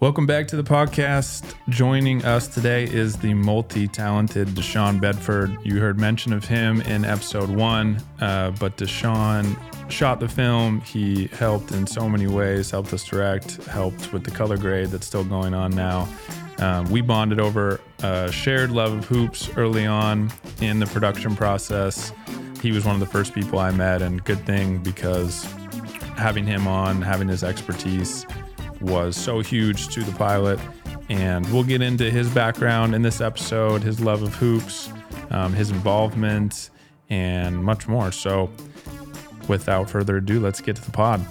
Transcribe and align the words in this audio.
Welcome 0.00 0.24
back 0.24 0.48
to 0.48 0.56
the 0.56 0.62
podcast. 0.62 1.54
Joining 1.68 2.24
us 2.24 2.48
today 2.48 2.84
is 2.84 3.18
the 3.18 3.34
multi 3.34 3.86
talented 3.86 4.48
DaShawn 4.48 4.98
Bedford. 4.98 5.54
You 5.62 5.78
heard 5.78 6.00
mention 6.00 6.32
of 6.32 6.42
him 6.42 6.80
in 6.80 7.04
episode 7.04 7.50
one, 7.50 8.02
uh, 8.18 8.52
but 8.52 8.78
DaShawn 8.78 9.54
shot 9.92 10.18
the 10.18 10.26
film. 10.26 10.80
He 10.80 11.26
helped 11.26 11.72
in 11.72 11.86
so 11.86 12.08
many 12.08 12.26
ways, 12.26 12.70
helped 12.70 12.94
us 12.94 13.04
direct, 13.04 13.62
helped 13.66 14.10
with 14.10 14.24
the 14.24 14.30
color 14.30 14.56
grade 14.56 14.88
that's 14.88 15.06
still 15.06 15.22
going 15.22 15.52
on 15.52 15.72
now. 15.72 16.08
Um, 16.60 16.86
we 16.90 17.02
bonded 17.02 17.38
over 17.38 17.78
a 18.02 18.32
shared 18.32 18.70
love 18.70 18.94
of 18.94 19.04
hoops 19.04 19.50
early 19.58 19.84
on 19.84 20.32
in 20.62 20.78
the 20.78 20.86
production 20.86 21.36
process. 21.36 22.14
He 22.62 22.72
was 22.72 22.86
one 22.86 22.94
of 22.94 23.00
the 23.00 23.06
first 23.06 23.34
people 23.34 23.58
I 23.58 23.70
met, 23.70 24.00
and 24.00 24.24
good 24.24 24.46
thing 24.46 24.78
because 24.78 25.44
having 26.16 26.46
him 26.46 26.66
on, 26.66 27.02
having 27.02 27.28
his 27.28 27.44
expertise, 27.44 28.24
was 28.80 29.16
so 29.16 29.40
huge 29.40 29.88
to 29.88 30.02
the 30.02 30.12
pilot. 30.12 30.58
And 31.08 31.50
we'll 31.52 31.64
get 31.64 31.82
into 31.82 32.10
his 32.10 32.28
background 32.30 32.94
in 32.94 33.02
this 33.02 33.20
episode, 33.20 33.82
his 33.82 34.00
love 34.00 34.22
of 34.22 34.34
hoops, 34.34 34.90
um, 35.30 35.52
his 35.52 35.70
involvement, 35.70 36.70
and 37.08 37.62
much 37.62 37.88
more. 37.88 38.12
So, 38.12 38.50
without 39.48 39.90
further 39.90 40.18
ado, 40.18 40.40
let's 40.40 40.60
get 40.60 40.76
to 40.76 40.84
the 40.84 40.92
pod. 40.92 41.24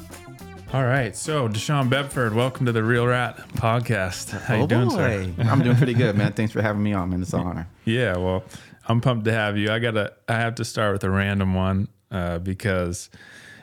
All 0.72 0.84
right, 0.84 1.16
so 1.16 1.48
DaShawn 1.50 1.90
Bedford, 1.90 2.36
welcome 2.36 2.66
to 2.68 2.72
the 2.72 2.84
Real 2.84 3.08
Rat 3.08 3.38
podcast. 3.54 4.40
How 4.42 4.56
you 4.56 4.64
oh 4.64 4.68
doing, 4.68 4.90
boy. 4.90 4.96
sir? 4.96 5.34
I'm 5.40 5.64
doing 5.64 5.76
pretty 5.78 5.96
good, 5.96 6.16
man. 6.16 6.34
Thanks 6.34 6.52
for 6.52 6.62
having 6.62 6.84
me 6.84 6.94
on, 6.94 7.10
man. 7.10 7.22
It's 7.24 7.34
an 7.34 7.40
honor. 7.40 7.68
Yeah, 7.86 8.18
well, 8.18 8.44
I'm 8.88 9.02
pumped 9.02 9.26
to 9.26 9.32
have 9.32 9.58
you. 9.58 9.72
I 9.72 9.80
gotta, 9.80 10.14
I 10.28 10.34
have 10.34 10.56
to 10.56 10.66
start 10.66 10.94
with 10.94 11.04
a 11.06 11.10
random 11.10 11.56
one 11.56 11.88
uh, 12.12 12.38
because 12.38 13.10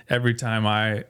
every 0.09 0.35
time 0.35 0.67
I 0.67 1.05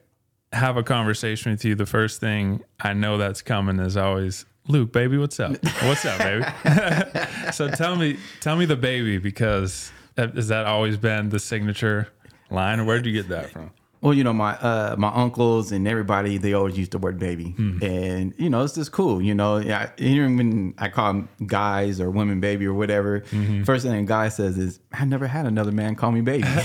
have 0.53 0.77
a 0.77 0.83
conversation 0.83 1.53
with 1.53 1.65
you, 1.65 1.75
the 1.75 1.87
first 1.87 2.21
thing 2.21 2.63
I 2.81 2.93
know 2.93 3.19
that's 3.19 3.43
coming 3.43 3.79
is 3.79 3.97
always 3.97 4.47
Luke, 4.69 4.93
baby, 4.93 5.17
what's 5.17 5.39
up? 5.39 5.53
What's 5.83 6.05
up, 6.05 6.19
baby? 6.19 6.45
so 7.53 7.69
tell 7.69 7.95
me, 7.95 8.19
tell 8.41 8.57
me 8.57 8.65
the 8.65 8.77
baby 8.77 9.19
because 9.19 9.93
has 10.17 10.49
that 10.49 10.67
always 10.67 10.97
been 10.97 11.29
the 11.29 11.39
signature 11.39 12.09
line, 12.51 12.85
where'd 12.85 13.07
you 13.07 13.13
get 13.13 13.29
that 13.29 13.51
from? 13.51 13.71
Well, 14.03 14.13
you 14.15 14.23
know, 14.25 14.33
my 14.33 14.53
uh, 14.57 14.95
my 14.99 15.09
uncles 15.15 15.73
and 15.73 15.89
everybody, 15.89 16.39
they 16.39 16.53
always 16.53 16.77
use 16.79 16.89
the 16.91 16.99
word 16.99 17.19
baby, 17.19 17.51
Hmm. 17.57 17.79
and 17.83 18.35
you 18.37 18.51
know, 18.51 18.63
it's 18.63 18.75
just 18.75 18.93
cool. 18.93 19.21
You 19.23 19.35
know, 19.35 19.57
yeah, 19.57 19.91
even 19.99 20.37
when 20.37 20.75
I 20.79 20.89
call 20.89 21.13
them 21.15 21.29
guys 21.47 22.01
or 22.01 22.11
women 22.11 22.39
baby 22.41 22.67
or 22.67 22.75
whatever, 22.75 23.21
Mm-hmm. 23.21 23.65
first 23.65 23.85
thing 23.85 23.95
a 23.95 24.03
guy 24.05 24.29
says 24.29 24.59
is, 24.59 24.81
"I 24.93 25.05
never 25.07 25.27
had 25.27 25.47
another 25.47 25.73
man 25.73 25.95
call 25.97 26.13
me 26.13 26.21
baby." 26.21 26.47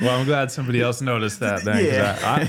Well, 0.00 0.18
I'm 0.20 0.26
glad 0.26 0.50
somebody 0.50 0.82
else 0.82 1.00
noticed 1.00 1.40
that 1.40 1.64
then. 1.64 1.82
Yeah. 1.84 2.46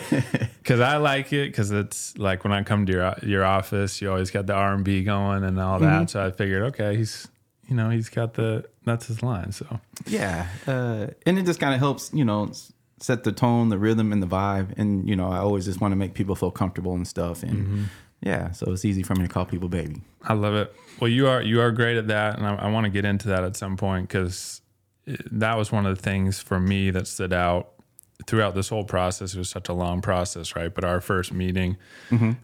Because 0.58 0.80
I, 0.82 0.98
like 0.98 1.32
it 1.32 1.52
because 1.52 1.72
it's 1.72 2.18
like 2.18 2.44
when 2.44 2.52
I 2.52 2.64
come 2.64 2.86
to 2.86 2.92
your 2.92 3.16
your 3.24 3.46
office, 3.46 4.02
you 4.02 4.10
always 4.10 4.30
got 4.32 4.46
the 4.48 4.54
R 4.54 4.74
and 4.74 4.84
B 4.84 5.04
going 5.04 5.44
and 5.44 5.60
all 5.60 5.80
that. 5.80 5.86
Mm-hmm. 5.86 6.08
So 6.08 6.26
I 6.26 6.32
figured, 6.32 6.64
okay, 6.64 6.98
he's 6.98 7.28
you 7.70 7.76
know 7.76 7.90
he's 7.92 8.10
got 8.10 8.34
the 8.34 8.66
that's 8.84 9.08
his 9.08 9.24
line. 9.24 9.52
So 9.52 9.80
yeah, 10.06 10.48
uh, 10.68 11.08
and 11.26 11.40
it 11.40 11.46
just 11.46 11.60
kind 11.60 11.74
of 11.74 11.80
helps, 11.80 12.12
you 12.14 12.26
know, 12.26 12.52
set 13.00 13.24
the 13.24 13.32
tone, 13.32 13.70
the 13.70 13.78
rhythm, 13.78 14.12
and 14.12 14.22
the 14.24 14.28
vibe. 14.28 14.78
And 14.78 15.08
you 15.08 15.16
know, 15.16 15.30
I 15.30 15.38
always 15.40 15.66
just 15.66 15.82
want 15.82 15.92
to 15.92 15.96
make 15.96 16.14
people 16.14 16.36
feel 16.36 16.52
comfortable 16.52 16.94
and 16.94 17.08
stuff. 17.08 17.44
And 17.44 17.52
Mm-hmm. 17.66 17.84
yeah, 18.22 18.52
so 18.52 18.72
it's 18.72 18.86
easy 18.86 19.04
for 19.04 19.16
me 19.16 19.24
to 19.24 19.28
call 19.34 19.46
people 19.46 19.70
baby. 19.70 20.02
I 20.24 20.34
love 20.34 20.54
it. 20.56 20.74
Well, 21.00 21.10
you 21.10 21.28
are 21.28 21.42
you 21.42 21.62
are 21.62 21.72
great 21.72 21.98
at 21.98 22.08
that, 22.08 22.38
and 22.38 22.46
I, 22.48 22.56
I 22.56 22.72
want 22.72 22.86
to 22.86 22.90
get 22.90 23.06
into 23.06 23.28
that 23.30 23.44
at 23.44 23.56
some 23.56 23.76
point 23.78 24.08
because 24.08 24.62
that 25.32 25.58
was 25.58 25.72
one 25.72 25.86
of 25.86 25.96
the 25.96 26.02
things 26.02 26.40
for 26.40 26.60
me 26.60 26.90
that 26.92 27.06
stood 27.08 27.34
out 27.34 27.72
throughout 28.28 28.56
this 28.56 28.70
whole 28.70 28.86
process. 28.86 29.36
It 29.36 29.38
was 29.38 29.50
such 29.50 29.68
a 29.70 29.74
long 29.74 30.02
process, 30.02 30.56
right? 30.56 30.74
But 30.74 30.86
our 30.86 31.02
first 31.02 31.34
meeting, 31.34 31.76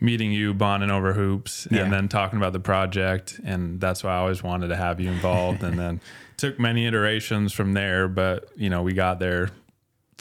meeting 0.02 0.32
you, 0.32 0.54
bonding 0.54 0.92
over 0.92 1.14
hoops, 1.14 1.66
Yeah. 1.72 1.84
and 1.84 1.94
then 1.94 2.08
talking 2.10 2.38
about 2.38 2.54
the 2.54 2.60
project, 2.60 3.40
and 3.44 3.80
that's 3.80 4.04
why 4.04 4.12
I 4.12 4.18
always 4.18 4.44
wanted 4.44 4.68
to 4.68 4.76
have 4.76 5.00
you 5.00 5.10
involved. 5.10 5.64
and 5.64 5.80
then 5.80 6.02
took 6.38 6.60
many 6.60 6.86
iterations 6.88 7.54
from 7.54 7.74
there, 7.74 8.08
but 8.08 8.50
you 8.56 8.70
know 8.70 8.84
we 8.84 8.94
got 8.94 9.20
there 9.20 9.50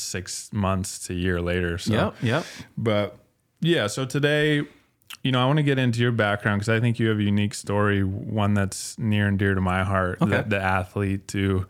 six 0.00 0.52
months 0.52 0.98
to 1.06 1.12
a 1.12 1.16
year 1.16 1.40
later. 1.40 1.78
So 1.78 1.92
Yep, 1.92 2.14
yep. 2.22 2.44
but 2.76 3.18
yeah, 3.60 3.86
so 3.86 4.04
today, 4.06 4.62
you 5.22 5.32
know, 5.32 5.42
I 5.42 5.46
want 5.46 5.58
to 5.58 5.62
get 5.62 5.78
into 5.78 6.00
your 6.00 6.12
background 6.12 6.60
because 6.60 6.68
I 6.74 6.80
think 6.80 6.98
you 6.98 7.08
have 7.08 7.18
a 7.18 7.22
unique 7.22 7.54
story, 7.54 8.02
one 8.02 8.54
that's 8.54 8.98
near 8.98 9.26
and 9.26 9.38
dear 9.38 9.54
to 9.54 9.60
my 9.60 9.84
heart. 9.84 10.18
Okay. 10.22 10.38
The, 10.38 10.42
the 10.48 10.60
athlete 10.60 11.28
to, 11.28 11.66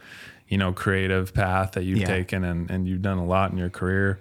you 0.49 0.59
know, 0.59 0.73
creative 0.73 1.35
path 1.35 1.73
that 1.73 1.85
you've 1.85 1.99
Yeah. 1.99 2.07
taken 2.07 2.45
and, 2.45 2.71
and 2.71 2.87
you've 2.87 3.03
done 3.03 3.19
a 3.19 3.25
lot 3.25 3.51
in 3.51 3.59
your 3.59 3.71
career. 3.71 4.21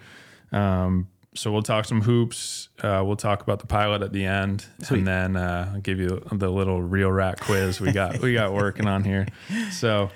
Um, 0.51 1.09
so 1.35 1.51
we'll 1.51 1.61
talk 1.61 1.85
some 1.85 2.01
hoops. 2.01 2.69
Uh, 2.81 3.03
we'll 3.05 3.15
talk 3.15 3.41
about 3.43 3.59
the 3.59 3.67
pilot 3.67 4.01
at 4.01 4.11
the 4.13 4.25
end, 4.25 4.65
Sweet. 4.81 4.99
and 4.99 5.07
then 5.07 5.35
uh, 5.35 5.71
I'll 5.75 5.79
give 5.81 5.99
you 5.99 6.23
the 6.31 6.49
little 6.49 6.81
real 6.81 7.11
rat 7.11 7.39
quiz 7.39 7.79
we 7.79 7.91
got 7.91 8.19
we 8.19 8.33
got 8.33 8.51
working 8.51 8.87
on 8.87 9.03
here. 9.03 9.27
So 9.71 10.09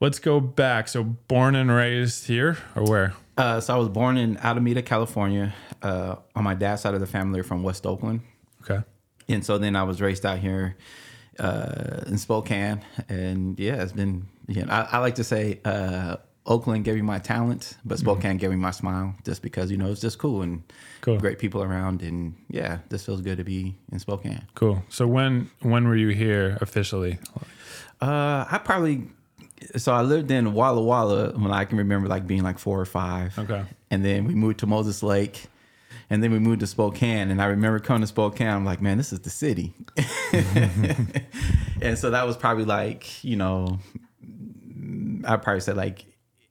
let's 0.00 0.18
go 0.18 0.40
back. 0.40 0.88
So 0.88 1.04
born 1.04 1.54
and 1.54 1.70
raised 1.70 2.26
here 2.26 2.58
or 2.74 2.84
where? 2.84 3.14
Uh, 3.36 3.60
so 3.60 3.74
I 3.74 3.78
was 3.78 3.88
born 3.88 4.16
in 4.16 4.36
Alameda, 4.38 4.82
California. 4.82 5.54
Uh, 5.82 6.16
on 6.36 6.44
my 6.44 6.54
dad's 6.54 6.82
side 6.82 6.92
of 6.92 7.00
the 7.00 7.06
family, 7.06 7.42
from 7.42 7.62
West 7.62 7.86
Oakland, 7.86 8.20
Okay. 8.62 8.82
and 9.28 9.42
so 9.44 9.56
then 9.56 9.76
I 9.76 9.82
was 9.84 10.02
raised 10.02 10.26
out 10.26 10.38
here 10.38 10.76
uh, 11.38 12.02
in 12.06 12.18
Spokane. 12.18 12.82
And 13.08 13.58
yeah, 13.58 13.82
it's 13.82 13.92
been. 13.92 14.28
You 14.46 14.64
know, 14.66 14.72
I, 14.72 14.80
I 14.92 14.98
like 14.98 15.14
to 15.14 15.24
say 15.24 15.60
uh, 15.64 16.16
Oakland 16.44 16.84
gave 16.84 16.96
me 16.96 17.00
my 17.02 17.18
talent, 17.18 17.78
but 17.84 17.98
Spokane 17.98 18.36
gave 18.36 18.50
me 18.50 18.56
my 18.56 18.72
smile, 18.72 19.14
just 19.24 19.40
because 19.40 19.70
you 19.70 19.78
know 19.78 19.90
it's 19.90 20.00
just 20.02 20.18
cool 20.18 20.42
and 20.42 20.64
Cool. 21.00 21.16
great 21.18 21.38
people 21.38 21.62
around, 21.62 22.02
and 22.02 22.34
yeah, 22.50 22.80
this 22.90 23.06
feels 23.06 23.22
good 23.22 23.38
to 23.38 23.44
be 23.44 23.78
in 23.90 23.98
Spokane. 24.00 24.42
Cool. 24.54 24.82
So 24.90 25.06
when 25.06 25.48
when 25.62 25.88
were 25.88 25.96
you 25.96 26.08
here 26.08 26.58
officially? 26.60 27.18
Uh, 28.02 28.44
I 28.50 28.60
probably. 28.62 29.04
So 29.76 29.92
I 29.92 30.02
lived 30.02 30.30
in 30.30 30.52
Walla 30.54 30.82
Walla 30.82 31.32
when 31.38 31.50
I 31.52 31.64
can 31.64 31.78
remember 31.78 32.08
like 32.08 32.26
being 32.26 32.42
like 32.42 32.58
four 32.58 32.80
or 32.80 32.86
five. 32.86 33.38
Okay. 33.38 33.64
And 33.90 34.04
then 34.04 34.24
we 34.24 34.34
moved 34.34 34.60
to 34.60 34.66
Moses 34.66 35.02
Lake. 35.02 35.46
And 36.08 36.22
then 36.24 36.32
we 36.32 36.38
moved 36.40 36.60
to 36.60 36.66
Spokane. 36.66 37.30
And 37.30 37.40
I 37.40 37.46
remember 37.46 37.78
coming 37.78 38.00
to 38.00 38.06
Spokane. 38.06 38.48
I'm 38.48 38.64
like, 38.64 38.80
man, 38.80 38.96
this 38.98 39.12
is 39.12 39.20
the 39.20 39.30
city. 39.30 39.74
and 41.82 41.96
so 41.98 42.10
that 42.10 42.26
was 42.26 42.36
probably 42.36 42.64
like, 42.64 43.22
you 43.24 43.36
know, 43.36 43.78
I 45.24 45.36
probably 45.36 45.60
said 45.60 45.76
like 45.76 46.04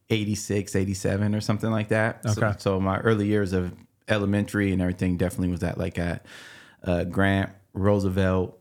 86, 0.10 0.76
87 0.76 1.36
or 1.36 1.42
something 1.42 1.72
like 1.72 1.90
that. 1.90 2.24
So- 2.30 2.42
Okay. 2.46 2.58
So, 2.60 2.80
my 2.80 3.00
early 3.00 3.28
years 3.28 3.54
of 3.54 3.74
elementary 4.08 4.72
and 4.72 4.82
everything 4.82 5.18
definitely 5.18 5.50
was 5.50 5.64
at 5.64 5.78
like 5.78 6.00
at 6.00 6.26
uh, 6.84 7.04
Grant, 7.04 7.52
Roosevelt, 7.74 8.60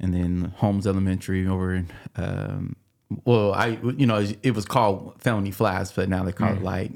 and 0.00 0.14
then 0.14 0.52
Holmes 0.56 0.86
Elementary 0.86 1.46
over 1.46 1.74
in, 1.74 1.90
um, 2.16 2.76
well, 3.24 3.52
I, 3.54 3.78
you 3.96 4.06
know, 4.06 4.26
it 4.42 4.54
was 4.54 4.64
called 4.64 5.14
Felony 5.20 5.50
Flats, 5.52 5.92
but 5.92 6.08
now 6.08 6.24
they 6.24 6.32
call 6.32 6.50
Mm. 6.52 6.56
it 6.56 6.62
like 6.62 6.92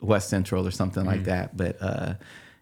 West 0.00 0.28
Central 0.28 0.66
or 0.66 0.70
something 0.70 1.04
like 1.04 1.24
that. 1.24 1.56
But 1.56 1.76
uh, 1.80 2.14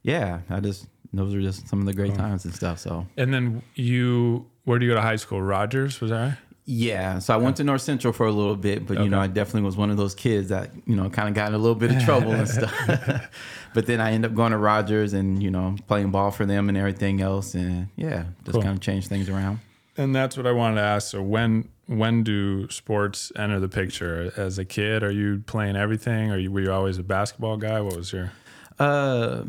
yeah, 0.03 0.41
I 0.51 0.61
just, 0.61 0.87
those 1.13 1.35
are 1.35 1.41
just 1.41 1.67
some 1.69 1.81
of 1.81 1.87
the 1.87 1.95
great 1.95 2.15
times 2.15 2.45
and 2.45 2.55
stuff. 2.55 2.79
So 2.79 3.07
And 3.17 3.33
then 3.33 3.63
you, 3.75 4.47
where 4.65 4.79
do 4.79 4.85
you 4.87 4.93
go 4.93 4.97
to 4.97 5.01
high 5.03 5.17
school? 5.17 5.41
Rogers, 5.41 6.01
was 6.01 6.11
that 6.11 6.21
right? 6.29 6.39
Yeah, 6.67 7.19
so 7.19 7.35
I 7.35 7.37
went 7.37 7.57
to 7.57 7.65
North 7.65 7.81
Central 7.83 8.13
for 8.13 8.27
a 8.27 8.31
little 8.31 8.55
bit, 8.55 8.87
but 8.87 9.01
you 9.01 9.09
know, 9.09 9.19
I 9.19 9.27
definitely 9.27 9.63
was 9.63 9.77
one 9.77 9.91
of 9.91 9.97
those 9.97 10.15
kids 10.15 10.51
that 10.51 10.71
you 10.87 10.95
know 10.95 11.11
kind 11.11 11.27
of 11.29 11.35
got 11.35 11.49
in 11.49 11.55
a 11.55 11.59
little 11.59 11.75
bit 11.75 11.91
of 11.91 12.01
trouble 12.05 12.31
and 12.33 12.47
stuff. 12.49 12.73
but 13.75 13.87
then 13.87 14.01
I 14.01 14.13
ended 14.13 14.31
up 14.31 14.37
going 14.37 14.53
to 14.53 14.59
Rogers 14.59 15.13
and 15.13 15.43
you 15.43 15.51
know 15.51 15.75
playing 15.89 16.13
ball 16.13 16.31
for 16.31 16.47
them 16.47 16.69
and 16.69 16.79
everything 16.79 17.23
else, 17.23 17.55
and 17.55 17.89
yeah, 17.97 18.25
just 18.45 18.53
Cool. 18.53 18.63
kind 18.63 18.75
of 18.77 18.81
changed 18.81 19.09
things 19.09 19.29
around. 19.29 19.59
And 19.97 20.15
that's 20.15 20.37
what 20.37 20.47
I 20.47 20.53
wanted 20.53 20.77
to 20.77 20.83
ask. 20.83 21.11
So 21.11 21.21
when 21.23 21.69
when 21.91 22.23
do 22.23 22.71
sports 22.71 23.33
enter 23.35 23.59
the 23.59 23.69
picture? 23.69 24.33
As 24.37 24.59
a 24.59 24.65
kid, 24.65 25.03
are 25.03 25.11
you 25.11 25.43
playing 25.47 25.75
everything? 25.75 26.31
Are 26.31 26.39
you 26.39 26.53
were 26.53 26.61
you 26.61 26.73
always 26.73 26.99
a 26.99 27.03
basketball 27.03 27.57
guy? 27.57 27.81
What 27.81 27.97
was 27.97 28.13
your 28.13 28.31
Uh, 28.79 29.43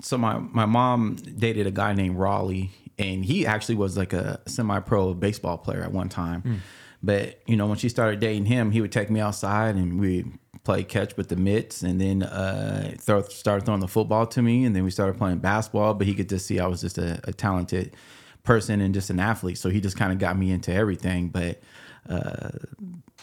so 0.00 0.16
my 0.16 0.38
my 0.38 0.66
mom 0.66 1.16
dated 1.16 1.66
a 1.66 1.70
guy 1.72 1.92
named 1.92 2.16
Raleigh, 2.16 2.70
and 2.96 3.24
he 3.24 3.44
actually 3.44 3.74
was 3.74 3.96
like 3.96 4.12
a 4.12 4.40
semi-pro 4.46 5.14
baseball 5.14 5.58
player 5.58 5.82
at 5.82 5.92
one 5.92 6.08
time. 6.08 6.62
But 7.02 7.40
you 7.46 7.56
know, 7.56 7.66
when 7.66 7.76
she 7.76 7.88
started 7.88 8.20
dating 8.20 8.46
him, 8.46 8.70
he 8.70 8.80
would 8.80 8.92
take 8.92 9.10
me 9.10 9.18
outside 9.20 9.74
and 9.74 9.98
we 10.00 10.24
play 10.62 10.84
catch 10.84 11.16
with 11.16 11.28
the 11.28 11.36
mitts, 11.36 11.82
and 11.82 12.00
then 12.00 12.22
uh, 12.22 12.94
throw, 13.00 13.22
started 13.22 13.64
throwing 13.64 13.80
the 13.80 13.88
football 13.88 14.26
to 14.26 14.42
me, 14.42 14.64
and 14.64 14.76
then 14.76 14.84
we 14.84 14.90
started 14.90 15.18
playing 15.18 15.38
basketball. 15.38 15.94
But 15.94 16.06
he 16.06 16.14
could 16.14 16.28
just 16.28 16.46
see 16.46 16.60
I 16.60 16.66
was 16.68 16.82
just 16.82 16.98
a, 16.98 17.20
a 17.24 17.32
talented 17.32 17.96
person 18.42 18.80
and 18.80 18.92
just 18.94 19.10
an 19.10 19.20
athlete, 19.20 19.58
so 19.58 19.68
he 19.70 19.80
just 19.80 19.96
kind 19.96 20.12
of 20.12 20.18
got 20.18 20.36
me 20.36 20.50
into 20.50 20.72
everything. 20.72 21.28
But 21.28 21.60
uh, 22.08 22.50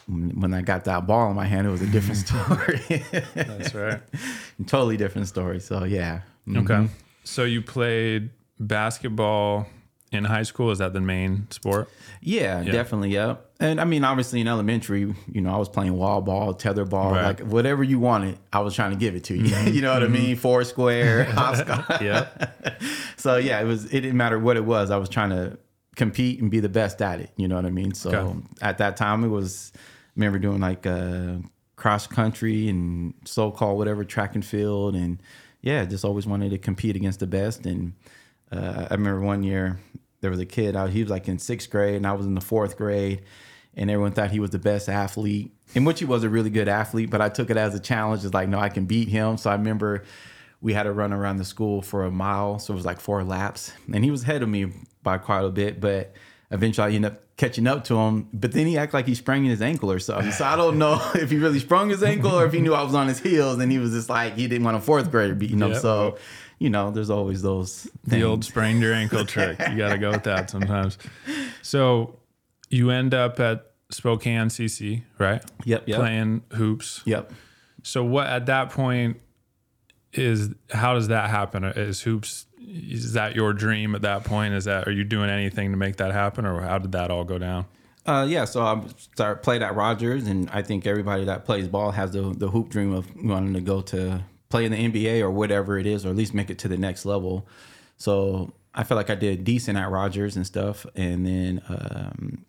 when 0.08 0.54
I 0.54 0.62
got 0.62 0.86
that 0.86 1.06
ball 1.08 1.30
in 1.30 1.36
my 1.36 1.46
hand, 1.46 1.68
it 1.68 1.72
was 1.72 1.82
a 1.82 1.88
different 1.88 2.18
story. 2.28 3.04
That's 3.36 3.74
right. 3.74 4.02
totally 4.68 4.98
different 4.98 5.28
story. 5.28 5.60
So 5.60 5.84
yeah. 5.84 6.22
Mhm. 6.48 6.64
Okay. 6.70 6.90
So 7.24 7.44
you 7.44 7.62
played 7.62 8.30
basketball 8.60 9.68
in 10.12 10.24
high 10.24 10.44
school? 10.44 10.72
Is 10.72 10.78
that 10.80 10.94
the 10.94 11.02
main 11.02 11.48
sport? 11.52 11.90
Yeah, 12.22 12.64
definitely. 12.64 13.10
Yeah. 13.14 13.36
And 13.60 13.82
I 13.82 13.86
mean, 13.86 14.04
obviously 14.04 14.40
in 14.40 14.48
elementary, 14.48 15.14
you 15.32 15.42
know, 15.42 15.52
I 15.52 15.58
was 15.58 15.68
playing 15.68 15.98
wall 15.98 16.22
ball, 16.22 16.54
tether 16.54 16.86
ball, 16.86 17.12
Right. 17.14 17.24
like 17.24 17.40
whatever 17.40 17.84
you 17.84 18.00
wanted, 18.00 18.38
I 18.54 18.60
was 18.60 18.76
trying 18.76 18.92
to 18.92 18.98
give 18.98 19.16
it 19.16 19.24
to 19.26 19.36
you. 19.36 19.56
you 19.72 19.82
know 19.82 19.92
what 19.94 20.04
I 20.04 20.08
mean? 20.08 20.36
Four 20.36 20.64
square, 20.64 21.24
hopscotch. 21.40 22.02
Yeah. 22.02 22.28
So 23.18 23.38
yeah, 23.38 23.60
it 23.60 23.66
was. 23.66 23.86
It 23.86 24.02
didn't 24.02 24.18
matter 24.18 24.38
what 24.38 24.58
it 24.58 24.66
was. 24.66 24.92
I 24.92 24.98
was 24.98 25.10
trying 25.10 25.32
to 25.32 25.58
compete 25.96 26.40
and 26.40 26.52
be 26.52 26.60
the 26.60 26.70
best 26.70 27.02
at 27.02 27.20
it. 27.20 27.32
You 27.36 27.48
know 27.48 27.56
what 27.56 27.66
I 27.66 27.72
mean? 27.72 27.94
So 27.96 28.12
Okay. 28.12 28.40
at 28.62 28.78
that 28.78 28.96
time, 28.98 29.24
it 29.24 29.30
was. 29.30 29.72
I 29.76 29.80
remember 30.16 30.38
doing 30.40 30.60
like 30.60 30.86
uh, 30.86 31.38
cross 31.76 32.06
country 32.08 32.70
and 32.70 33.14
so 33.26 33.50
called 33.52 33.78
whatever 33.80 34.04
track 34.04 34.36
and 34.36 34.46
field, 34.46 34.94
and 34.96 35.22
yeah, 35.62 35.84
just 35.86 36.06
always 36.06 36.28
wanted 36.28 36.52
to 36.52 36.60
compete 36.60 36.96
against 36.96 37.20
the 37.22 37.28
best. 37.28 37.66
And 37.66 37.94
uh, 38.52 38.86
I 38.90 38.94
remember 38.94 39.22
one 39.22 39.42
year 39.42 39.80
there 40.22 40.30
was 40.30 40.40
a 40.40 40.46
kid 40.46 40.76
out. 40.76 40.92
He 40.92 41.02
was 41.02 41.10
like 41.10 41.28
in 41.28 41.40
sixth 41.40 41.72
grade, 41.72 41.96
and 41.96 42.06
I 42.06 42.14
was 42.14 42.28
in 42.28 42.36
the 42.36 42.42
fourth 42.42 42.78
grade. 42.78 43.24
And 43.78 43.92
everyone 43.92 44.12
thought 44.12 44.32
he 44.32 44.40
was 44.40 44.50
the 44.50 44.60
best 44.60 44.90
athlete, 44.90 45.54
in 45.76 45.86
which 45.86 46.00
he 46.00 46.06
was 46.06 46.24
a 46.24 46.30
really 46.30 46.50
good 46.50 46.68
athlete. 46.68 47.12
But 47.12 47.22
I 47.22 47.30
took 47.30 47.52
it 47.52 47.58
as 47.58 47.76
a 47.76 47.80
challenge. 47.80 48.26
It's 48.26 48.34
like, 48.34 48.50
no, 48.50 48.58
I 48.60 48.70
can 48.70 48.86
beat 48.86 49.08
him. 49.08 49.38
So 49.38 49.52
I 49.52 49.54
remember 49.54 50.04
we 50.62 50.74
had 50.74 50.84
to 50.84 50.92
run 50.92 51.14
around 51.14 51.38
the 51.38 51.46
school 51.46 51.84
for 51.84 52.04
a 52.04 52.12
mile. 52.12 52.58
So 52.58 52.74
it 52.74 52.76
was 52.76 52.86
like 52.86 53.00
four 53.00 53.24
laps. 53.24 53.72
And 53.94 54.04
he 54.04 54.10
was 54.10 54.24
ahead 54.24 54.42
of 54.42 54.50
me 54.50 54.74
by 55.04 55.20
quite 55.20 55.44
a 55.44 55.50
bit. 55.52 55.80
But 55.80 56.14
eventually 56.50 56.92
I 56.92 56.96
ended 56.96 57.12
up 57.12 57.22
catching 57.38 57.68
up 57.68 57.84
to 57.86 57.96
him. 57.96 58.28
But 58.34 58.52
then 58.52 58.66
he 58.66 58.80
acted 58.80 58.96
like 58.96 59.06
he 59.06 59.14
sprained 59.14 59.46
his 59.46 59.62
ankle 59.62 59.92
or 59.92 60.00
something. 60.00 60.32
So 60.32 60.44
I 60.44 60.56
don't 60.56 60.80
know 60.80 61.00
if 61.16 61.30
he 61.30 61.38
really 61.38 61.60
sprung 61.60 61.90
his 61.90 62.02
ankle 62.02 62.32
or 62.32 62.48
if 62.48 62.54
he 62.54 62.62
knew 62.62 62.74
I 62.74 62.82
was 62.82 62.96
on 62.96 63.08
his 63.08 63.20
heels. 63.20 63.60
And 63.60 63.72
he 63.72 63.78
was 63.78 63.92
just 63.92 64.10
like, 64.10 64.36
he 64.36 64.48
didn't 64.48 64.66
want 64.66 64.76
a 64.76 64.82
fourth 64.82 65.12
grader 65.12 65.36
beating 65.36 65.60
him. 65.60 65.74
Yep. 65.74 65.82
So, 65.84 66.18
you 66.58 66.72
know, 66.72 66.90
there's 66.90 67.12
always 67.12 67.44
those 67.44 67.88
The 68.06 68.24
old 68.24 68.44
sprained 68.44 68.82
your 68.82 68.96
ankle 68.96 69.24
trick. 69.24 69.60
You 69.60 69.78
got 69.78 69.90
to 69.90 70.00
go 70.00 70.10
with 70.10 70.24
that 70.24 70.50
sometimes. 70.50 70.98
So 71.62 72.18
you 72.70 72.90
end 72.90 73.14
up 73.14 73.40
at 73.40 73.67
Spokane 73.90 74.48
CC, 74.48 75.04
right? 75.18 75.44
Yep, 75.66 75.88
yep. 75.88 75.98
Playing 75.98 76.44
hoops. 76.54 77.02
Yep. 77.06 77.32
So 77.84 78.04
what 78.04 78.28
at 78.28 78.48
that 78.48 78.70
point 78.70 79.22
is 80.14 80.50
how 80.72 80.94
does 80.94 81.08
that 81.08 81.30
happen? 81.30 81.64
Is 81.64 82.02
hoops 82.02 82.46
is 82.60 83.14
that 83.14 83.36
your 83.36 83.54
dream 83.54 83.96
at 83.96 84.02
that 84.02 84.24
point? 84.24 84.54
Is 84.54 84.66
that 84.66 84.88
are 84.88 84.92
you 84.92 85.04
doing 85.04 85.30
anything 85.30 85.72
to 85.72 85.78
make 85.78 85.98
that 85.98 86.12
happen 86.12 86.46
or 86.46 86.62
how 86.62 86.78
did 86.78 86.92
that 86.92 87.12
all 87.12 87.24
go 87.24 87.38
down? 87.38 87.66
Uh, 88.06 88.26
yeah, 88.28 88.46
so 88.46 88.62
I 88.62 88.82
started 89.14 89.44
played 89.44 89.62
at 89.62 89.76
Rogers, 89.76 90.28
and 90.28 90.50
I 90.52 90.62
think 90.62 90.88
everybody 90.88 91.26
that 91.26 91.44
plays 91.44 91.68
ball 91.68 91.92
has 91.92 92.12
the 92.12 92.22
the 92.22 92.50
hoop 92.50 92.70
dream 92.70 92.94
of 92.94 93.14
wanting 93.22 93.54
to 93.54 93.62
go 93.62 93.82
to 93.82 94.24
play 94.50 94.64
in 94.64 94.72
the 94.72 94.78
NBA 94.78 95.22
or 95.22 95.30
whatever 95.30 95.78
it 95.78 95.86
is, 95.86 96.06
or 96.06 96.10
at 96.10 96.16
least 96.16 96.34
make 96.34 96.50
it 96.50 96.58
to 96.60 96.70
the 96.70 96.78
next 96.78 97.06
level. 97.06 97.46
So 97.98 98.54
I 98.74 98.86
felt 98.86 98.96
like 98.96 99.10
I 99.10 99.16
did 99.16 99.44
decent 99.44 99.78
at 99.78 99.92
Rogers 99.92 100.38
and 100.38 100.48
stuff, 100.48 100.86
and 100.96 101.26
then 101.26 101.62
um, 101.68 102.46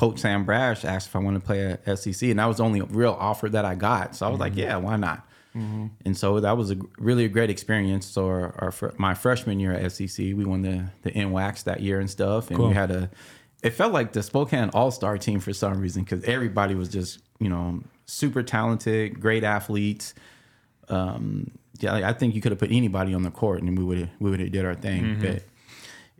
Coach 0.00 0.20
Sam 0.20 0.46
Brash 0.46 0.86
asked 0.86 1.08
if 1.08 1.14
I 1.16 1.18
wanted 1.18 1.40
to 1.40 1.44
play 1.44 1.72
at 1.72 1.84
SCC, 1.84 2.30
and 2.30 2.38
that 2.38 2.46
was 2.46 2.56
the 2.56 2.62
only 2.62 2.80
real 2.80 3.14
offer 3.20 3.50
that 3.50 3.66
I 3.66 3.74
got. 3.74 4.16
So 4.16 4.26
I 4.26 4.30
was 4.30 4.40
like, 4.40 4.56
yeah, 4.56 4.76
why 4.76 4.96
not? 4.96 5.26
And 5.52 6.16
so 6.16 6.40
that 6.40 6.56
was 6.56 6.70
a 6.70 6.76
really 6.96 7.26
a 7.26 7.28
great 7.28 7.50
experience. 7.50 8.06
So 8.06 8.24
our, 8.26 8.54
our 8.58 8.70
fr- 8.70 8.94
my 8.96 9.12
freshman 9.12 9.60
year 9.60 9.74
at 9.74 9.82
SCC, 9.82 10.34
we 10.34 10.46
won 10.46 10.62
the 10.62 10.86
the 11.02 11.10
NWACS 11.10 11.64
that 11.64 11.80
year 11.80 12.00
and 12.00 12.08
stuff, 12.08 12.48
and 12.48 12.56
Cool. 12.56 12.68
we 12.68 12.74
had 12.74 12.90
a. 12.90 13.10
It 13.62 13.74
felt 13.74 13.92
like 13.92 14.14
the 14.14 14.22
Spokane 14.22 14.70
All 14.72 14.90
Star 14.90 15.18
team 15.18 15.38
for 15.38 15.52
some 15.52 15.78
reason 15.78 16.02
because 16.04 16.24
everybody 16.24 16.74
was 16.74 16.88
just 16.88 17.18
you 17.38 17.50
know 17.50 17.82
super 18.06 18.42
talented, 18.42 19.20
great 19.20 19.44
athletes. 19.44 20.14
Um, 20.88 21.50
yeah, 21.78 22.08
I 22.08 22.14
think 22.14 22.34
you 22.34 22.40
could 22.40 22.52
have 22.52 22.58
put 22.58 22.70
anybody 22.72 23.12
on 23.12 23.22
the 23.22 23.30
court 23.30 23.60
and 23.60 23.76
we 23.76 23.84
would 23.84 23.98
have 23.98 24.10
we 24.18 24.30
would 24.30 24.40
have 24.40 24.50
did 24.50 24.64
our 24.64 24.74
thing. 24.74 25.18
But 25.20 25.42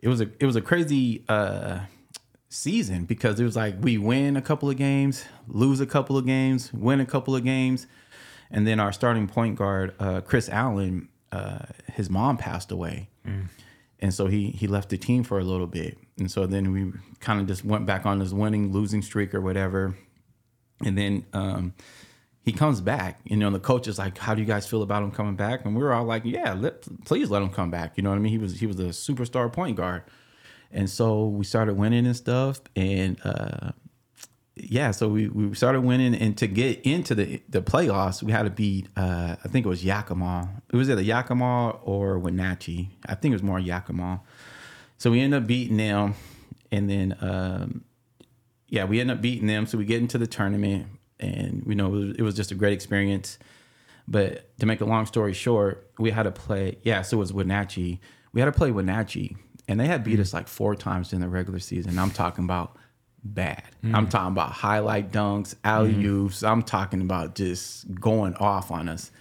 it 0.01 0.07
was 0.07 0.21
a 0.21 0.29
it 0.39 0.45
was 0.45 0.55
a 0.55 0.61
crazy 0.61 1.23
uh, 1.27 1.79
season 2.51 3.05
because 3.05 3.39
it 3.39 3.45
was 3.45 3.55
like 3.55 3.75
we 3.79 3.97
win 3.97 4.35
a 4.35 4.41
couple 4.41 4.69
of 4.69 4.75
games, 4.75 5.23
lose 5.47 5.79
a 5.79 5.85
couple 5.85 6.17
of 6.17 6.25
games, 6.25 6.71
win 6.73 6.99
a 6.99 7.05
couple 7.05 7.33
of 7.35 7.43
games, 7.43 7.87
and 8.51 8.67
then 8.67 8.79
our 8.79 8.91
starting 8.91 9.27
point 9.27 9.55
guard 9.55 9.95
uh, 9.99 10.21
Chris 10.21 10.49
Allen, 10.49 11.07
uh, 11.31 11.59
his 11.93 12.09
mom 12.09 12.37
passed 12.37 12.71
away, 12.71 13.07
and 13.99 14.13
so 14.13 14.27
he 14.27 14.49
he 14.51 14.67
left 14.67 14.89
the 14.89 14.97
team 14.97 15.23
for 15.23 15.39
a 15.39 15.43
little 15.43 15.65
bit, 15.65 15.97
and 16.19 16.29
so 16.29 16.45
then 16.45 16.71
we 16.73 16.91
kind 17.21 17.39
of 17.39 17.47
just 17.47 17.63
went 17.63 17.85
back 17.85 18.05
on 18.05 18.19
this 18.19 18.33
winning 18.33 18.71
losing 18.73 19.01
streak 19.01 19.33
or 19.33 19.41
whatever, 19.41 19.95
and 20.85 20.97
then. 20.97 21.25
Um, 21.33 21.73
he 22.43 22.51
comes 22.51 22.81
back. 22.81 23.19
You 23.23 23.37
know, 23.37 23.51
the 23.51 23.59
coach 23.59 23.87
is 23.87 23.99
like, 23.99 24.17
"How 24.17 24.33
do 24.33 24.41
you 24.41 24.47
guys 24.47 24.65
feel 24.65 24.81
about 24.81 25.03
him 25.03 25.11
coming 25.11 25.35
back?" 25.35 25.63
And 25.63 25.75
we 25.75 25.83
were 25.83 25.93
all 25.93 26.05
like, 26.05 26.25
"Yeah, 26.25 26.53
let, 26.53 26.87
please 27.05 27.29
let 27.29 27.43
him 27.43 27.49
come 27.49 27.69
back." 27.69 27.93
You 27.97 28.01
know 28.01 28.09
what 28.09 28.15
I 28.15 28.19
mean? 28.19 28.31
He 28.31 28.39
was 28.39 28.59
he 28.59 28.65
was 28.65 28.79
a 28.79 28.85
superstar 28.85 29.53
point 29.53 29.77
guard, 29.77 30.01
and 30.73 30.89
so 30.89 31.27
we 31.27 31.45
started 31.45 31.75
winning 31.75 32.05
and 32.05 32.15
stuff. 32.15 32.61
And 32.75 33.19
uh, 33.23 33.71
yeah, 34.55 34.91
so 34.91 35.07
we, 35.07 35.27
we 35.27 35.53
started 35.55 35.81
winning, 35.81 36.13
and 36.15 36.37
to 36.37 36.47
get 36.47 36.81
into 36.81 37.15
the 37.15 37.41
the 37.49 37.61
playoffs, 37.61 38.21
we 38.21 38.31
had 38.31 38.43
to 38.43 38.49
beat 38.49 38.87
uh, 38.95 39.35
I 39.43 39.47
think 39.47 39.65
it 39.65 39.69
was 39.69 39.83
Yakima. 39.83 40.61
It 40.71 40.75
was 40.75 40.89
either 40.89 41.01
Yakima 41.01 41.71
or 41.83 42.19
Wenatchee. 42.19 42.89
I 43.05 43.15
think 43.15 43.31
it 43.31 43.35
was 43.35 43.43
more 43.43 43.59
Yakima. 43.59 44.21
So 44.97 45.11
we 45.11 45.21
ended 45.21 45.41
up 45.41 45.47
beating 45.47 45.77
them, 45.77 46.15
and 46.71 46.89
then 46.89 47.17
um, 47.21 47.85
yeah, 48.67 48.85
we 48.85 48.99
ended 48.99 49.17
up 49.17 49.21
beating 49.21 49.47
them. 49.47 49.65
So 49.65 49.77
we 49.77 49.85
get 49.85 50.01
into 50.01 50.17
the 50.17 50.27
tournament, 50.27 50.87
and 51.19 51.63
you 51.65 51.75
know 51.75 51.87
it 51.87 51.91
was, 51.91 52.15
it 52.17 52.21
was 52.21 52.35
just 52.35 52.51
a 52.51 52.55
great 52.55 52.73
experience. 52.73 53.39
But 54.07 54.57
to 54.59 54.65
make 54.65 54.81
a 54.81 54.85
long 54.85 55.05
story 55.05 55.33
short, 55.33 55.89
we 55.97 56.11
had 56.11 56.23
to 56.23 56.31
play. 56.31 56.77
Yeah, 56.83 57.01
so 57.01 57.17
it 57.17 57.19
was 57.19 57.33
Wenatchee. 57.33 57.99
We 58.33 58.41
had 58.41 58.45
to 58.45 58.57
play 58.57 58.71
Wenatchee, 58.71 59.37
and 59.71 59.79
they 59.79 59.87
had 59.87 60.03
beat 60.03 60.19
mm. 60.19 60.21
us 60.21 60.33
like 60.33 60.47
four 60.47 60.75
times 60.75 61.13
in 61.13 61.21
the 61.21 61.27
regular 61.27 61.59
season. 61.59 61.97
I'm 61.97 62.11
talking 62.11 62.43
about 62.43 62.77
bad. 63.23 63.63
Mm. 63.83 63.95
I'm 63.95 64.09
talking 64.09 64.33
about 64.33 64.51
highlight 64.51 65.11
dunks, 65.11 65.55
alley 65.63 65.93
mm. 65.93 66.05
oops. 66.05 66.43
I'm 66.43 66.61
talking 66.61 67.01
about 67.01 67.35
just 67.35 67.93
going 67.95 68.35
off 68.35 68.69
on 68.71 68.89
us. 68.89 69.11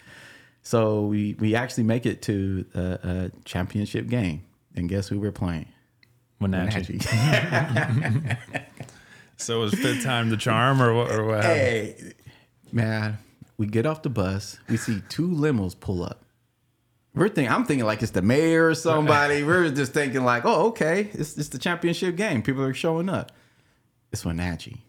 So 0.63 1.07
we 1.07 1.35
we 1.39 1.55
actually 1.55 1.85
make 1.85 2.05
it 2.05 2.21
to 2.23 2.67
a, 2.75 2.81
a 2.81 3.31
championship 3.45 4.09
game, 4.09 4.43
and 4.75 4.89
guess 4.89 5.09
who 5.09 5.19
we're 5.19 5.33
playing? 5.33 5.67
Wenatchee. 6.41 6.99
Wenatchee. 6.99 8.37
So 9.41 9.61
was 9.61 9.73
fifth 9.73 10.05
time 10.05 10.29
the 10.29 10.37
charm 10.37 10.83
or 10.83 10.93
what 10.93 11.11
or 11.11 11.25
what? 11.25 11.43
Hey, 11.45 12.13
man, 12.73 13.17
we 13.57 13.67
get 13.67 13.87
off 13.87 14.03
the 14.03 14.11
bus. 14.11 14.59
We 14.69 14.77
see 14.77 15.03
two 15.09 15.29
limos 15.29 15.79
pull 15.79 16.03
up. 16.03 16.27
We're 17.15 17.29
thinking, 17.29 17.53
I'm 17.53 17.65
thinking 17.65 17.87
like 17.87 18.03
it's 18.03 18.13
the 18.13 18.23
mayor 18.23 18.69
or 18.69 18.75
somebody. 18.75 19.43
We're 19.43 19.71
just 19.71 19.93
thinking 19.93 20.25
like, 20.25 20.45
oh, 20.45 20.69
okay, 20.69 21.09
it's, 21.13 21.37
it's 21.37 21.49
the 21.49 21.59
championship 21.59 22.17
game. 22.17 22.43
People 22.43 22.63
are 22.63 22.73
showing 22.75 23.09
up. 23.09 23.33
It's 24.13 24.25
Wenatchee. 24.25 24.83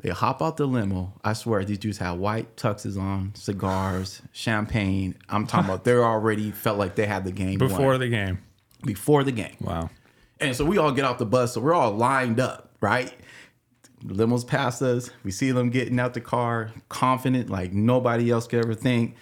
They 0.00 0.10
hop 0.10 0.40
out 0.42 0.56
the 0.56 0.66
limo. 0.66 1.14
I 1.24 1.32
swear, 1.32 1.64
these 1.64 1.78
dudes 1.78 1.98
have 1.98 2.18
white 2.18 2.56
tuxes 2.56 3.00
on, 3.00 3.32
cigars, 3.34 4.22
champagne. 4.32 5.16
I'm 5.28 5.46
talking 5.46 5.68
about. 5.70 5.84
They 5.84 5.94
already 5.94 6.50
felt 6.52 6.78
like 6.78 6.94
they 6.94 7.06
had 7.06 7.24
the 7.24 7.32
game 7.32 7.58
won 7.58 7.68
Before 7.70 7.98
the 7.98 8.08
game. 8.08 8.38
before 8.84 9.24
the 9.24 9.32
game. 9.32 9.56
Wow. 9.60 9.90
And 10.38 10.54
so 10.54 10.64
we 10.64 10.78
all 10.78 10.92
get 10.92 11.04
off 11.06 11.18
the 11.18 11.26
bus. 11.26 11.54
So 11.54 11.60
we're 11.60 11.74
all 11.74 11.92
lined 11.92 12.38
up, 12.38 12.70
right? 12.80 13.12
The 14.04 14.14
limos 14.14 14.46
pass 14.46 14.82
us. 14.82 15.10
We 15.24 15.30
see 15.30 15.50
them 15.50 15.70
getting 15.70 15.98
out 15.98 16.14
the 16.14 16.20
car, 16.20 16.70
confident 16.88 17.48
like 17.48 17.72
nobody 17.72 18.30
else 18.30 18.46
could 18.46 18.62
ever 18.62 18.74
think. 18.74 19.16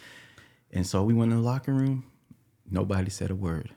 And 0.75 0.87
so 0.87 1.05
we 1.05 1.15
went 1.15 1.33
in 1.33 1.39
the 1.39 1.45
locker 1.45 1.73
room. 1.73 2.05
Nobody 2.69 3.09
said 3.09 3.31
a 3.31 3.35
word. 3.35 3.71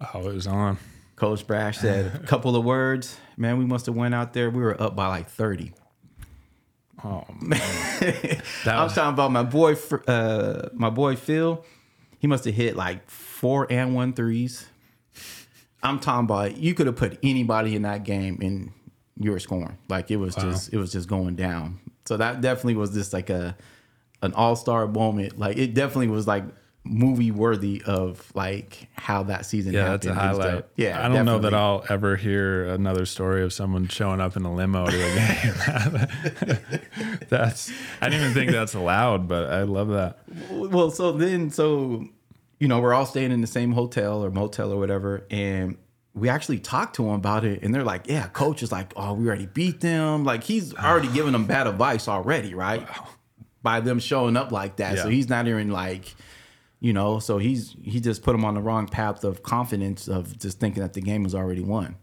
Oh, 0.00 0.28
it 0.28 0.34
was 0.34 0.46
on. 0.46 0.78
Coach 1.14 1.46
Brash 1.46 1.78
said 1.78 2.16
a 2.16 2.26
couple 2.26 2.56
of 2.56 2.64
words. 2.64 3.16
Man, 3.36 3.58
we 3.58 3.64
must 3.64 3.86
have 3.86 3.94
went 3.94 4.14
out 4.14 4.32
there. 4.32 4.50
We 4.50 4.62
were 4.62 4.80
up 4.80 4.96
by 4.96 5.06
like 5.06 5.28
30. 5.28 5.72
Oh 7.04 7.24
man. 7.40 7.60
I 8.66 8.82
was 8.82 8.94
talking 8.94 9.12
about 9.12 9.30
my 9.30 9.42
boy, 9.42 9.76
uh, 10.08 10.70
my 10.72 10.90
boy 10.90 11.16
Phil. 11.16 11.64
He 12.18 12.26
must 12.26 12.44
have 12.44 12.54
hit 12.54 12.76
like 12.76 13.08
four 13.10 13.66
and 13.70 13.94
one 13.94 14.14
threes. 14.14 14.66
I'm 15.82 15.98
talking 16.00 16.24
about 16.24 16.56
you 16.56 16.74
could 16.74 16.86
have 16.86 16.96
put 16.96 17.18
anybody 17.22 17.74
in 17.76 17.82
that 17.82 18.04
game 18.04 18.38
and 18.40 18.72
you 19.18 19.32
were 19.32 19.40
scoring. 19.40 19.76
Like 19.88 20.10
it 20.10 20.16
was 20.16 20.34
just 20.34 20.72
it 20.72 20.76
was 20.78 20.92
just 20.92 21.08
going 21.08 21.34
down. 21.34 21.80
So 22.06 22.16
that 22.16 22.40
definitely 22.40 22.76
was 22.76 22.92
just 22.94 23.12
like 23.12 23.30
a 23.30 23.56
an 24.22 24.32
all 24.34 24.56
star 24.56 24.86
moment. 24.86 25.38
Like 25.38 25.56
it 25.58 25.74
definitely 25.74 26.08
was 26.08 26.26
like 26.26 26.44
movie 26.84 27.30
worthy 27.30 27.80
of 27.86 28.32
like 28.34 28.88
how 28.94 29.22
that 29.24 29.46
season 29.46 29.72
Yeah, 29.72 29.90
that's 29.90 30.06
a 30.06 30.14
highlight. 30.14 30.64
Yeah, 30.76 31.04
I 31.04 31.08
don't 31.08 31.24
know 31.26 31.38
that. 31.40 31.54
I'll 31.54 31.84
ever 31.88 32.16
hear 32.16 32.66
another 32.66 33.06
story 33.06 33.42
of 33.42 33.52
someone 33.52 33.86
showing 33.88 34.20
up 34.20 34.36
in 34.36 34.44
a 34.44 34.52
limo 34.52 34.86
to 34.86 34.96
a 34.96 35.14
game. 36.48 37.20
that's 37.28 37.70
I 38.00 38.08
didn't 38.08 38.22
even 38.22 38.34
think 38.34 38.50
that's 38.52 38.74
allowed, 38.74 39.28
but 39.28 39.50
I 39.50 39.62
love 39.62 39.88
that. 39.88 40.18
well, 40.50 40.90
so 40.90 41.12
then, 41.12 41.50
so 41.50 42.08
you 42.58 42.68
know, 42.68 42.80
we're 42.80 42.94
all 42.94 43.06
staying 43.06 43.32
in 43.32 43.40
the 43.40 43.46
same 43.46 43.72
hotel 43.72 44.24
or 44.24 44.30
motel 44.30 44.72
or 44.72 44.78
whatever, 44.78 45.26
and 45.30 45.76
we 46.14 46.28
actually 46.28 46.58
talked 46.58 46.96
to 46.96 47.04
him 47.06 47.14
about 47.14 47.44
it, 47.44 47.62
and 47.62 47.74
they're 47.74 47.84
like, 47.84 48.06
"Yeah, 48.06 48.28
coach 48.28 48.62
is 48.62 48.70
like, 48.70 48.92
oh, 48.96 49.14
we 49.14 49.26
already 49.26 49.46
beat 49.46 49.80
them. 49.80 50.24
Like 50.24 50.44
he's 50.44 50.74
already 50.74 51.08
giving 51.12 51.32
them 51.32 51.46
bad 51.46 51.66
advice 51.66 52.06
already, 52.08 52.54
right? 52.54 52.86
By 53.62 53.80
them 53.80 53.98
showing 54.00 54.36
up 54.36 54.50
like 54.52 54.76
that, 54.76 54.98
so 54.98 55.08
he's 55.08 55.28
not 55.28 55.46
even 55.48 55.70
like." 55.70 56.14
You 56.84 56.92
know, 56.92 57.20
so 57.20 57.38
he's 57.38 57.76
he 57.80 58.00
just 58.00 58.24
put 58.24 58.34
him 58.34 58.44
on 58.44 58.54
the 58.54 58.60
wrong 58.60 58.88
path 58.88 59.22
of 59.22 59.44
confidence 59.44 60.08
of 60.08 60.36
just 60.36 60.58
thinking 60.58 60.82
that 60.82 60.94
the 60.94 61.00
game 61.00 61.22
was 61.22 61.32
already 61.32 61.62
won. 61.62 61.94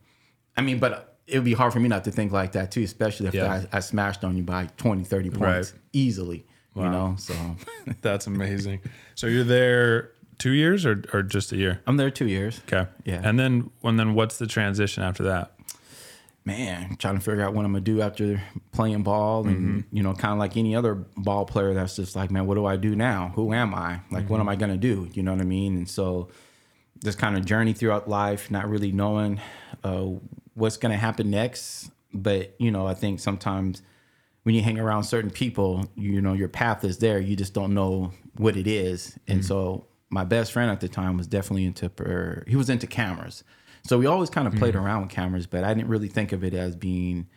I 0.55 0.61
mean, 0.61 0.79
but 0.79 1.17
it 1.27 1.35
would 1.35 1.43
be 1.43 1.51
hard 1.53 1.73
for 1.73 1.81
me 1.81 1.89
not 1.89 2.05
to 2.05 2.11
think 2.11 2.31
like 2.31 2.53
that 2.53 2.71
too, 2.71 2.81
especially 2.83 3.27
if 3.27 3.33
Yeah. 3.33 3.65
I, 3.73 3.77
I 3.77 3.79
smashed 3.81 4.23
on 4.23 4.37
you 4.37 4.43
by 4.43 4.67
20, 4.77 5.03
30 5.03 5.29
points 5.31 5.41
Right. 5.73 5.73
easily. 5.91 6.45
You 6.77 6.83
know, 6.83 7.15
so 7.19 7.33
That's 8.01 8.25
amazing. 8.25 8.79
so 9.15 9.27
you're 9.27 9.43
there 9.43 10.11
two 10.37 10.51
years 10.51 10.85
or, 10.85 11.03
or 11.11 11.23
just 11.23 11.51
a 11.51 11.57
year? 11.57 11.81
I'm 11.85 11.97
there 11.97 12.09
two 12.09 12.27
years. 12.29 12.61
Okay. 12.71 12.89
Yeah. 13.03 13.19
And 13.21 13.37
then 13.37 13.71
and 13.83 13.99
then 13.99 14.13
what's 14.13 14.37
the 14.37 14.47
transition 14.47 15.03
after 15.03 15.23
that? 15.23 15.51
Man, 16.45 16.95
trying 16.97 17.15
to 17.15 17.21
figure 17.21 17.41
out 17.41 17.53
what 17.53 17.65
I'm 17.65 17.71
gonna 17.71 17.81
do 17.81 18.01
after 18.01 18.41
playing 18.71 19.03
ball, 19.03 19.47
and 19.47 19.83
you 19.91 20.03
know, 20.03 20.13
kind 20.13 20.33
of 20.33 20.39
like 20.39 20.57
any 20.57 20.75
other 20.75 20.95
ball 20.95 21.45
player, 21.45 21.73
that's 21.73 21.95
just 21.95 22.15
like, 22.15 22.31
man, 22.31 22.47
what 22.47 22.55
do 22.55 22.65
I 22.65 22.75
do 22.75 22.95
now? 22.95 23.31
Who 23.35 23.53
am 23.53 23.73
I? 23.73 24.01
Like, 24.11 24.29
what 24.29 24.39
am 24.39 24.49
I 24.49 24.55
gonna 24.55 24.77
do? 24.77 25.09
You 25.13 25.23
know 25.23 25.31
what 25.31 25.41
I 25.41 25.45
mean? 25.45 25.77
And 25.77 25.89
so, 25.89 26.29
this 27.01 27.15
kind 27.15 27.37
of 27.37 27.45
journey 27.45 27.73
throughout 27.73 28.09
life, 28.09 28.49
not 28.49 28.67
really 28.67 28.91
knowing 28.91 29.39
uh, 29.83 30.07
what's 30.53 30.77
gonna 30.77 30.97
happen 30.97 31.29
next. 31.29 31.91
But 32.13 32.55
you 32.57 32.71
know, 32.71 32.87
I 32.87 32.93
think 32.95 33.19
sometimes 33.19 33.81
when 34.43 34.55
you 34.55 34.61
hang 34.61 34.79
around 34.79 35.03
certain 35.03 35.29
people, 35.29 35.85
you 35.95 36.21
know, 36.21 36.33
your 36.33 36.49
path 36.49 36.83
is 36.83 36.97
there. 36.97 37.19
You 37.19 37.35
just 37.35 37.53
don't 37.53 37.73
know 37.73 38.11
what 38.37 38.57
it 38.57 38.67
is. 38.67 39.17
And 39.27 39.45
so, 39.45 39.85
my 40.09 40.23
best 40.23 40.51
friend 40.51 40.71
at 40.71 40.79
the 40.79 40.87
time 40.87 41.17
was 41.17 41.27
definitely 41.27 41.65
into 41.65 41.91
er, 41.99 42.43
he 42.47 42.55
was 42.55 42.69
into 42.69 42.87
cameras. 42.87 43.43
So 43.89 43.97
we 43.97 44.05
always 44.05 44.29
kind 44.29 44.47
of 44.47 44.53
played 44.53 44.75
mm-hmm. 44.75 44.85
around 44.85 45.01
with 45.01 45.09
cameras, 45.09 45.47
but 45.47 45.63
I 45.63 45.73
didn't 45.73 45.89
really 45.89 46.09
think 46.09 46.31
of 46.31 46.43
it 46.43 46.53
as 46.53 46.75
being 46.75 47.27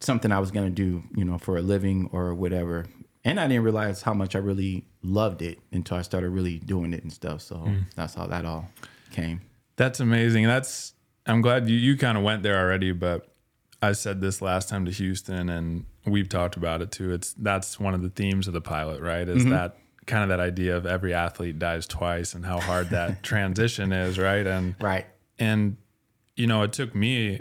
something 0.00 0.30
I 0.30 0.38
was 0.38 0.50
going 0.50 0.66
to 0.66 0.70
do, 0.70 1.02
you 1.16 1.24
know, 1.24 1.38
for 1.38 1.56
a 1.56 1.62
living 1.62 2.10
or 2.12 2.34
whatever. 2.34 2.84
And 3.24 3.40
I 3.40 3.48
didn't 3.48 3.62
realize 3.62 4.02
how 4.02 4.12
much 4.12 4.36
I 4.36 4.40
really 4.40 4.84
loved 5.02 5.40
it 5.40 5.58
until 5.72 5.96
I 5.96 6.02
started 6.02 6.28
really 6.28 6.58
doing 6.58 6.92
it 6.92 7.02
and 7.02 7.10
stuff. 7.10 7.40
So 7.40 7.54
mm. 7.54 7.84
that's 7.96 8.14
how 8.14 8.26
that 8.26 8.44
all 8.44 8.68
came. 9.10 9.40
That's 9.76 10.00
amazing. 10.00 10.44
That's 10.44 10.92
I'm 11.24 11.40
glad 11.40 11.66
you 11.66 11.78
you 11.78 11.96
kind 11.96 12.18
of 12.18 12.24
went 12.24 12.42
there 12.42 12.58
already, 12.58 12.92
but 12.92 13.32
I 13.80 13.92
said 13.92 14.20
this 14.20 14.42
last 14.42 14.68
time 14.68 14.84
to 14.84 14.90
Houston 14.90 15.48
and 15.48 15.86
we've 16.04 16.28
talked 16.28 16.56
about 16.56 16.82
it 16.82 16.92
too. 16.92 17.10
It's 17.10 17.32
that's 17.32 17.80
one 17.80 17.94
of 17.94 18.02
the 18.02 18.10
themes 18.10 18.46
of 18.46 18.52
the 18.52 18.60
pilot, 18.60 19.00
right? 19.00 19.26
Is 19.26 19.44
mm-hmm. 19.44 19.52
that 19.52 19.78
kind 20.04 20.24
of 20.24 20.28
that 20.28 20.40
idea 20.40 20.76
of 20.76 20.84
every 20.84 21.14
athlete 21.14 21.58
dies 21.58 21.86
twice 21.86 22.34
and 22.34 22.44
how 22.44 22.60
hard 22.60 22.90
that 22.90 23.22
transition 23.22 23.94
is, 23.94 24.18
right? 24.18 24.46
And 24.46 24.74
Right. 24.78 25.06
And 25.40 25.76
you 26.36 26.46
know, 26.46 26.62
it 26.62 26.72
took 26.72 26.94
me 26.94 27.40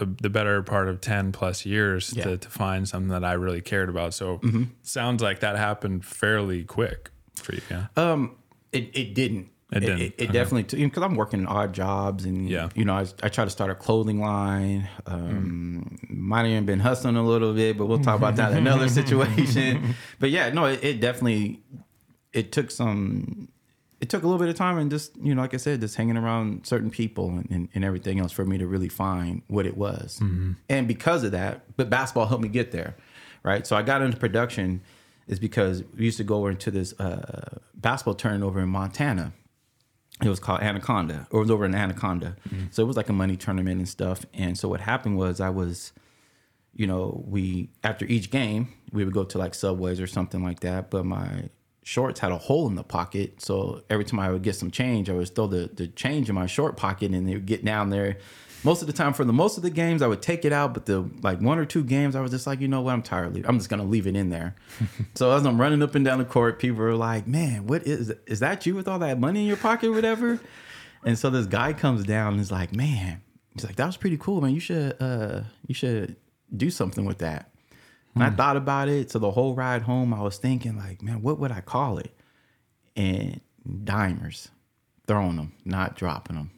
a, 0.00 0.06
the 0.06 0.30
better 0.30 0.62
part 0.62 0.88
of 0.88 1.00
10 1.00 1.32
plus 1.32 1.66
years 1.66 2.12
Yeah. 2.16 2.22
Mm-hmm. 2.24 2.30
to, 2.32 2.38
to 2.38 2.48
find 2.48 2.88
something 2.88 3.08
that 3.10 3.24
I 3.24 3.32
really 3.32 3.60
cared 3.60 3.88
about. 3.88 4.14
So 4.14 4.40
sounds 4.82 5.22
like 5.22 5.40
that 5.40 5.56
happened 5.56 6.04
fairly 6.04 6.62
quick 6.64 7.10
for 7.34 7.54
you. 7.54 7.60
Yeah. 7.70 7.86
Um, 7.96 8.36
it, 8.72 8.90
it 8.96 9.14
didn't. 9.14 9.48
It 9.72 9.80
didn't. 9.80 10.00
It, 10.00 10.14
it 10.18 10.22
Okay. 10.24 10.32
definitely 10.32 10.84
because 10.86 11.02
I'm 11.02 11.16
working 11.16 11.46
odd 11.46 11.72
jobs 11.72 12.24
and 12.24 12.48
Yeah. 12.48 12.68
you 12.74 12.84
know 12.84 12.94
I, 12.94 13.06
I 13.22 13.28
try 13.28 13.44
to 13.44 13.50
start 13.50 13.70
a 13.70 13.74
clothing 13.74 14.20
line. 14.20 14.88
Um, 15.06 15.98
Might 16.08 16.40
have 16.42 16.46
even 16.48 16.64
been 16.66 16.80
hustling 16.80 17.16
a 17.16 17.24
little 17.24 17.52
bit, 17.54 17.76
but 17.76 17.86
we'll 17.86 17.98
talk 17.98 18.16
about 18.16 18.36
that 18.36 18.52
in 18.52 18.58
another 18.58 18.88
situation. 19.00 19.94
But 20.20 20.30
yeah, 20.30 20.50
no, 20.50 20.66
it, 20.66 20.82
it 20.84 21.00
definitely 21.00 21.62
it 22.32 22.52
took 22.52 22.70
some. 22.70 23.48
It 24.00 24.08
took 24.10 24.22
a 24.22 24.26
little 24.26 24.38
bit 24.38 24.48
of 24.48 24.56
time 24.56 24.76
and 24.78 24.90
just 24.90 25.16
you 25.16 25.34
know, 25.34 25.40
like 25.40 25.54
I 25.54 25.56
said, 25.56 25.80
just 25.80 25.96
hanging 25.96 26.16
around 26.16 26.66
certain 26.66 26.90
people 26.90 27.28
and, 27.30 27.50
and, 27.50 27.68
and 27.74 27.84
everything 27.84 28.20
else 28.20 28.32
for 28.32 28.44
me 28.44 28.58
to 28.58 28.66
really 28.66 28.88
find 28.88 29.42
what 29.48 29.66
it 29.66 29.76
was. 29.76 30.18
And 30.68 30.86
because 30.86 31.24
of 31.24 31.32
that, 31.32 31.62
but 31.76 31.88
basketball 31.88 32.26
helped 32.26 32.42
me 32.42 32.48
get 32.48 32.70
there, 32.72 32.96
right? 33.42 33.66
So 33.66 33.76
I 33.76 33.82
got 33.82 34.02
into 34.02 34.16
production 34.16 34.82
is 35.26 35.38
because 35.38 35.84
we 35.96 36.04
used 36.04 36.18
to 36.18 36.24
go 36.24 36.36
over 36.36 36.50
into 36.50 36.70
this 36.70 36.92
uh, 37.00 37.58
basketball 37.74 38.14
tournament 38.14 38.44
over 38.44 38.60
in 38.60 38.68
Montana. 38.68 39.32
It 40.22 40.28
was 40.28 40.38
called 40.38 40.60
Anaconda, 40.60 41.26
or 41.30 41.38
it 41.40 41.44
was 41.44 41.50
over 41.50 41.64
in 41.64 41.74
Anaconda. 41.74 42.36
So 42.70 42.82
it 42.82 42.86
was 42.86 42.96
like 42.96 43.08
a 43.08 43.12
money 43.14 43.36
tournament 43.36 43.78
and 43.78 43.88
stuff. 43.88 44.26
And 44.34 44.56
so 44.58 44.68
what 44.68 44.80
happened 44.80 45.16
was 45.16 45.40
I 45.40 45.48
was, 45.50 45.92
you 46.74 46.86
know, 46.86 47.24
we 47.26 47.70
after 47.82 48.04
each 48.04 48.30
game 48.30 48.68
we 48.92 49.04
would 49.04 49.14
go 49.14 49.24
to 49.24 49.38
like 49.38 49.54
Subways 49.54 50.00
or 50.00 50.06
something 50.06 50.44
like 50.44 50.60
that. 50.60 50.90
But 50.90 51.04
my 51.04 51.48
shorts 51.84 52.18
had 52.18 52.32
a 52.32 52.38
hole 52.38 52.66
in 52.66 52.74
the 52.74 52.82
pocket, 52.82 53.40
so 53.40 53.82
every 53.88 54.04
time 54.04 54.18
I 54.18 54.30
would 54.30 54.42
get 54.42 54.56
some 54.56 54.70
change, 54.70 55.08
I 55.08 55.12
would 55.12 55.32
throw 55.32 55.46
the 55.46 55.70
the 55.72 55.86
change 55.86 56.28
in 56.28 56.34
my 56.34 56.46
short 56.46 56.76
pocket, 56.76 57.12
and 57.12 57.28
they 57.28 57.34
would 57.34 57.46
get 57.46 57.64
down 57.64 57.90
there. 57.90 58.18
Most 58.64 58.80
of 58.80 58.86
the 58.86 58.94
time, 58.94 59.12
for 59.12 59.24
the 59.26 59.32
most 59.32 59.58
of 59.58 59.62
the 59.62 59.68
games, 59.68 60.00
I 60.00 60.06
would 60.06 60.22
take 60.22 60.46
it 60.46 60.52
out, 60.52 60.72
but 60.72 60.86
the 60.86 61.08
like 61.22 61.40
one 61.40 61.58
or 61.58 61.66
two 61.66 61.84
games, 61.84 62.16
I 62.16 62.22
was 62.22 62.30
just 62.30 62.46
like, 62.46 62.60
you 62.60 62.68
know 62.68 62.80
what, 62.80 62.94
I'm 62.94 63.02
tired. 63.02 63.44
I'm 63.46 63.58
just 63.58 63.68
gonna 63.68 63.84
leave 63.84 64.06
it 64.06 64.16
in 64.16 64.30
there. 64.30 64.56
so 65.14 65.30
as 65.32 65.44
I'm 65.44 65.60
running 65.60 65.82
up 65.82 65.94
and 65.94 66.04
down 66.04 66.18
the 66.18 66.24
court, 66.24 66.58
people 66.58 66.82
are 66.82 66.96
like, 66.96 67.26
"Man, 67.28 67.66
what 67.66 67.86
is 67.86 68.12
is 68.26 68.40
that 68.40 68.64
you 68.64 68.74
with 68.74 68.88
all 68.88 68.98
that 69.00 69.20
money 69.20 69.42
in 69.42 69.46
your 69.46 69.58
pocket, 69.58 69.90
or 69.90 69.92
whatever?" 69.92 70.40
And 71.04 71.18
so 71.18 71.28
this 71.28 71.46
guy 71.46 71.74
comes 71.74 72.04
down 72.04 72.32
and 72.32 72.40
is 72.40 72.50
like, 72.50 72.74
"Man," 72.74 73.20
he's 73.52 73.64
like, 73.64 73.76
"That 73.76 73.86
was 73.86 73.98
pretty 73.98 74.16
cool, 74.16 74.40
man. 74.40 74.54
You 74.54 74.60
should 74.60 74.96
uh 75.00 75.42
you 75.66 75.74
should 75.74 76.16
do 76.56 76.70
something 76.70 77.04
with 77.04 77.18
that." 77.18 77.50
And 78.14 78.22
I 78.22 78.30
thought 78.30 78.56
about 78.56 78.88
it. 78.88 79.10
So 79.10 79.18
the 79.18 79.30
whole 79.30 79.54
ride 79.54 79.82
home, 79.82 80.14
I 80.14 80.22
was 80.22 80.38
thinking 80.38 80.76
like, 80.76 81.02
"Man, 81.02 81.22
what 81.22 81.38
would 81.38 81.50
I 81.50 81.60
call 81.60 81.98
it?" 81.98 82.14
And 82.96 83.40
dimers, 83.68 84.48
throwing 85.06 85.36
them, 85.36 85.52
not 85.64 85.96
dropping 85.96 86.36
them, 86.36 86.50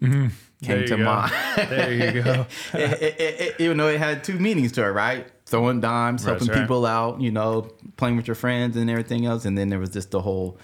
There 0.61 0.79
came 0.79 0.87
to 0.89 0.97
go. 0.99 1.05
mind. 1.05 1.33
There 1.69 1.93
you 2.15 2.23
go. 2.23 2.47
it, 2.75 3.03
it, 3.03 3.41
it, 3.41 3.55
even 3.59 3.77
though 3.79 3.89
it 3.89 3.99
had 3.99 4.23
two 4.23 4.39
meanings 4.39 4.73
to 4.73 4.85
it, 4.85 4.89
right? 4.91 5.27
Throwing 5.47 5.81
dimes, 5.81 6.25
That's 6.25 6.41
helping 6.43 6.55
right. 6.55 6.61
people 6.63 6.85
out, 6.85 7.21
you 7.21 7.31
know, 7.31 7.71
playing 7.97 8.17
with 8.17 8.27
your 8.27 8.35
friends 8.35 8.77
and 8.77 8.91
everything 8.91 9.25
else. 9.27 9.45
And 9.45 9.57
then 9.57 9.69
there 9.71 9.79
was 9.79 9.91
just 9.91 10.11
the 10.11 10.21
whole 10.21 10.59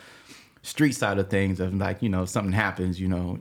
street 0.62 0.92
side 0.92 1.18
of 1.18 1.30
things 1.30 1.60
of 1.60 1.74
like, 1.74 2.02
you 2.02 2.08
know, 2.08 2.22
if 2.24 2.28
something 2.28 2.52
happens, 2.52 3.00
you 3.00 3.08
know, 3.08 3.40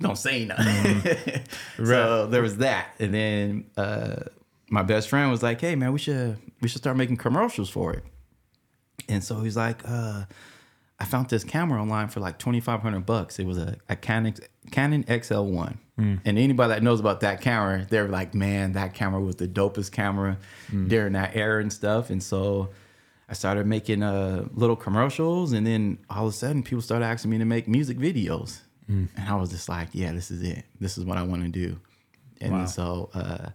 don't 0.00 0.16
say 0.18 0.44
nothing. 0.44 0.64
Mm-hmm. 0.66 1.84
So 1.84 2.26
there 2.26 2.42
was 2.42 2.58
that. 2.58 2.94
And 2.98 3.14
then 3.14 3.64
uh, 3.76 4.22
my 4.70 4.82
best 4.82 5.08
friend 5.08 5.30
was 5.30 5.42
like, 5.42 5.60
hey 5.60 5.74
man, 5.76 5.92
we 5.92 5.98
should 5.98 6.36
we 6.60 6.68
should 6.68 6.80
start 6.82 6.96
making 6.96 7.16
commercials 7.16 7.70
for 7.70 7.92
it. 7.94 8.04
And 9.08 9.22
so 9.24 9.40
he's 9.40 9.56
like, 9.56 9.80
uh, 9.88 10.24
I 11.00 11.04
found 11.04 11.28
this 11.28 11.44
camera 11.44 11.80
online 11.80 12.08
for 12.08 12.20
like 12.20 12.38
twenty 12.38 12.60
five 12.60 12.80
hundred 12.80 13.06
bucks. 13.06 13.38
It 13.38 13.46
was 13.46 13.58
a, 13.58 13.76
a 13.88 13.96
Canon 13.96 14.34
Canon 14.70 15.04
XL 15.22 15.42
one, 15.42 15.78
and 15.96 16.20
anybody 16.38 16.68
that 16.74 16.82
knows 16.82 17.00
about 17.00 17.20
that 17.20 17.40
camera, 17.40 17.86
they're 17.88 18.08
like, 18.08 18.34
man, 18.34 18.72
that 18.72 18.94
camera 18.94 19.20
was 19.20 19.36
the 19.36 19.48
dopest 19.48 19.92
camera 19.92 20.36
during 20.88 21.12
that 21.14 21.34
era 21.36 21.60
and 21.62 21.72
stuff. 21.72 22.10
And 22.10 22.22
so 22.22 22.70
I 23.28 23.34
started 23.34 23.66
making 23.66 24.02
uh, 24.02 24.46
little 24.54 24.76
commercials, 24.76 25.52
and 25.52 25.66
then 25.66 25.98
all 26.10 26.26
of 26.26 26.32
a 26.34 26.36
sudden, 26.36 26.62
people 26.62 26.82
started 26.82 27.04
asking 27.06 27.30
me 27.30 27.38
to 27.38 27.44
make 27.44 27.68
music 27.68 27.96
videos, 27.98 28.60
and 28.88 29.08
I 29.28 29.34
was 29.36 29.50
just 29.50 29.68
like, 29.68 29.88
yeah, 29.92 30.12
this 30.12 30.30
is 30.30 30.42
it. 30.42 30.64
This 30.80 30.98
is 30.98 31.04
what 31.04 31.16
I 31.18 31.22
want 31.22 31.42
to 31.44 31.48
do. 31.48 31.78
And 32.40 32.52
Wow. 32.52 32.64
so 32.66 33.10
uh, 33.14 33.50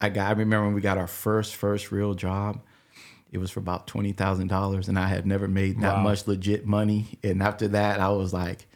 I 0.00 0.08
got. 0.10 0.28
I 0.28 0.30
remember 0.30 0.66
when 0.66 0.74
we 0.74 0.80
got 0.80 0.98
our 0.98 1.06
first 1.06 1.56
first 1.56 1.90
real 1.92 2.14
job. 2.14 2.60
It 3.30 3.38
was 3.38 3.50
for 3.50 3.60
about 3.60 3.86
twenty 3.86 4.12
thousand 4.12 4.48
dollars, 4.48 4.88
and 4.88 4.98
I 4.98 5.06
had 5.08 5.26
never 5.26 5.48
made 5.48 5.80
that 5.80 5.96
Wow. 5.96 6.02
much 6.02 6.26
legit 6.26 6.66
money. 6.66 7.18
And 7.22 7.42
after 7.42 7.68
that, 7.68 8.00
I 8.00 8.08
was 8.10 8.32
like, 8.32 8.66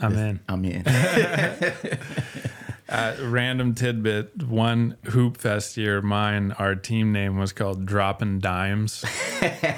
I'm 0.00 0.14
in. 0.16 0.40
I'm 0.48 0.64
in. 0.64 0.84
Uh, 2.88 3.14
random 3.22 3.72
tidbit. 3.72 4.42
One 4.48 4.96
hoop 5.04 5.36
fest 5.36 5.76
year, 5.76 6.02
mine, 6.02 6.50
our 6.58 6.74
team 6.74 7.12
name 7.12 7.38
was 7.38 7.52
called 7.52 7.86
Dropping 7.86 8.40
Dimes, 8.40 9.04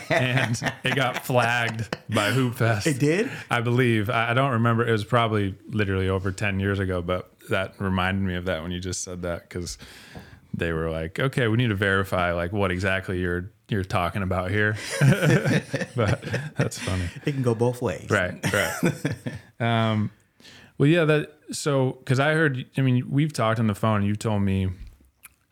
and 0.09 0.59
it 0.83 0.97
got 0.97 1.23
flagged 1.27 1.95
by 2.09 2.31
Hoop 2.31 2.55
Fest. 2.55 2.87
It 2.87 2.99
did? 2.99 3.31
I 3.51 3.61
believe. 3.61 4.09
I, 4.09 4.31
I 4.31 4.35
don't 4.35 4.53
remember. 4.53 4.89
It 4.89 4.93
was 4.93 5.05
probably 5.05 5.55
literally 5.69 6.09
over 6.09 6.33
ten 6.33 6.59
years 6.59 6.79
ago, 6.79 7.03
but 7.03 7.31
that 7.51 7.75
reminded 7.79 8.27
me 8.27 8.35
of 8.35 8.47
that 8.47 8.63
when 8.63 8.71
you 8.73 8.81
just 8.81 9.03
said 9.05 9.21
that 9.23 9.47
because 9.47 9.77
they 10.55 10.73
were 10.73 10.91
like, 10.91 11.19
"Okay, 11.19 11.49
we 11.49 11.57
need 11.57 11.69
to 11.69 11.75
verify 11.75 12.33
like 12.33 12.53
what 12.53 12.71
exactly 12.71 13.21
you're 13.21 13.53
you're 13.69 13.85
talking 13.85 14.23
about 14.23 14.51
here." 14.51 14.77
but 15.97 16.25
that's 16.57 16.79
funny. 16.79 17.09
it 17.25 17.33
can 17.33 17.43
go 17.43 17.55
both 17.55 17.81
ways. 17.81 18.09
Right, 18.11 18.39
right. 18.53 19.15
um, 19.61 20.11
well, 20.79 20.89
yeah, 20.89 21.05
that 21.05 21.33
so 21.53 21.93
because 22.01 22.21
I 22.21 22.35
heard, 22.35 22.65
I 22.77 22.81
mean, 22.81 23.11
we've 23.11 23.33
talked 23.33 23.59
on 23.59 23.67
the 23.67 23.75
phone. 23.75 24.05
You 24.05 24.17
told 24.17 24.43
me 24.43 24.71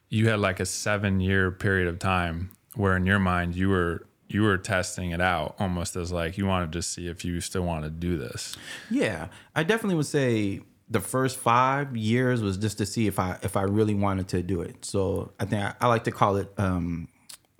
you 0.08 0.28
had 0.28 0.40
like 0.40 0.60
a 0.60 0.66
seven 0.66 1.20
year 1.20 1.50
period 1.50 1.88
of 1.88 1.98
time 1.98 2.50
where, 2.74 2.96
in 2.96 3.06
your 3.06 3.18
mind, 3.18 3.54
you 3.54 3.68
were 3.68 4.06
you 4.28 4.42
were 4.42 4.56
testing 4.56 5.10
it 5.10 5.20
out 5.20 5.56
almost 5.58 5.96
as 5.96 6.12
like 6.12 6.38
you 6.38 6.46
wanted 6.46 6.72
to 6.72 6.82
see 6.82 7.08
if 7.08 7.24
you 7.24 7.40
still 7.40 7.62
want 7.62 7.84
to 7.84 7.90
do 7.90 8.16
this. 8.16 8.56
Yeah, 8.88 9.28
I 9.56 9.64
definitely 9.64 9.96
would 9.96 10.06
say 10.06 10.60
the 10.90 11.00
first 11.00 11.38
five 11.38 11.96
years 11.96 12.42
was 12.42 12.56
just 12.56 12.78
to 12.78 12.86
see 12.86 13.06
if 13.06 13.18
I 13.18 13.38
if 13.42 13.56
I 13.56 13.62
really 13.62 13.94
wanted 13.94 14.28
to 14.28 14.42
do 14.42 14.60
it. 14.60 14.84
So 14.84 15.32
I 15.38 15.44
think 15.44 15.62
I, 15.62 15.74
I 15.80 15.86
like 15.86 16.04
to 16.04 16.10
call 16.10 16.36
it 16.36 16.52
um, 16.58 17.08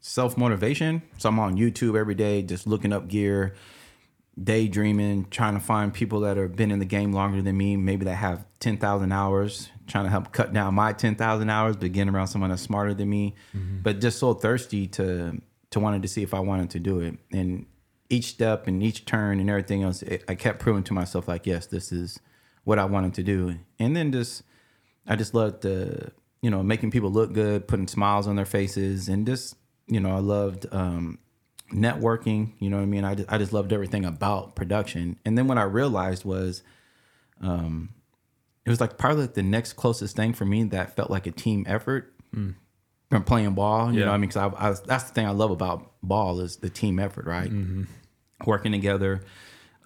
self 0.00 0.36
motivation. 0.36 1.02
So 1.18 1.28
I'm 1.28 1.38
on 1.38 1.56
YouTube 1.56 1.96
every 1.96 2.16
day, 2.16 2.42
just 2.42 2.66
looking 2.66 2.92
up 2.92 3.06
gear, 3.06 3.54
daydreaming, 4.42 5.26
trying 5.30 5.54
to 5.54 5.60
find 5.60 5.94
people 5.94 6.20
that 6.20 6.36
have 6.36 6.56
been 6.56 6.72
in 6.72 6.80
the 6.80 6.84
game 6.84 7.12
longer 7.12 7.40
than 7.40 7.56
me, 7.56 7.76
maybe 7.76 8.04
that 8.06 8.16
have 8.16 8.44
ten 8.58 8.76
thousand 8.76 9.12
hours, 9.12 9.70
trying 9.86 10.04
to 10.04 10.10
help 10.10 10.32
cut 10.32 10.52
down 10.52 10.74
my 10.74 10.92
ten 10.92 11.14
thousand 11.14 11.50
hours, 11.50 11.76
but 11.76 11.92
getting 11.92 12.12
around 12.12 12.26
someone 12.26 12.50
that's 12.50 12.62
smarter 12.62 12.94
than 12.94 13.08
me, 13.08 13.36
but 13.82 14.00
just 14.00 14.18
so 14.18 14.34
thirsty 14.34 14.88
to 14.88 15.40
to 15.70 15.78
wanted 15.78 16.02
to 16.02 16.08
see 16.08 16.24
if 16.24 16.34
I 16.34 16.40
wanted 16.40 16.70
to 16.70 16.80
do 16.80 16.98
it 16.98 17.16
and 17.30 17.64
each 18.08 18.24
step 18.24 18.66
and 18.66 18.82
each 18.82 19.04
turn 19.04 19.38
and 19.38 19.48
everything 19.48 19.84
else, 19.84 20.02
it, 20.02 20.24
I 20.28 20.34
kept 20.34 20.58
proving 20.58 20.82
to 20.82 20.92
myself 20.92 21.28
like, 21.28 21.46
yes, 21.46 21.66
this 21.66 21.92
is 21.92 22.18
what 22.64 22.78
I 22.78 22.84
wanted 22.84 23.14
to 23.14 23.22
do. 23.22 23.56
And 23.78 23.96
then 23.96 24.12
just, 24.12 24.42
I 25.06 25.16
just 25.16 25.34
loved 25.34 25.62
the, 25.62 26.12
you 26.42 26.50
know, 26.50 26.62
making 26.62 26.90
people 26.90 27.10
look 27.10 27.32
good, 27.32 27.66
putting 27.68 27.86
smiles 27.88 28.26
on 28.26 28.36
their 28.36 28.44
faces, 28.46 29.08
and 29.08 29.26
just, 29.26 29.56
you 29.86 30.00
know, 30.00 30.14
I 30.14 30.20
loved 30.20 30.66
um, 30.72 31.18
networking. 31.72 32.52
You 32.58 32.70
know 32.70 32.76
what 32.76 32.82
I 32.82 32.86
mean? 32.86 33.04
I 33.04 33.14
just, 33.14 33.32
I 33.32 33.38
just 33.38 33.52
loved 33.52 33.72
everything 33.72 34.04
about 34.04 34.54
production. 34.56 35.18
And 35.24 35.36
then 35.36 35.46
what 35.48 35.58
I 35.58 35.62
realized 35.62 36.24
was, 36.24 36.62
um, 37.40 37.90
it 38.66 38.70
was 38.70 38.80
like 38.80 38.98
probably 38.98 39.22
like 39.22 39.34
the 39.34 39.42
next 39.42 39.72
closest 39.74 40.14
thing 40.16 40.32
for 40.32 40.44
me 40.44 40.64
that 40.64 40.94
felt 40.94 41.10
like 41.10 41.26
a 41.26 41.30
team 41.30 41.64
effort 41.66 42.14
from 43.10 43.24
playing 43.24 43.54
ball. 43.54 43.90
You 43.92 44.00
Yeah. 44.00 44.04
know 44.04 44.10
what 44.12 44.16
I 44.16 44.18
mean? 44.18 44.28
Because 44.28 44.52
I, 44.54 44.68
I, 44.68 44.74
that's 44.86 45.04
the 45.04 45.14
thing 45.14 45.26
I 45.26 45.30
love 45.30 45.50
about 45.50 45.90
ball 46.02 46.40
is 46.40 46.56
the 46.56 46.68
team 46.70 46.98
effort, 46.98 47.24
right? 47.24 47.50
Working 48.46 48.72
together, 48.72 49.22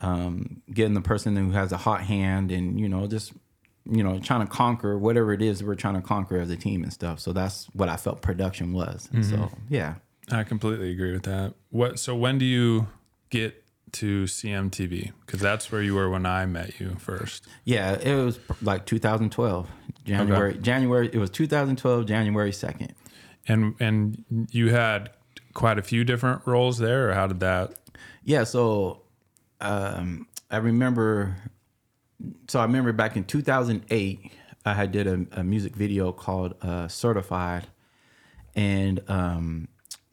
um, 0.05 0.63
getting 0.73 0.95
the 0.95 1.01
person 1.01 1.37
who 1.37 1.51
has 1.53 1.73
a 1.73 1.77
hot 1.77 2.03
hand, 2.03 2.51
and 2.51 2.79
you 2.79 2.89
know, 2.89 3.07
just 3.07 3.33
you 3.91 4.03
know, 4.03 4.19
trying 4.19 4.41
to 4.41 4.47
conquer 4.47 4.99
whatever 4.99 5.33
it 5.33 5.43
is 5.43 5.63
we're 5.63 5.75
trying 5.75 5.95
to 5.95 6.01
conquer 6.01 6.39
as 6.39 6.51
a 6.51 6.57
team 6.57 6.83
and 6.83 6.93
stuff. 6.93 7.21
So 7.21 7.33
that's 7.33 7.67
what 7.75 7.89
I 7.89 7.97
felt 7.97 8.23
production 8.23 8.73
was. 8.73 9.09
And 9.13 9.25
So 9.25 9.51
yeah, 9.69 9.97
I 10.31 10.45
completely 10.45 10.91
agree 10.91 11.13
with 11.13 11.25
that. 11.25 11.55
What? 11.71 11.99
So 11.99 12.15
when 12.15 12.39
do 12.39 12.45
you 12.45 12.89
get 13.31 13.63
to 13.93 14.25
CMTV? 14.25 15.13
Because 15.25 15.41
that's 15.41 15.71
where 15.71 15.83
you 15.83 15.95
were 15.95 16.09
when 16.11 16.27
I 16.27 16.47
met 16.47 16.81
you 16.81 16.97
first. 16.99 17.47
yeah, 17.65 17.93
it 17.93 18.15
was 18.15 18.39
like 18.63 18.87
2012 18.87 19.69
January. 20.05 20.59
January. 20.59 21.11
It 21.13 21.19
was 21.19 21.31
2012 21.31 22.07
January 22.07 22.51
2nd. 22.51 22.91
And 23.47 23.75
and 23.81 24.25
you 24.51 24.71
had 24.71 25.11
quite 25.53 25.79
a 25.79 25.83
few 25.83 26.05
different 26.05 26.43
roles 26.47 26.79
there, 26.79 27.11
or 27.11 27.15
how 27.15 27.27
did 27.27 27.41
that? 27.41 27.75
Yeah, 28.25 28.45
so 28.45 29.03
um, 29.65 30.27
I 30.51 30.59
remember. 30.59 31.37
So 32.49 32.61
I 32.61 32.65
remember 32.65 32.93
back 32.93 33.17
in 33.17 33.25
2008, 33.25 34.33
I 34.65 34.73
had 34.73 34.93
did 34.93 35.07
a, 35.07 35.41
a 35.41 35.45
music 35.45 35.75
video 35.75 36.13
called 36.13 36.55
uh, 36.63 36.89
"Certified," 36.89 37.67
and 38.55 39.01
um, 39.09 39.69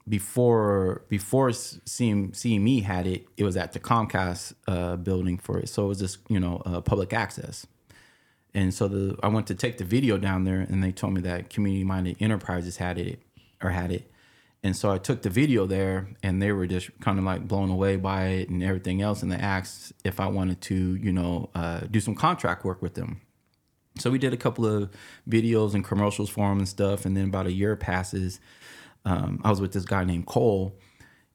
before 0.08 1.04
before 1.08 1.52
seeing 1.52 2.34
seeing 2.34 2.64
me 2.64 2.80
had 2.80 3.06
it, 3.06 3.26
it 3.36 3.44
was 3.44 3.56
at 3.56 3.72
the 3.72 3.80
Comcast 3.80 4.54
uh, 4.66 4.96
building 4.96 5.38
for 5.38 5.58
it. 5.58 5.68
So 5.68 5.84
it 5.84 5.88
was 5.88 5.98
just 6.00 6.18
you 6.28 6.40
know 6.40 6.62
uh, 6.66 6.80
public 6.80 7.12
access. 7.12 7.66
And 8.54 8.74
so 8.74 8.88
the 8.88 9.16
I 9.22 9.28
went 9.28 9.46
to 9.46 9.54
take 9.54 9.78
the 9.78 9.84
video 9.84 10.18
down 10.18 10.44
there, 10.44 10.60
and 10.60 10.82
they 10.82 10.92
told 10.92 11.14
me 11.14 11.20
that 11.22 11.50
Community 11.50 11.84
Minded 11.84 12.16
Enterprises 12.20 12.76
had 12.76 12.98
it 12.98 13.20
or 13.62 13.70
had 13.70 13.92
it. 13.92 14.11
And 14.64 14.76
so 14.76 14.90
I 14.92 14.98
took 14.98 15.22
the 15.22 15.30
video 15.30 15.66
there, 15.66 16.08
and 16.22 16.40
they 16.40 16.52
were 16.52 16.68
just 16.68 16.90
kind 17.00 17.18
of 17.18 17.24
like 17.24 17.48
blown 17.48 17.68
away 17.70 17.96
by 17.96 18.26
it 18.26 18.48
and 18.48 18.62
everything 18.62 19.02
else. 19.02 19.22
And 19.22 19.32
they 19.32 19.36
asked 19.36 19.92
if 20.04 20.20
I 20.20 20.26
wanted 20.28 20.60
to, 20.62 20.94
you 20.94 21.12
know, 21.12 21.50
uh, 21.54 21.80
do 21.90 21.98
some 22.00 22.14
contract 22.14 22.64
work 22.64 22.80
with 22.80 22.94
them. 22.94 23.20
So 23.98 24.08
we 24.10 24.18
did 24.18 24.32
a 24.32 24.36
couple 24.36 24.64
of 24.64 24.88
videos 25.28 25.74
and 25.74 25.84
commercials 25.84 26.30
for 26.30 26.48
them 26.48 26.58
and 26.58 26.68
stuff. 26.68 27.04
And 27.04 27.16
then 27.16 27.24
about 27.26 27.46
a 27.46 27.52
year 27.52 27.74
passes. 27.76 28.38
Um, 29.04 29.40
I 29.44 29.50
was 29.50 29.60
with 29.60 29.72
this 29.72 29.84
guy 29.84 30.04
named 30.04 30.26
Cole, 30.26 30.78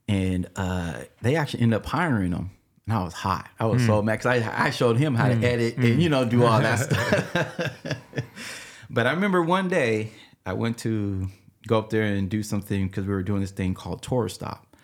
and 0.08 0.48
uh, 0.56 1.02
they 1.22 1.36
actually 1.36 1.64
ended 1.64 1.78
up 1.78 1.86
hiring 1.86 2.32
him. 2.32 2.52
And 2.88 2.96
I 2.98 3.04
was 3.04 3.12
hot. 3.14 3.50
I 3.60 3.66
was 3.66 3.86
so 3.86 4.02
mad 4.02 4.22
'cause 4.22 4.26
I, 4.42 4.68
I 4.68 4.70
showed 4.70 4.96
him 4.98 5.16
how 5.16 5.28
to 5.28 5.36
edit 5.46 5.76
and 5.76 6.02
you 6.02 6.08
know 6.08 6.24
do 6.24 6.46
all 6.46 6.62
that 6.62 6.80
stuff. 6.80 7.94
but 8.90 9.06
I 9.06 9.12
remember 9.12 9.42
one 9.42 9.68
day 9.68 10.12
I 10.46 10.54
went 10.54 10.78
to 10.80 11.28
go 11.68 11.78
up 11.78 11.90
there 11.90 12.04
and 12.04 12.30
do 12.30 12.42
something 12.42 12.88
because 12.88 13.06
we 13.06 13.14
were 13.14 13.24
doing 13.24 13.42
this 13.42 13.52
thing 13.52 13.74
called 13.74 14.02
Tour 14.02 14.30
Stop. 14.30 14.76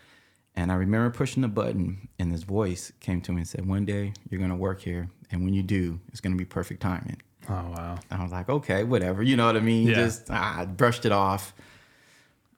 And 0.56 0.70
I 0.70 0.76
remember 0.76 1.10
pushing 1.10 1.42
the 1.42 1.48
button, 1.48 2.08
and 2.18 2.32
this 2.32 2.44
voice 2.44 2.92
came 3.00 3.20
to 3.22 3.32
me 3.32 3.38
and 3.38 3.48
said, 3.48 3.66
"One 3.66 3.84
day 3.84 4.12
you're 4.30 4.40
gonna 4.40 4.56
work 4.56 4.82
here, 4.82 5.08
and 5.30 5.44
when 5.44 5.52
you 5.52 5.64
do, 5.64 5.98
it's 6.08 6.20
gonna 6.20 6.36
be 6.36 6.44
perfect 6.44 6.80
timing." 6.80 7.20
Oh 7.48 7.52
wow. 7.76 7.98
I 8.10 8.22
was 8.22 8.32
like, 8.32 8.48
okay, 8.48 8.84
whatever. 8.84 9.22
You 9.22 9.36
know 9.36 9.46
what 9.46 9.56
I 9.56 9.60
mean? 9.60 9.88
Yeah. 9.88 9.94
Just 9.94 10.26
ah, 10.30 10.60
I 10.60 10.64
brushed 10.64 11.04
it 11.04 11.12
off. 11.12 11.54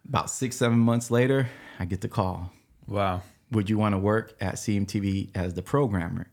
About 0.08 0.30
six, 0.30 0.56
seven 0.56 0.78
months 0.78 1.10
later, 1.10 1.48
I 1.78 1.84
get 1.84 2.00
the 2.00 2.08
call. 2.08 2.52
Wow. 2.86 3.22
Would 3.50 3.68
you 3.68 3.78
want 3.78 3.94
to 3.94 3.98
work 3.98 4.36
at 4.40 4.54
CMTV 4.54 5.30
as 5.34 5.54
the 5.54 5.62
programmer? 5.62 6.28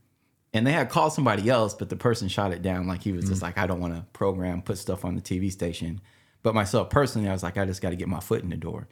And 0.54 0.68
they 0.68 0.72
had 0.72 0.90
called 0.90 1.14
somebody 1.14 1.50
else, 1.50 1.74
but 1.74 1.90
the 1.90 1.96
person 1.96 2.28
shot 2.28 2.52
it 2.52 2.62
down. 2.62 2.86
Like 2.86 3.02
he 3.02 3.12
was 3.12 3.28
just 3.28 3.42
like, 3.42 3.58
I 3.58 3.66
don't 3.66 3.80
want 3.80 3.96
to 3.96 4.04
program, 4.14 4.62
put 4.62 4.78
stuff 4.78 5.04
on 5.04 5.16
the 5.16 5.22
TV 5.22 5.52
station. 5.52 6.00
But 6.44 6.54
myself 6.54 6.90
personally, 6.90 7.30
I 7.30 7.34
was 7.34 7.42
like, 7.44 7.58
I 7.58 7.66
just 7.66 7.82
got 7.82 7.90
to 7.90 7.96
get 7.96 8.08
my 8.08 8.20
foot 8.20 8.44
in 8.44 8.50
the 8.50 8.58
door. 8.58 8.88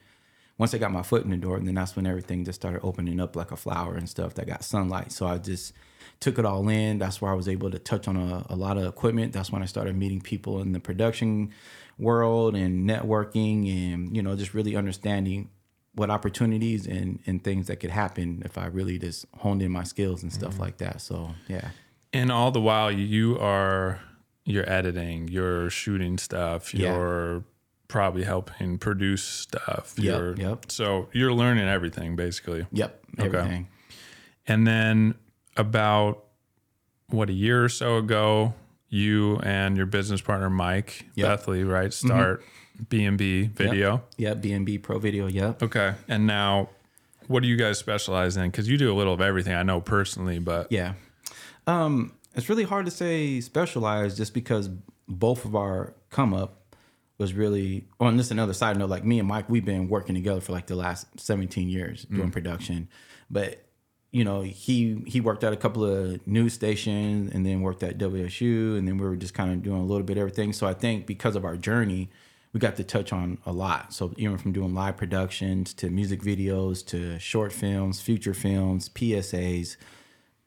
Once 0.57 0.73
I 0.73 0.77
got 0.77 0.91
my 0.91 1.01
foot 1.01 1.23
in 1.23 1.31
the 1.31 1.37
door, 1.37 1.57
and 1.57 1.67
then 1.67 1.75
that's 1.75 1.95
when 1.95 2.05
everything 2.05 2.45
just 2.45 2.61
started 2.61 2.81
opening 2.83 3.19
up 3.19 3.35
like 3.35 3.51
a 3.51 3.55
flower 3.55 3.95
and 3.95 4.07
stuff 4.07 4.35
that 4.35 4.47
got 4.47 4.63
sunlight. 4.63 5.11
So 5.11 5.27
I 5.27 5.37
just 5.37 5.73
took 6.19 6.37
it 6.37 6.45
all 6.45 6.67
in. 6.69 6.99
That's 6.99 7.21
where 7.21 7.31
I 7.31 7.35
was 7.35 7.47
able 7.47 7.71
to 7.71 7.79
touch 7.79 8.07
on 8.07 8.15
a, 8.15 8.45
a 8.49 8.55
lot 8.55 8.77
of 8.77 8.85
equipment. 8.85 9.33
That's 9.33 9.51
when 9.51 9.63
I 9.63 9.65
started 9.65 9.95
meeting 9.95 10.21
people 10.21 10.61
in 10.61 10.71
the 10.71 10.79
production 10.79 11.51
world 11.97 12.55
and 12.55 12.87
networking 12.87 13.93
and, 13.93 14.15
you 14.15 14.21
know, 14.21 14.35
just 14.35 14.53
really 14.53 14.75
understanding 14.75 15.49
what 15.93 16.09
opportunities 16.09 16.85
and, 16.87 17.19
and 17.25 17.43
things 17.43 17.67
that 17.67 17.77
could 17.77 17.89
happen 17.89 18.43
if 18.45 18.57
I 18.57 18.67
really 18.67 18.97
just 18.99 19.25
honed 19.39 19.61
in 19.61 19.71
my 19.71 19.83
skills 19.83 20.23
and 20.23 20.31
stuff 20.31 20.53
mm-hmm. 20.53 20.61
like 20.61 20.77
that. 20.77 21.01
So, 21.01 21.31
yeah. 21.47 21.69
And 22.13 22.31
all 22.31 22.51
the 22.51 22.61
while, 22.61 22.91
you 22.91 23.37
are 23.39 23.99
you're 24.45 24.69
editing, 24.69 25.27
you're 25.27 25.69
shooting 25.69 26.17
stuff, 26.17 26.73
Yeah. 26.73 26.93
you're 26.93 27.43
probably 27.87 28.23
helping 28.23 28.77
produce 28.77 29.21
stuff. 29.23 29.93
Yep, 29.97 30.05
You're, 30.05 30.35
yep. 30.37 30.71
So 30.71 31.09
you're 31.11 31.33
learning 31.33 31.67
everything 31.67 32.15
basically. 32.15 32.65
Yep. 32.71 33.03
Everything. 33.19 33.67
And 34.47 34.65
then 34.65 35.15
about 35.57 36.23
what 37.07 37.29
a 37.29 37.33
year 37.33 37.63
or 37.65 37.69
so 37.69 37.97
ago, 37.97 38.53
you 38.89 39.37
and 39.39 39.75
your 39.77 39.85
business 39.85 40.21
partner 40.21 40.49
Mike 40.49 41.05
Yep. 41.15 41.27
Mm-hmm. 41.41 41.51
Bethley, 41.51 41.69
right, 41.69 41.93
start 41.93 42.43
B 42.89 43.03
and 43.05 43.17
B 43.17 43.43
Video. 43.43 44.01
Yep. 44.17 44.41
B&B 44.41 44.77
Pro 44.79 44.97
Video. 44.97 45.27
Yep. 45.27 45.61
Okay. 45.63 45.93
And 46.07 46.25
now, 46.25 46.69
what 47.27 47.43
do 47.43 47.47
you 47.49 47.55
guys 47.57 47.77
specialize 47.77 48.37
in? 48.37 48.49
Because 48.49 48.67
you 48.69 48.77
do 48.77 48.91
a 48.91 48.95
little 48.95 49.13
of 49.13 49.21
everything. 49.21 49.53
I 49.53 49.63
know 49.63 49.81
personally, 49.81 50.39
but 50.39 50.71
Yeah. 50.71 50.93
Um, 51.67 52.13
it's 52.35 52.49
really 52.49 52.63
hard 52.63 52.85
to 52.85 52.91
say 52.91 53.41
specialized 53.41 54.17
just 54.17 54.33
because 54.33 54.69
both 55.07 55.45
of 55.45 55.55
our 55.55 55.93
come 56.09 56.33
up 56.33 56.61
was 57.17 57.33
really 57.33 57.87
on 57.99 58.17
this 58.17 58.31
another 58.31 58.53
side 58.53 58.77
note, 58.77 58.89
like 58.89 59.05
me 59.05 59.19
and 59.19 59.27
Mike, 59.27 59.49
we've 59.49 59.65
been 59.65 59.87
working 59.89 60.15
together 60.15 60.41
for 60.41 60.53
like 60.53 60.67
the 60.67 60.75
last 60.75 61.07
17 61.19 61.69
years 61.69 62.05
doing 62.05 62.29
mm. 62.29 62.33
production. 62.33 62.87
But 63.29 63.63
you 64.11 64.23
know, 64.23 64.41
he 64.41 65.03
he 65.05 65.21
worked 65.21 65.43
at 65.43 65.53
a 65.53 65.57
couple 65.57 65.85
of 65.85 66.25
news 66.27 66.53
stations 66.53 67.31
and 67.33 67.45
then 67.45 67.61
worked 67.61 67.83
at 67.83 67.97
WSU 67.97 68.77
and 68.77 68.87
then 68.87 68.97
we 68.97 69.05
were 69.05 69.15
just 69.15 69.33
kind 69.33 69.51
of 69.51 69.61
doing 69.61 69.79
a 69.79 69.85
little 69.85 70.03
bit 70.03 70.17
of 70.17 70.21
everything. 70.21 70.51
So 70.51 70.67
I 70.67 70.73
think 70.73 71.05
because 71.05 71.35
of 71.35 71.45
our 71.45 71.55
journey, 71.55 72.09
we 72.53 72.59
got 72.59 72.75
to 72.77 72.83
touch 72.83 73.13
on 73.13 73.37
a 73.45 73.51
lot. 73.51 73.93
So 73.93 74.13
even 74.17 74.37
from 74.37 74.51
doing 74.51 74.73
live 74.73 74.97
productions 74.97 75.73
to 75.75 75.89
music 75.89 76.21
videos 76.21 76.85
to 76.87 77.19
short 77.19 77.53
films, 77.53 78.01
feature 78.01 78.33
films, 78.33 78.89
PSAs, 78.89 79.77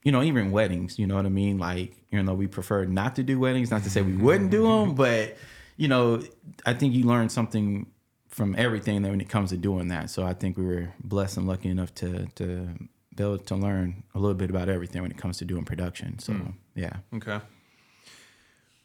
you 0.05 0.13
know, 0.13 0.23
even 0.23 0.53
weddings, 0.53 0.99
you 0.99 1.07
know 1.07 1.17
what 1.17 1.27
I 1.27 1.31
mean? 1.31 1.59
Like, 1.59 1.97
you 2.11 2.23
know, 2.23 2.35
we 2.35 2.47
prefer 2.47 2.85
not 2.85 3.17
to 3.17 3.23
do 3.23 3.41
weddings, 3.41 3.71
not 3.71 3.83
to 3.85 3.91
say 3.91 4.03
we 4.03 4.15
wouldn't 4.15 4.51
do 4.51 4.63
them, 4.63 4.89
mm-hmm. 4.89 4.95
but, 4.95 5.37
you 5.77 5.89
know, 5.89 6.23
I 6.65 6.75
think 6.75 6.95
you 6.95 7.05
learn 7.05 7.31
something 7.31 7.87
from 8.29 8.55
everything 8.59 9.03
that 9.03 9.11
when 9.11 9.21
it 9.21 9.31
comes 9.31 9.51
to 9.51 9.57
doing 9.57 9.89
that. 9.89 10.11
So 10.11 10.25
I 10.25 10.35
think 10.35 10.59
we 10.59 10.67
were 10.67 10.93
blessed 11.03 11.39
and 11.39 11.47
lucky 11.47 11.71
enough 11.71 11.95
to, 11.97 12.27
to 12.35 12.69
be 13.17 13.25
able 13.25 13.39
to 13.39 13.55
learn 13.55 14.05
a 14.15 14.19
little 14.19 14.35
bit 14.35 14.51
about 14.51 14.69
everything 14.69 15.01
when 15.01 15.11
it 15.11 15.17
comes 15.17 15.39
to 15.39 15.47
doing 15.47 15.65
production. 15.65 16.19
So, 16.19 16.35
mm. 16.35 16.53
yeah. 16.75 16.97
Okay. 17.15 17.41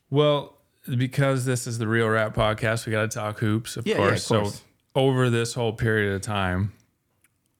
Well, 0.09 0.55
because 0.87 1.43
this 1.43 1.67
is 1.67 1.79
the 1.79 1.87
Real 1.87 2.07
Rat 2.07 2.33
podcast, 2.33 2.85
we 2.85 2.93
got 2.93 3.01
to 3.01 3.07
talk 3.09 3.39
hoops, 3.39 3.75
of 3.75 3.85
Yeah, 3.85 3.97
yeah, 3.97 4.01
of 4.03 4.25
course. 4.25 4.25
So, 4.25 4.51
over 4.95 5.29
this 5.29 5.53
whole 5.53 5.73
period 5.73 6.13
of 6.15 6.21
time, 6.21 6.73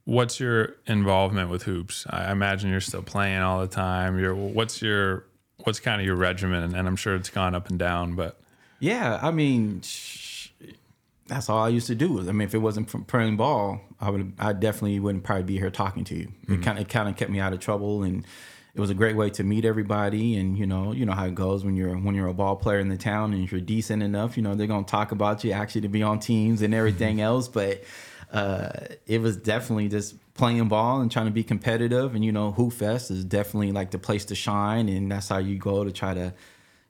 what's 0.10 0.39
your 0.39 0.76
involvement 0.88 1.50
with 1.52 1.63
hoops? 1.63 2.06
I 2.10 2.32
imagine 2.32 2.72
you're 2.72 2.82
still 2.82 3.04
playing 3.04 3.41
all 3.41 3.62
the 3.62 3.67
time. 3.67 4.19
You're 4.19 4.34
what's 4.34 4.82
your 4.82 5.26
what's 5.63 5.80
kind 5.80 6.02
of 6.02 6.06
your 6.08 6.15
regimen? 6.15 6.76
And 6.76 6.88
I'm 6.88 6.95
sure 6.95 7.15
it's 7.15 7.30
gone 7.30 7.54
up 7.54 7.69
and 7.69 7.78
down, 7.78 8.15
but 8.15 8.39
Yeah, 8.80 9.19
I 9.22 9.32
mean, 9.32 9.82
sh- 9.82 10.50
that's 11.28 11.48
all 11.48 11.60
I 11.60 11.69
used 11.69 11.88
to 11.88 11.95
do. 11.95 12.19
I 12.28 12.32
mean, 12.32 12.41
if 12.41 12.56
it 12.56 12.58
wasn't 12.58 12.89
from 12.89 13.04
playing 13.04 13.38
ball, 13.38 13.82
I 14.02 14.10
would, 14.10 14.34
I 14.39 14.54
definitely 14.54 15.00
wouldn't 15.00 15.24
probably 15.24 15.43
be 15.43 15.60
here 15.60 15.69
talking 15.69 16.04
to 16.06 16.15
you. 16.15 16.32
It 16.48 16.63
kind 16.63 16.80
of, 16.80 16.88
kind 16.88 17.08
of 17.08 17.15
kept 17.15 17.30
me 17.30 17.39
out 17.39 17.54
of 17.54 17.60
trouble, 17.60 18.02
and 18.02 18.26
it 18.74 18.82
was 18.82 18.89
a 18.89 18.95
great 18.95 19.15
way 19.15 19.30
to 19.32 19.43
meet 19.43 19.63
everybody. 19.63 20.38
And 20.38 20.58
you 20.58 20.65
know, 20.65 20.91
you 20.91 21.06
know 21.06 21.13
how 21.13 21.26
it 21.28 21.36
goes 21.36 21.63
when 21.63 21.76
you're 21.76 21.95
when 21.95 22.15
you're 22.15 22.28
a 22.28 22.34
ball 22.34 22.56
player 22.56 22.80
in 22.80 22.89
the 22.89 22.98
town, 22.98 23.34
and 23.34 23.43
if 23.43 23.52
you're 23.52 23.62
decent 23.62 24.02
enough, 24.02 24.38
you 24.38 24.41
know 24.43 24.56
they're 24.56 24.65
gonna 24.65 24.86
talk 24.86 25.12
about 25.12 25.43
you 25.43 25.52
actually 25.52 25.82
to 25.82 25.89
be 25.89 26.02
on 26.02 26.19
teams 26.19 26.63
and 26.63 26.74
everything 26.74 27.22
else. 27.30 27.48
But 27.48 27.84
uh, 28.32 28.70
it 29.06 29.22
was 29.22 29.38
definitely 29.38 29.89
just 29.89 30.15
playing 30.34 30.68
ball 30.68 31.02
and 31.02 31.12
trying 31.12 31.26
to 31.26 31.32
be 31.32 31.44
competitive. 31.44 32.15
And 32.15 32.24
you 32.24 32.32
know, 32.32 32.52
Hoop 32.52 32.74
Fest 32.74 33.12
is 33.12 33.26
definitely 33.26 33.72
like 33.72 33.92
the 33.92 34.00
place 34.00 34.26
to 34.26 34.36
shine, 34.36 34.89
and 34.89 35.12
that's 35.12 35.30
how 35.30 35.38
you 35.38 35.58
go 35.58 35.84
to 35.84 35.92
try 35.92 36.13
to 36.13 36.34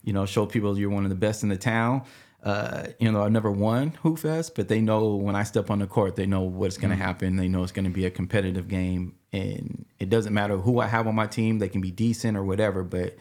you 0.04 0.14
know, 0.14 0.26
show 0.26 0.46
people 0.46 0.78
you're 0.78 0.90
one 0.90 1.04
of 1.04 1.10
the 1.10 1.16
best 1.16 1.44
in 1.44 1.50
the 1.50 1.58
town. 1.58 2.04
Uh, 2.42 2.88
you 3.00 3.12
know, 3.12 3.22
I've 3.22 3.32
never 3.32 3.52
won 3.52 3.90
Hoop 4.02 4.20
Fest, 4.20 4.56
but 4.56 4.70
they 4.70 4.80
know 4.80 5.16
when 5.16 5.36
I 5.36 5.44
step 5.44 5.70
on 5.70 5.80
the 5.80 5.88
court, 5.88 6.16
they 6.16 6.26
know 6.26 6.42
what's 6.42 6.78
going 6.78 6.92
to 6.92 6.96
happen. 6.96 7.36
They 7.36 7.50
know 7.50 7.64
it's 7.64 7.74
going 7.74 7.86
to 7.86 7.92
be 7.92 8.06
a 8.06 8.10
competitive 8.10 8.70
game 8.70 9.16
and 9.34 9.86
it 10.00 10.10
doesn't 10.10 10.34
matter 10.34 10.58
who 10.58 10.80
I 10.80 10.88
have 10.88 11.06
on 11.06 11.16
my 11.16 11.28
team; 11.28 11.60
they 11.60 11.70
can 11.70 11.82
be 11.82 11.92
decent 11.92 12.38
or 12.38 12.44
whatever. 12.44 12.84
But 12.84 13.18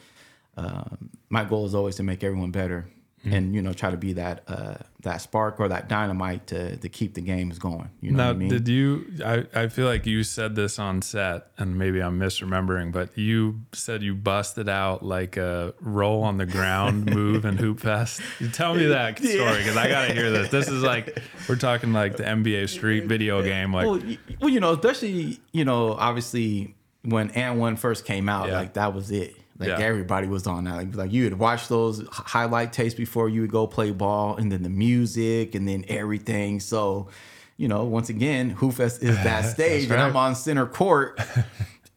um, 0.57 1.11
my 1.29 1.45
goal 1.45 1.67
is 1.67 1.75
always 1.75 1.97
to 1.97 2.03
make 2.03 2.23
everyone 2.25 2.51
better, 2.53 2.89
Mm-hmm. 3.25 3.33
and 3.33 3.55
you 3.55 3.63
know, 3.63 3.73
try 3.73 3.91
to 3.91 3.97
be 3.97 4.13
that 4.13 4.45
uh, 4.47 4.75
that 5.03 5.17
spark 5.21 5.59
or 5.59 5.67
that 5.69 5.89
dynamite 5.89 6.47
to 6.49 6.77
to 6.77 6.89
keep 6.89 7.15
the 7.15 7.21
games 7.21 7.59
going. 7.59 7.91
You 8.01 8.13
know 8.13 8.17
Now, 8.19 8.27
what 8.29 8.37
I 8.37 8.39
mean? 8.39 8.49
did 8.49 8.69
you? 8.69 9.07
I, 9.25 9.45
I 9.55 9.67
feel 9.69 9.87
like 9.87 10.07
you 10.07 10.23
said 10.23 10.55
this 10.55 10.79
on 10.79 11.03
set, 11.03 11.49
and 11.59 11.77
maybe 11.77 12.01
I'm 12.01 12.21
misremembering, 12.21 12.93
but 12.93 13.19
you 13.19 13.63
said 13.73 14.05
you 14.05 14.15
busted 14.15 14.69
out 14.69 15.05
like 15.05 15.37
a 15.37 15.75
roll 15.81 16.23
on 16.23 16.37
the 16.37 16.47
ground 16.47 17.07
move 17.13 17.45
and 17.45 17.59
Hoop 17.59 17.81
Fest. 17.81 18.21
You 18.39 18.49
tell 18.51 18.77
me 18.77 18.87
that 18.87 19.19
story 19.19 19.59
because 19.59 19.77
I 19.77 19.89
got 19.89 20.07
to 20.07 20.15
hear 20.15 20.31
this. 20.31 20.49
This 20.51 20.69
is 20.69 20.83
like 20.85 21.19
we're 21.49 21.57
talking 21.57 21.93
like 21.93 22.17
the 22.19 22.23
NBA 22.25 22.69
Street 22.69 23.07
video 23.07 23.43
game. 23.43 23.73
Like, 23.75 23.87
well, 23.87 24.01
well, 24.41 24.51
you 24.51 24.61
know, 24.61 24.75
especially 24.75 25.41
you 25.51 25.65
know, 25.65 25.95
obviously 25.95 26.77
when 27.03 27.31
AND1 27.31 27.79
first 27.79 28.05
came 28.05 28.29
out, 28.29 28.47
Yeah. 28.49 28.59
like 28.59 28.75
that 28.75 28.95
was 28.95 29.11
it. 29.11 29.35
Like 29.59 29.71
Yeah. 29.71 29.79
everybody 29.79 30.27
was 30.29 30.47
on 30.47 30.65
that. 30.65 30.77
Like, 30.77 30.95
like 30.95 31.13
you 31.13 31.25
would 31.25 31.39
watch 31.39 31.69
those 31.69 32.07
highlight 32.11 32.73
tapes 32.73 32.95
before 32.95 33.29
you 33.29 33.41
would 33.41 33.51
go 33.51 33.67
play 33.67 33.91
ball, 33.91 34.37
and 34.37 34.53
then 34.53 34.63
the 34.63 34.69
music, 34.71 35.55
and 35.55 35.67
then 35.67 35.85
everything. 35.89 36.61
So, 36.61 37.09
you 37.57 37.67
know, 37.67 37.85
once 37.85 38.09
again, 38.09 38.51
Hoop 38.51 38.75
Fest 38.75 39.03
is 39.03 39.17
that 39.25 39.43
stage, 39.43 39.91
and 39.91 40.01
I'm 40.01 40.17
on 40.17 40.35
center 40.35 40.67
court. 40.67 41.21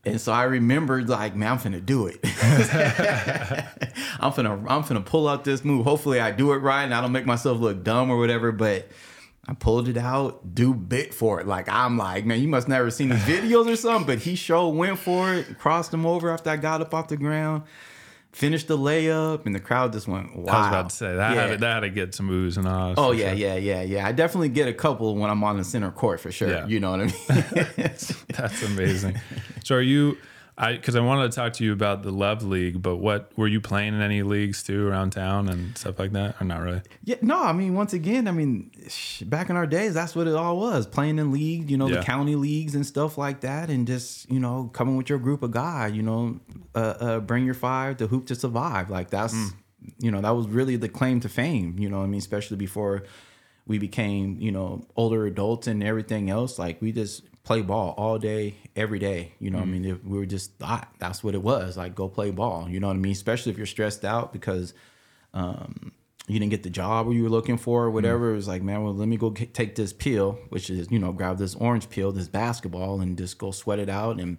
And 0.04 0.19
so 0.19 0.32
I 0.34 0.45
remembered, 0.45 1.10
like, 1.10 1.36
man, 1.36 1.52
I'm 1.52 1.60
finna 1.60 1.86
do 1.86 2.08
it. 2.08 2.17
I'm 4.19 4.32
finna, 4.32 4.52
I'm 4.67 4.84
finna 4.84 5.06
pull 5.06 5.28
out 5.28 5.43
this 5.43 5.63
move. 5.63 5.84
Hopefully, 5.86 6.19
I 6.19 6.32
do 6.32 6.54
it 6.54 6.58
right, 6.58 6.84
and 6.84 6.91
I 6.93 7.02
don't 7.02 7.12
make 7.12 7.28
myself 7.28 7.60
look 7.60 7.84
dumb 7.84 8.10
or 8.10 8.17
whatever. 8.17 8.52
But 8.52 8.88
I 9.47 9.54
pulled 9.56 9.88
it 9.88 9.97
out, 9.97 10.54
do 10.54 10.73
bit 10.73 11.13
for 11.13 11.39
it. 11.41 11.47
Like 11.47 11.67
I'm 11.67 11.97
like, 11.97 12.25
man, 12.25 12.39
you 12.41 12.47
must 12.47 12.67
never 12.67 12.91
seen 12.91 13.10
these 13.10 13.19
videos 13.23 13.67
or 13.67 13.75
something. 13.75 14.06
But 14.06 14.19
he 14.19 14.36
sure 14.36 14.71
went 14.71 14.99
for 14.99 15.34
it, 15.34 15.58
crossed 15.58 15.93
him 15.93 16.06
over 16.06 16.30
after 16.30 16.49
I 16.51 16.58
got 16.58 16.80
up 16.82 16.93
off 16.93 17.08
the 17.08 17.17
ground, 17.17 17.63
finished 18.32 18.67
the 18.67 18.77
layup, 18.77 19.45
and 19.47 19.56
the 19.56 19.60
crowd 19.60 19.93
just 19.93 20.08
went 20.08 20.36
wow. 20.36 20.54
I 20.54 20.58
was 20.60 20.67
about 20.67 20.89
to 20.91 20.95
say 20.95 21.15
that 21.15 21.36
Yeah. 21.36 21.47
had 21.47 21.60
that 21.60 21.73
had 21.73 21.80
to 21.82 21.89
get 21.89 22.13
some 22.13 22.30
oohs 22.30 22.58
and 22.58 22.67
ahs. 22.67 22.95
Oh 22.97 23.12
yeah, 23.12 23.30
sure. 23.30 23.38
yeah, 23.38 23.56
yeah, 23.56 23.82
yeah. 23.82 24.08
I 24.08 24.12
definitely 24.12 24.49
get 24.49 24.67
a 24.67 24.73
couple 24.73 25.15
when 25.15 25.30
I'm 25.30 25.43
on 25.43 25.58
the 25.58 25.63
center 25.63 25.91
court 25.91 26.19
for 26.19 26.32
sure. 26.32 26.49
Yeah. 26.49 26.67
You 26.67 26.80
know 26.80 26.91
what 26.91 26.99
I 27.01 27.06
mean? 27.06 27.15
That's 28.38 28.63
amazing. 28.63 29.19
so 29.63 29.75
are 29.75 29.82
you? 29.82 30.17
I 30.57 30.73
because 30.73 30.95
I 30.95 30.99
wanted 30.99 31.31
to 31.31 31.35
talk 31.35 31.53
to 31.53 31.63
you 31.63 31.73
about 31.73 32.03
the 32.03 32.11
Love 32.11 32.43
League, 32.43 32.81
but 32.81 32.97
what 32.97 33.31
were 33.37 33.47
you 33.47 33.59
playing 33.61 33.93
in 33.95 34.01
any 34.01 34.21
leagues 34.21 34.61
too 34.61 34.87
around 34.87 35.11
town 35.11 35.49
and 35.49 35.77
stuff 35.77 35.97
like 35.97 36.11
that, 36.11 36.35
or 36.39 36.45
not 36.45 36.61
really? 36.61 36.81
Yeah, 37.03 37.15
no, 37.21 37.41
I 37.41 37.53
mean, 37.53 37.73
once 37.73 37.93
again, 37.93 38.27
I 38.27 38.31
mean, 38.31 38.69
sh- 38.87 39.21
back 39.21 39.49
in 39.49 39.55
our 39.55 39.65
days, 39.65 39.93
that's 39.93 40.15
what 40.15 40.27
it 40.27 40.35
all 40.35 40.57
was 40.57 40.85
playing 40.85 41.19
in 41.19 41.31
league, 41.31 41.71
you 41.71 41.77
know, 41.77 41.87
Yeah. 41.87 41.97
the 41.99 42.03
county 42.03 42.35
leagues 42.35 42.75
and 42.75 42.85
stuff 42.85 43.17
like 43.17 43.41
that, 43.41 43.69
and 43.69 43.87
just, 43.87 44.29
you 44.29 44.39
know, 44.39 44.69
coming 44.73 44.97
with 44.97 45.09
your 45.09 45.19
group 45.19 45.41
of 45.41 45.51
guys, 45.51 45.93
you 45.93 46.03
know, 46.03 46.39
uh, 46.75 46.79
uh, 46.99 47.19
bring 47.21 47.45
your 47.45 47.53
five 47.55 47.97
to 47.97 48.07
hoop 48.07 48.27
to 48.27 48.35
survive. 48.35 48.89
Like, 48.89 49.09
that's, 49.09 49.35
you 49.99 50.11
know, 50.11 50.21
that 50.21 50.31
was 50.31 50.47
really 50.47 50.75
the 50.75 50.89
claim 50.89 51.21
to 51.21 51.29
fame, 51.29 51.75
you 51.79 51.89
know, 51.89 51.99
what 51.99 52.03
I 52.03 52.07
mean, 52.07 52.19
especially 52.19 52.57
before 52.57 53.03
we 53.65 53.77
became, 53.79 54.37
you 54.39 54.51
know, 54.51 54.85
older 54.95 55.25
adults 55.25 55.65
and 55.67 55.81
everything 55.83 56.29
else. 56.29 56.59
Like, 56.59 56.81
we 56.81 56.91
just 56.91 57.23
play 57.43 57.62
ball 57.62 57.93
all 57.97 58.19
day, 58.19 58.56
every 58.75 58.99
day, 58.99 59.34
you 59.39 59.49
know, 59.49 59.58
what 59.58 59.63
I 59.63 59.65
mm-hmm. 59.65 59.82
mean, 59.82 59.91
if 59.95 60.04
we 60.04 60.17
were 60.17 60.25
just 60.25 60.54
thought 60.58 60.88
that's 60.99 61.23
what 61.23 61.34
it 61.34 61.41
was, 61.41 61.77
like, 61.77 61.95
go 61.95 62.08
play 62.08 62.32
ball, 62.32 62.69
you 62.69 62.80
know 62.80 62.88
what 62.88 62.95
I 62.95 62.99
mean, 62.99 63.13
especially 63.13 63.51
if 63.51 63.58
you're 63.58 63.65
stressed 63.65 64.06
out 64.06 64.32
because, 64.32 64.73
um, 65.34 65.91
you 66.27 66.39
didn't 66.39 66.51
get 66.51 66.63
the 66.63 66.69
job 66.69 67.08
or 67.08 67.13
you 67.13 67.23
were 67.23 67.30
looking 67.30 67.58
for 67.58 67.84
or 67.84 67.88
mm-hmm. 67.88 67.95
whatever. 67.95 68.32
It 68.32 68.36
was 68.36 68.47
like, 68.47 68.62
man, 68.62 68.84
well, 68.84 68.93
let 68.93 69.08
me 69.08 69.17
go 69.17 69.32
get, 69.32 69.54
take 69.54 69.75
this 69.75 69.91
pill, 69.91 70.39
which 70.49 70.69
is, 70.69 70.89
you 70.91 70.99
know, 70.99 71.12
grab 71.12 71.38
this 71.38 71.56
orange 71.56 71.89
pill, 71.89 72.12
this 72.12 72.27
basketball, 72.27 73.01
and 73.01 73.17
just 73.17 73.38
go 73.38 73.51
sweat 73.51 73.80
it 73.80 73.89
out 73.89 74.19
and 74.19 74.38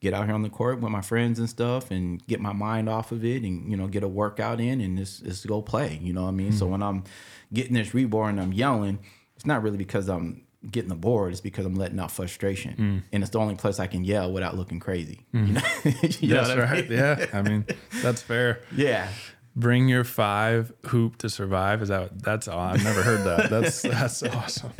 get 0.00 0.12
out 0.12 0.26
here 0.26 0.34
on 0.34 0.42
the 0.42 0.50
court 0.50 0.80
with 0.80 0.92
my 0.92 1.00
friends 1.00 1.38
and 1.38 1.48
stuff 1.48 1.90
and 1.90 2.24
get 2.26 2.40
my 2.40 2.52
mind 2.52 2.88
off 2.88 3.12
of 3.12 3.24
it 3.24 3.42
and, 3.44 3.70
you 3.70 3.76
know, 3.76 3.86
get 3.86 4.02
a 4.02 4.08
workout 4.08 4.60
in 4.60 4.80
and 4.80 4.98
just, 4.98 5.24
just 5.24 5.46
go 5.46 5.62
play. 5.62 5.98
You 6.02 6.12
know 6.12 6.22
what 6.22 6.28
I 6.28 6.32
mean? 6.32 6.52
So 6.52 6.64
mm-hmm. 6.64 6.72
when 6.72 6.82
I'm 6.82 7.04
getting 7.52 7.74
this 7.74 7.94
reborn 7.94 8.38
and 8.38 8.40
I'm 8.40 8.52
yelling, 8.52 8.98
it's 9.34 9.46
not 9.46 9.62
really 9.62 9.78
because 9.78 10.08
I'm 10.08 10.42
getting 10.70 10.88
the 10.88 10.94
board, 10.94 11.32
is 11.32 11.40
because 11.40 11.66
I'm 11.66 11.74
letting 11.74 11.98
out 11.98 12.10
frustration. 12.10 13.02
And 13.12 13.22
it's 13.22 13.30
the 13.30 13.38
only 13.40 13.54
place 13.56 13.80
I 13.80 13.86
can 13.86 14.04
yell 14.04 14.32
without 14.32 14.56
looking 14.56 14.80
crazy. 14.80 15.20
You 15.32 15.40
know, 15.54 15.60
You 15.84 16.28
That's 16.34 16.48
what 16.48 16.50
I 16.50 16.54
mean? 16.54 16.58
right. 16.60 16.90
Yeah, 16.90 17.26
I 17.32 17.42
mean 17.42 17.64
that's 18.02 18.22
fair. 18.22 18.60
Yeah. 18.74 19.08
Bring 19.54 19.86
your 19.88 20.04
five 20.04 20.72
hoop 20.86 21.18
to 21.18 21.28
survive. 21.28 21.82
Is 21.82 21.88
that 21.88 22.22
that's 22.22 22.48
all? 22.48 22.58
I've 22.60 22.82
never 22.84 23.02
heard 23.02 23.24
that. 23.24 23.50
That's 23.50 23.82
that's 23.96 24.22
awesome. 24.22 24.72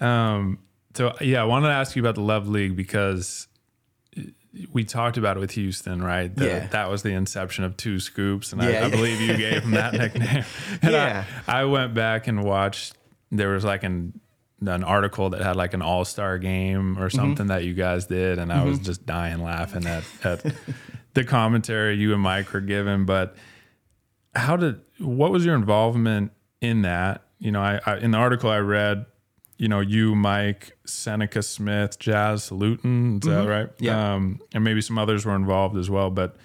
Um. 0.00 0.58
So 0.94 1.14
yeah, 1.20 1.40
I 1.40 1.44
wanted 1.44 1.68
to 1.68 1.74
ask 1.74 1.94
you 1.96 2.02
about 2.02 2.16
the 2.16 2.20
Love 2.20 2.48
League 2.48 2.74
because 2.76 3.46
we 4.72 4.82
talked 4.82 5.16
about 5.16 5.36
it 5.36 5.40
with 5.40 5.52
Houston, 5.52 6.02
right? 6.02 6.34
The- 6.34 6.44
Yeah. 6.46 6.66
That 6.68 6.90
was 6.90 7.02
the 7.02 7.10
inception 7.12 7.62
of 7.64 7.76
two 7.76 8.00
scoops, 8.00 8.52
and 8.52 8.60
I, 8.60 8.70
Yeah, 8.70 8.78
I 8.78 8.82
yeah. 8.82 8.88
believe 8.88 9.20
you 9.20 9.36
gave 9.36 9.62
him 9.62 9.70
that 9.72 9.92
nickname. 9.94 10.44
And 10.82 10.92
Yeah. 10.92 11.24
I, 11.46 11.60
I 11.60 11.64
went 11.66 11.94
back 11.94 12.26
and 12.26 12.42
watched. 12.42 12.96
There 13.30 13.50
was 13.50 13.64
like 13.64 13.84
an 13.84 14.18
an 14.60 14.84
article 14.84 15.30
that 15.30 15.40
had 15.40 15.56
like 15.56 15.74
an 15.74 15.82
all 15.82 16.04
star 16.04 16.38
game 16.38 16.94
Mm-hmm. 16.94 17.02
or 17.02 17.10
something 17.10 17.46
that 17.48 17.64
you 17.64 17.74
guys 17.74 18.06
did, 18.06 18.38
and 18.38 18.52
I 18.52 18.64
was 18.64 18.78
just 18.78 19.06
dying 19.06 19.42
laughing 19.42 19.86
at 19.86 20.04
at 20.22 20.44
the 21.14 21.24
commentary 21.24 21.96
you 21.96 22.12
and 22.12 22.22
Mike 22.22 22.52
were 22.52 22.60
giving. 22.60 23.06
But 23.06 23.34
how 24.34 24.56
did 24.56 24.80
what 24.98 25.30
was 25.30 25.44
your 25.44 25.54
involvement 25.54 26.32
in 26.60 26.82
that? 26.82 27.22
You 27.38 27.52
know, 27.52 27.60
I, 27.60 27.80
I 27.86 27.96
in 27.98 28.10
the 28.10 28.18
article 28.18 28.50
I 28.50 28.58
read, 28.58 29.06
you 29.56 29.68
know, 29.68 29.80
you, 29.80 30.14
Mike, 30.14 30.76
Seneca 30.84 31.42
Smith, 31.42 31.98
Jazz 31.98 32.52
Luton, 32.52 33.20
is 33.22 33.28
that 33.28 33.48
right? 33.48 33.66
Mm-hmm. 33.76 33.84
Yeah. 33.84 34.14
Um, 34.14 34.40
and 34.54 34.62
maybe 34.62 34.80
some 34.82 34.98
others 34.98 35.24
were 35.24 35.34
involved 35.36 35.76
as 35.76 35.88
well. 35.88 36.10
But 36.10 36.36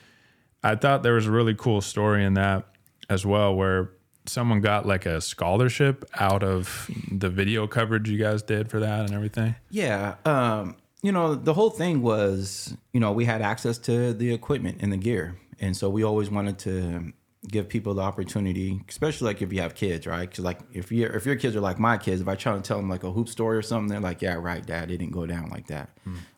I 0.63 0.75
thought 0.75 1.03
there 1.03 1.13
was 1.13 1.27
a 1.27 1.31
really 1.31 1.53
cool 1.53 1.81
story 1.81 2.23
in 2.25 2.33
that 2.35 2.65
as 3.09 3.25
well, 3.25 3.53
where 3.55 3.91
someone 4.27 4.61
got 4.61 4.85
like 4.85 5.05
a 5.05 5.21
scholarship 5.21 6.05
out 6.15 6.43
of 6.43 6.89
the 7.11 7.29
video 7.29 7.67
coverage 7.67 8.09
you 8.09 8.17
guys 8.17 8.41
did 8.41 8.69
for 8.69 8.79
that 8.79 9.01
and 9.01 9.13
everything. 9.13 9.55
Yeah. 9.69 10.15
Um, 10.25 10.75
you 11.01 11.11
know, 11.11 11.35
the 11.35 11.53
whole 11.53 11.69
thing 11.69 12.01
was, 12.01 12.75
you 12.91 12.99
know, 12.99 13.11
we 13.11 13.25
had 13.25 13.41
access 13.41 13.77
to 13.79 14.13
the 14.13 14.33
equipment 14.33 14.77
and 14.81 14.91
the 14.91 14.97
gear. 14.97 15.37
And 15.59 15.77
so 15.77 15.89
we 15.89 16.03
always 16.03 16.29
wanted 16.29 16.57
to 16.59 17.13
give 17.47 17.69
people 17.69 17.93
the 17.93 18.01
opportunity, 18.01 18.81
especially 18.89 19.27
like 19.27 19.41
if 19.41 19.53
you 19.53 19.61
have 19.61 19.75
kids, 19.75 20.05
right? 20.07 20.29
Because 20.29 20.43
like 20.43 20.59
if 20.73 20.91
you 20.91 21.07
if 21.07 21.25
your 21.25 21.35
kids 21.35 21.55
are 21.55 21.61
like 21.61 21.79
my 21.79 21.97
kids, 21.97 22.21
if 22.21 22.27
I 22.27 22.35
try 22.35 22.55
to 22.55 22.61
tell 22.61 22.77
them 22.77 22.89
like 22.89 23.03
a 23.03 23.11
hoop 23.11 23.29
story 23.29 23.57
or 23.57 23.61
something, 23.61 23.89
they're 23.89 23.99
like, 23.99 24.21
"Yeah, 24.21 24.35
right, 24.35 24.65
Dad, 24.65 24.91
it 24.91 24.97
didn't 24.97 25.13
go 25.13 25.25
down 25.25 25.49
like 25.49 25.67
that," 25.67 25.89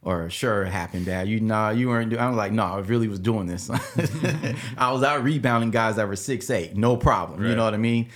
or 0.02 0.30
"Sure, 0.30 0.64
it 0.64 0.72
happened, 0.72 1.06
Dad. 1.06 1.28
You 1.28 1.40
nah, 1.40 1.70
you 1.70 1.90
weren't." 1.90 2.10
doing 2.10 2.22
I'm 2.22 2.36
like, 2.36 2.52
"No, 2.52 2.64
I 2.64 2.80
really 2.80 3.08
was 3.08 3.20
doing 3.20 3.48
this. 3.48 3.70
I 4.78 4.92
was 4.92 5.04
out 5.04 5.24
rebounding 5.24 5.72
guys 5.72 5.96
that 5.96 6.08
were 6.08 6.16
six 6.16 6.50
eight, 6.50 6.76
no 6.76 6.98
problem. 6.98 7.46
You 7.46 7.56
know 7.56 7.64
what 7.64 7.74
I 7.74 7.78
mean?" 7.78 8.10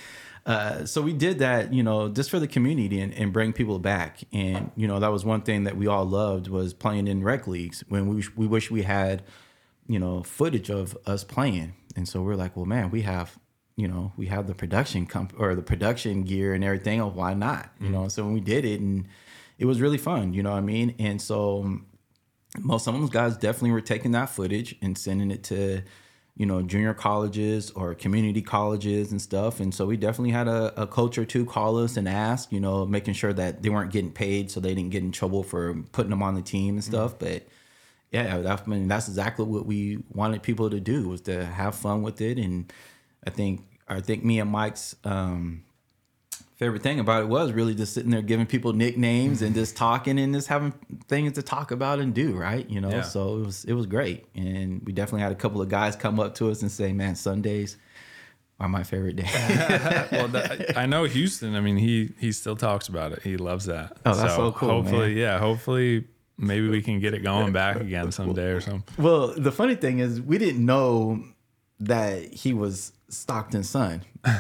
Uh, 0.46 0.86
so 0.86 1.02
we 1.02 1.14
did 1.14 1.40
that, 1.40 1.72
you 1.72 1.84
know, 1.84 2.10
just 2.10 2.32
for 2.32 2.40
the 2.40 2.48
community 2.48 3.00
and, 3.00 3.14
and 3.14 3.32
bring 3.32 3.54
people 3.54 3.78
back. 3.78 4.22
And 4.34 4.72
you 4.76 4.88
know, 4.88 5.00
that 5.00 5.12
was 5.12 5.24
one 5.24 5.42
thing 5.42 5.66
that 5.66 5.78
we 5.78 5.88
all 5.88 6.06
loved 6.06 6.48
was 6.48 6.74
playing 6.74 7.08
in 7.08 7.24
rec 7.24 7.48
leagues. 7.48 7.84
When 7.88 8.08
we 8.08 8.24
we 8.36 8.48
wish 8.48 8.72
we 8.72 8.84
had, 8.84 9.24
you 9.92 10.00
know, 10.00 10.24
footage 10.24 10.70
of 10.70 10.98
us 11.06 11.26
playing. 11.26 11.74
And 11.98 12.08
so 12.08 12.22
we're 12.22 12.36
like, 12.36 12.56
well, 12.56 12.66
man, 12.66 12.92
we 12.92 13.02
have, 13.02 13.38
you 13.76 13.90
know, 13.90 14.14
we 14.16 14.28
have 14.28 14.48
the 14.48 14.56
production 14.56 15.06
comp 15.06 15.34
or 15.38 15.54
the 15.54 15.62
production 15.62 16.24
gear 16.24 16.54
and 16.54 16.64
everything. 16.64 17.02
Oh, 17.02 17.10
why 17.10 17.34
not? 17.34 17.72
You 17.82 17.90
know, 17.90 18.08
so 18.08 18.24
when 18.24 18.34
we 18.34 18.40
did 18.40 18.64
it, 18.64 18.80
and 18.80 19.06
it 19.60 19.66
was 19.66 19.82
really 19.82 19.98
fun. 19.98 20.34
You 20.34 20.44
know 20.44 20.52
what 20.52 20.60
I 20.60 20.62
mean? 20.62 20.96
And 20.98 21.22
so 21.22 21.64
um, 21.64 21.88
most 22.58 22.86
some 22.86 22.96
of 22.96 23.02
those 23.02 23.10
guys 23.10 23.36
definitely 23.36 23.72
were 23.72 23.82
taking 23.82 24.12
that 24.14 24.30
footage 24.30 24.78
and 24.82 24.98
sending 24.98 25.30
it 25.30 25.44
to 25.46 25.82
you 26.38 26.46
know 26.46 26.62
junior 26.62 26.94
colleges 26.94 27.70
or 27.72 27.94
community 27.94 28.42
colleges 28.42 29.12
and 29.12 29.22
stuff 29.22 29.60
and 29.60 29.74
so 29.74 29.86
we 29.86 29.98
definitely 29.98 30.32
had 30.32 30.48
a, 30.48 30.82
a 30.82 30.88
coach 30.88 31.18
or 31.18 31.26
two 31.26 31.46
call 31.46 31.78
us 31.78 31.98
and 31.98 32.08
ask 32.08 32.54
you 32.54 32.60
know 32.62 32.86
making 32.86 33.14
sure 33.14 33.34
that 33.34 33.62
they 33.62 33.68
weren't 33.70 33.92
getting 33.92 34.12
paid 34.12 34.50
so 34.50 34.62
they 34.62 34.74
didn't 34.74 34.92
get 34.92 35.04
in 35.04 35.12
trouble 35.12 35.44
for 35.44 35.74
putting 35.92 36.10
them 36.10 36.24
on 36.24 36.34
the 36.34 36.42
team 36.42 36.76
and 36.76 36.84
stuff 36.86 37.20
but 37.20 37.46
yeah 38.12 38.38
that, 38.40 38.64
I 38.66 38.70
mean, 38.70 38.88
that's 38.88 39.08
exactly 39.08 39.46
what 39.46 39.66
we 39.66 40.00
wanted 40.14 40.44
people 40.44 40.70
to 40.70 40.80
do 40.80 41.08
was 41.10 41.22
to 41.22 41.46
have 41.46 41.76
fun 41.76 42.02
with 42.02 42.22
it 42.22 42.38
and 42.38 42.72
i 43.26 43.30
think 43.30 43.64
i 43.88 44.00
think 44.02 44.24
me 44.24 44.40
and 44.40 44.50
mike's 44.52 44.96
um 45.04 45.64
favorite 46.58 46.84
thing 46.84 47.00
about 47.00 47.24
it 47.24 47.28
was 47.28 47.52
really 47.52 47.74
just 47.74 47.92
sitting 47.94 48.12
there 48.12 48.22
giving 48.22 48.46
people 48.46 48.72
nicknames 48.74 49.42
and 49.42 49.56
just 49.56 49.76
talking 49.76 50.20
and 50.20 50.34
just 50.36 50.48
having 50.48 50.72
things 51.08 51.32
to 51.34 51.42
talk 51.42 51.72
about 51.72 51.98
and 52.00 52.14
do, 52.14 52.34
right? 52.34 52.70
You 52.70 52.80
know, 52.82 52.90
Yeah. 52.92 53.02
so 53.02 53.38
it 53.40 53.46
was 53.48 53.66
it 53.66 53.74
was 53.74 53.88
great, 53.88 54.26
and 54.36 54.80
we 54.86 54.94
definitely 54.94 55.22
had 55.22 55.32
a 55.32 55.36
couple 55.36 55.60
of 55.60 55.70
guys 55.70 55.96
come 55.96 56.20
up 56.20 56.36
to 56.36 56.52
us 56.52 56.62
and 56.62 56.72
say, 56.72 56.94
"Man, 56.94 57.16
Sundays 57.16 57.78
are 58.60 58.70
my 58.70 58.84
favorite 58.84 59.16
day." 59.16 59.24
well, 60.12 60.28
that, 60.28 60.78
I 60.84 60.86
know 60.86 61.06
Houston. 61.06 61.56
I 61.56 61.62
mean, 61.62 61.78
he 61.78 62.12
he 62.20 62.32
still 62.32 62.56
talks 62.56 62.88
about 62.90 63.12
it. 63.12 63.24
He 63.24 63.38
loves 63.38 63.66
that. 63.66 63.98
Oh, 64.06 64.14
that's 64.14 64.36
so 64.36 64.52
cool, 64.52 64.70
Hopefully, 64.70 65.16
man. 65.16 65.18
yeah. 65.18 65.40
Hopefully, 65.40 66.06
maybe 66.42 66.68
we 66.68 66.82
can 66.82 67.00
get 67.00 67.14
it 67.14 67.24
going 67.24 67.54
back 67.54 67.78
again 67.80 68.12
someday 68.12 68.52
or 68.52 68.60
something. 68.62 68.84
well, 69.04 69.28
the 69.38 69.52
funny 69.52 69.76
thing 69.76 70.00
is, 70.00 70.20
we 70.22 70.38
didn't 70.38 70.66
know 70.66 71.24
that 71.80 72.34
he 72.34 72.54
was 72.54 72.92
Stockton's 73.10 73.70
son. 73.70 74.02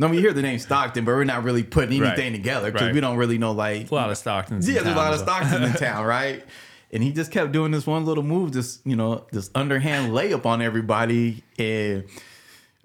No, 0.00 0.06
we 0.06 0.18
hear 0.20 0.32
the 0.32 0.42
name 0.42 0.60
Stockton, 0.60 1.04
but 1.04 1.10
we're 1.16 1.24
not 1.24 1.42
really 1.42 1.64
putting 1.64 2.00
anything 2.00 2.30
Right. 2.32 2.38
together 2.38 2.70
because 2.70 2.86
Right. 2.86 2.94
we 2.94 3.00
don't 3.00 3.16
really 3.16 3.36
know 3.36 3.50
like 3.50 3.90
A 3.90 3.94
lot 3.96 4.10
of 4.10 4.16
Stockton's. 4.16 4.68
in 4.68 4.76
Yeah, 4.76 4.82
there's 4.82 4.94
a 4.94 4.96
lot 4.96 5.12
of 5.12 5.18
so- 5.18 5.24
Stockton 5.24 5.64
in 5.64 5.72
town, 5.86 6.04
right? 6.04 6.44
and 6.92 7.02
he 7.02 7.10
just 7.12 7.32
kept 7.32 7.50
doing 7.50 7.72
this 7.72 7.84
one 7.84 8.06
little 8.06 8.22
move, 8.22 8.52
this 8.52 8.78
you 8.84 8.94
know, 8.94 9.26
this 9.32 9.50
underhand 9.56 10.12
layup 10.12 10.46
on 10.46 10.62
everybody. 10.62 11.42
And 11.58 12.04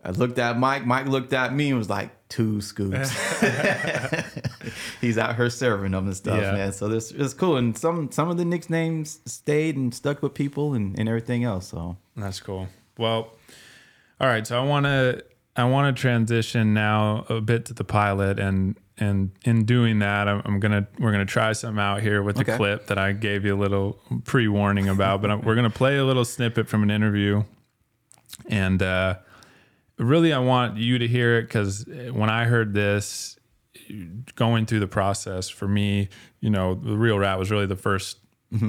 I 0.03 0.09
looked 0.09 0.39
at 0.39 0.57
Mike. 0.57 0.87
Mike 0.87 1.05
looked 1.05 1.33
at 1.33 1.53
me 1.53 1.69
and 1.69 1.77
was 1.77 1.87
like, 1.87 2.09
two 2.33 2.61
scoops. 2.61 3.11
He's 5.01 5.17
out 5.19 5.35
here 5.35 5.49
serving 5.49 5.91
them 5.91 6.07
and 6.07 6.15
stuff, 6.15 6.41
Yeah. 6.41 6.53
man. 6.53 6.73
So 6.73 6.87
this 6.87 7.11
is 7.11 7.33
cool. 7.33 7.57
And 7.57 7.77
some 7.77 8.11
some 8.11 8.29
of 8.29 8.37
the 8.37 8.45
nicknames 8.45 9.19
stayed 9.25 9.75
and 9.77 9.93
stuck 9.93 10.23
with 10.23 10.33
people 10.33 10.73
and, 10.73 10.97
and 10.97 11.07
everything 11.07 11.43
else. 11.43 11.67
So 11.67 11.97
That's 12.17 12.39
cool. 12.39 12.67
Well, 12.97 13.33
all 14.19 14.27
right. 14.27 14.45
So 14.47 14.59
I 14.59 14.65
want 14.65 14.85
to 14.85 15.23
I 15.55 15.65
want 15.65 15.95
to 15.95 16.01
transition 16.01 16.73
now 16.73 17.25
a 17.29 17.39
bit 17.39 17.65
to 17.65 17.73
the 17.75 17.83
pilot, 17.83 18.39
and 18.39 18.75
and 18.97 19.31
in 19.45 19.65
doing 19.65 19.99
that, 19.99 20.27
I'm, 20.27 20.41
I'm 20.45 20.59
gonna 20.59 20.87
we're 20.97 21.11
gonna 21.11 21.25
try 21.25 21.53
something 21.53 21.79
out 21.81 22.01
here 22.01 22.23
with 22.23 22.37
the 22.37 22.45
clip 22.45 22.87
that 22.87 22.97
I 22.97 23.11
gave 23.11 23.45
you 23.45 23.55
a 23.55 23.59
little 23.59 23.99
pre 24.23 24.47
warning 24.47 24.89
about, 24.89 25.21
but 25.21 25.29
I'm, 25.29 25.41
we're 25.41 25.55
gonna 25.55 25.69
play 25.69 25.97
a 25.97 26.03
little 26.05 26.25
snippet 26.25 26.67
from 26.67 26.81
an 26.81 26.89
interview, 26.89 27.43
and 28.47 28.81
uh, 28.81 29.15
really 30.03 30.33
I 30.33 30.39
want 30.39 30.77
you 30.77 30.99
to 30.99 31.07
hear 31.07 31.37
it 31.37 31.43
because 31.43 31.85
when 32.11 32.29
I 32.29 32.45
heard 32.45 32.73
this, 32.73 33.37
going 34.35 34.65
through 34.65 34.79
the 34.79 34.87
process 34.87 35.49
for 35.49 35.67
me, 35.67 36.09
you 36.39 36.49
know, 36.49 36.75
the 36.75 36.95
Real 36.95 37.17
Rat 37.19 37.37
was 37.39 37.51
really 37.51 37.65
the 37.65 37.75
1st 37.75 38.15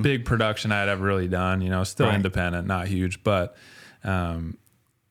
big 0.02 0.24
production 0.24 0.72
I 0.72 0.78
had 0.80 0.88
ever 0.88 1.04
really 1.04 1.28
done. 1.28 1.60
You 1.60 1.68
know, 1.70 1.84
still 1.84 2.06
Right. 2.06 2.14
independent, 2.16 2.66
not 2.66 2.88
huge, 2.88 3.22
but 3.22 3.56
um, 4.02 4.56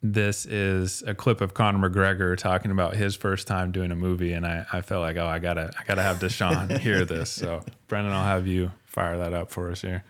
this 0.01 0.45
is 0.45 1.03
a 1.07 1.13
clip 1.13 1.39
of 1.41 1.53
Conor 1.53 1.89
McGregor 1.89 2.35
talking 2.37 2.71
about 2.71 2.95
his 2.95 3.15
first 3.15 3.47
time 3.47 3.71
doing 3.71 3.91
a 3.91 3.95
movie, 3.95 4.33
and 4.33 4.45
I, 4.45 4.65
I 4.73 4.81
felt 4.81 5.01
like, 5.01 5.15
oh, 5.17 5.27
I 5.27 5.39
gotta, 5.39 5.71
I 5.79 5.83
gotta 5.85 6.01
have 6.01 6.17
DaShawn 6.19 6.77
hear 6.79 7.05
this. 7.05 7.29
So, 7.29 7.63
Brendan, 7.87 8.11
I'll 8.13 8.25
have 8.25 8.45
you 8.47 8.71
fire 8.85 9.17
that 9.19 9.33
up 9.33 9.51
for 9.51 9.71
us 9.71 9.81
here. 9.81 10.03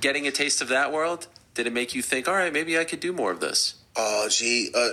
Getting 0.00 0.26
a 0.26 0.32
taste 0.32 0.60
of 0.60 0.68
that 0.68 0.92
world, 0.92 1.28
did 1.58 1.66
it 1.66 1.72
make 1.72 1.92
you 1.92 2.02
think, 2.02 2.28
all 2.28 2.36
right, 2.36 2.52
maybe 2.52 2.78
I 2.78 2.84
could 2.84 3.00
do 3.00 3.12
more 3.12 3.32
of 3.32 3.40
this? 3.40 3.74
Oh, 3.96 4.28
gee, 4.30 4.70
uh, 4.72 4.90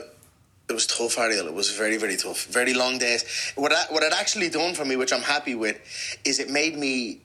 it 0.67 0.73
was 0.73 0.87
tough, 0.87 1.19
Ariel. 1.19 1.45
It 1.45 1.53
was 1.53 1.69
very, 1.69 1.97
very 1.97 2.17
tough. 2.17 2.45
Very 2.45 2.73
long 2.73 2.97
days. 2.97 3.23
What 3.53 3.71
I, 3.71 3.85
what 3.91 4.01
it 4.01 4.11
actually 4.13 4.49
done 4.49 4.73
for 4.73 4.83
me, 4.83 4.95
which 4.95 5.13
I'm 5.13 5.21
happy 5.21 5.53
with, 5.53 5.79
is 6.25 6.39
it 6.39 6.49
made 6.49 6.75
me 6.75 7.21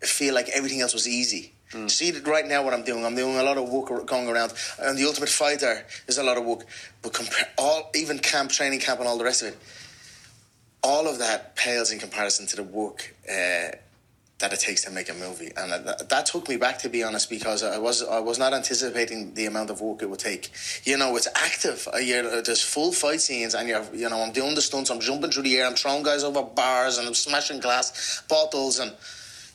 feel 0.00 0.34
like 0.34 0.50
everything 0.50 0.82
else 0.82 0.92
was 0.92 1.08
easy. 1.08 1.54
See 1.86 2.10
that 2.10 2.26
right 2.26 2.46
now 2.46 2.62
what 2.62 2.74
I'm 2.74 2.82
doing. 2.82 3.02
I'm 3.06 3.14
doing 3.14 3.38
a 3.38 3.42
lot 3.42 3.56
of 3.56 3.66
work 3.70 4.06
going 4.06 4.28
around. 4.28 4.52
And 4.78 4.98
the 4.98 5.06
Ultimate 5.06 5.30
Fighter 5.30 5.86
is 6.06 6.18
a 6.18 6.22
lot 6.22 6.36
of 6.36 6.44
work, 6.44 6.66
but 7.00 7.14
compare 7.14 7.48
all 7.56 7.90
even 7.94 8.18
camp, 8.18 8.50
training 8.50 8.80
camp, 8.80 9.00
and 9.00 9.08
all 9.08 9.16
the 9.16 9.24
rest 9.24 9.40
of 9.40 9.48
it. 9.48 9.58
All 10.82 11.08
of 11.08 11.18
that 11.20 11.56
pales 11.56 11.90
in 11.90 11.98
comparison 11.98 12.46
to 12.48 12.56
the 12.56 12.62
work 12.62 13.14
uh, 13.26 13.68
that 14.42 14.52
it 14.52 14.58
takes 14.58 14.82
to 14.82 14.90
make 14.90 15.08
a 15.08 15.14
movie, 15.14 15.52
and 15.56 15.70
that, 15.72 16.08
that 16.08 16.26
took 16.26 16.48
me 16.48 16.56
back 16.56 16.76
to 16.80 16.88
be 16.88 17.04
honest 17.04 17.30
because 17.30 17.62
I 17.62 17.78
was 17.78 18.02
I 18.02 18.18
was 18.18 18.38
not 18.40 18.52
anticipating 18.52 19.34
the 19.34 19.46
amount 19.46 19.70
of 19.70 19.80
work 19.80 20.02
it 20.02 20.10
would 20.10 20.18
take. 20.18 20.50
You 20.82 20.98
know, 20.98 21.14
it's 21.16 21.28
active. 21.34 21.88
Uh, 21.94 21.98
You're, 21.98 22.42
there's 22.42 22.60
full 22.60 22.90
fight 22.90 23.20
scenes, 23.20 23.54
and 23.54 23.68
you're 23.68 23.84
you 23.94 24.08
know 24.10 24.20
I'm 24.20 24.32
doing 24.32 24.56
the 24.56 24.60
stunts. 24.60 24.90
I'm 24.90 25.00
jumping 25.00 25.30
through 25.30 25.44
the 25.44 25.56
air. 25.56 25.66
I'm 25.66 25.74
throwing 25.74 26.02
guys 26.02 26.24
over 26.24 26.42
bars, 26.42 26.98
and 26.98 27.06
I'm 27.06 27.14
smashing 27.14 27.60
glass 27.60 28.22
bottles, 28.28 28.78
and 28.78 28.92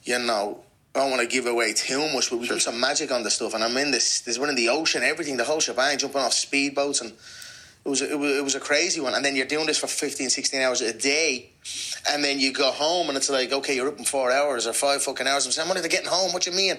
you 0.04 0.18
know. 0.20 0.64
I 0.96 1.02
don't 1.02 1.12
want 1.12 1.22
to 1.22 1.28
give 1.28 1.46
away 1.46 1.74
too 1.74 2.12
much, 2.12 2.32
but 2.32 2.40
we 2.40 2.48
do 2.48 2.58
some 2.58 2.80
magic 2.80 3.12
on 3.12 3.22
the 3.22 3.30
stuff, 3.30 3.54
and 3.54 3.64
I'm 3.64 3.78
in 3.78 3.92
this. 3.92 4.22
This 4.22 4.40
one 4.40 4.50
in 4.50 4.56
the 4.56 4.70
ocean, 4.70 5.04
everything, 5.04 5.38
the 5.38 5.44
whole 5.44 5.60
shebang, 5.60 6.00
jumping 6.00 6.22
off 6.22 6.32
speedboats, 6.32 7.02
and 7.02 7.14
it 7.88 7.90
was, 7.90 8.02
it 8.02 8.20
was 8.20 8.38
it 8.38 8.44
was 8.44 8.56
a 8.56 8.60
crazy 8.60 9.00
one. 9.00 9.14
And 9.14 9.24
then 9.24 9.36
you're 9.36 9.46
doing 9.46 9.66
this 9.66 9.78
for 9.78 9.88
15, 9.88 10.30
16 10.30 10.62
hours 10.62 10.82
a 10.82 10.94
day, 10.94 11.52
and 12.10 12.22
then 12.22 12.38
you 12.40 12.52
go 12.52 12.70
home, 12.70 13.08
and 13.08 13.18
it's 13.18 13.30
like, 13.30 13.54
okay, 13.54 13.76
you're 13.76 13.88
up 13.88 13.98
in 13.98 14.04
four 14.04 14.30
hours 14.30 14.68
or 14.68 14.74
five 14.74 15.02
fucking 15.02 15.26
hours. 15.26 15.46
I'm 15.46 15.54
saying, 15.54 15.64
I'm 15.64 15.70
not 15.70 15.78
even 15.78 15.90
getting 15.90 16.10
home. 16.10 16.34
What 16.34 16.46
you 16.46 16.52
mean? 16.52 16.76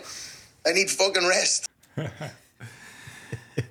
I 0.67 0.73
need 0.73 0.91
fucking 0.91 1.27
rest. 1.27 1.69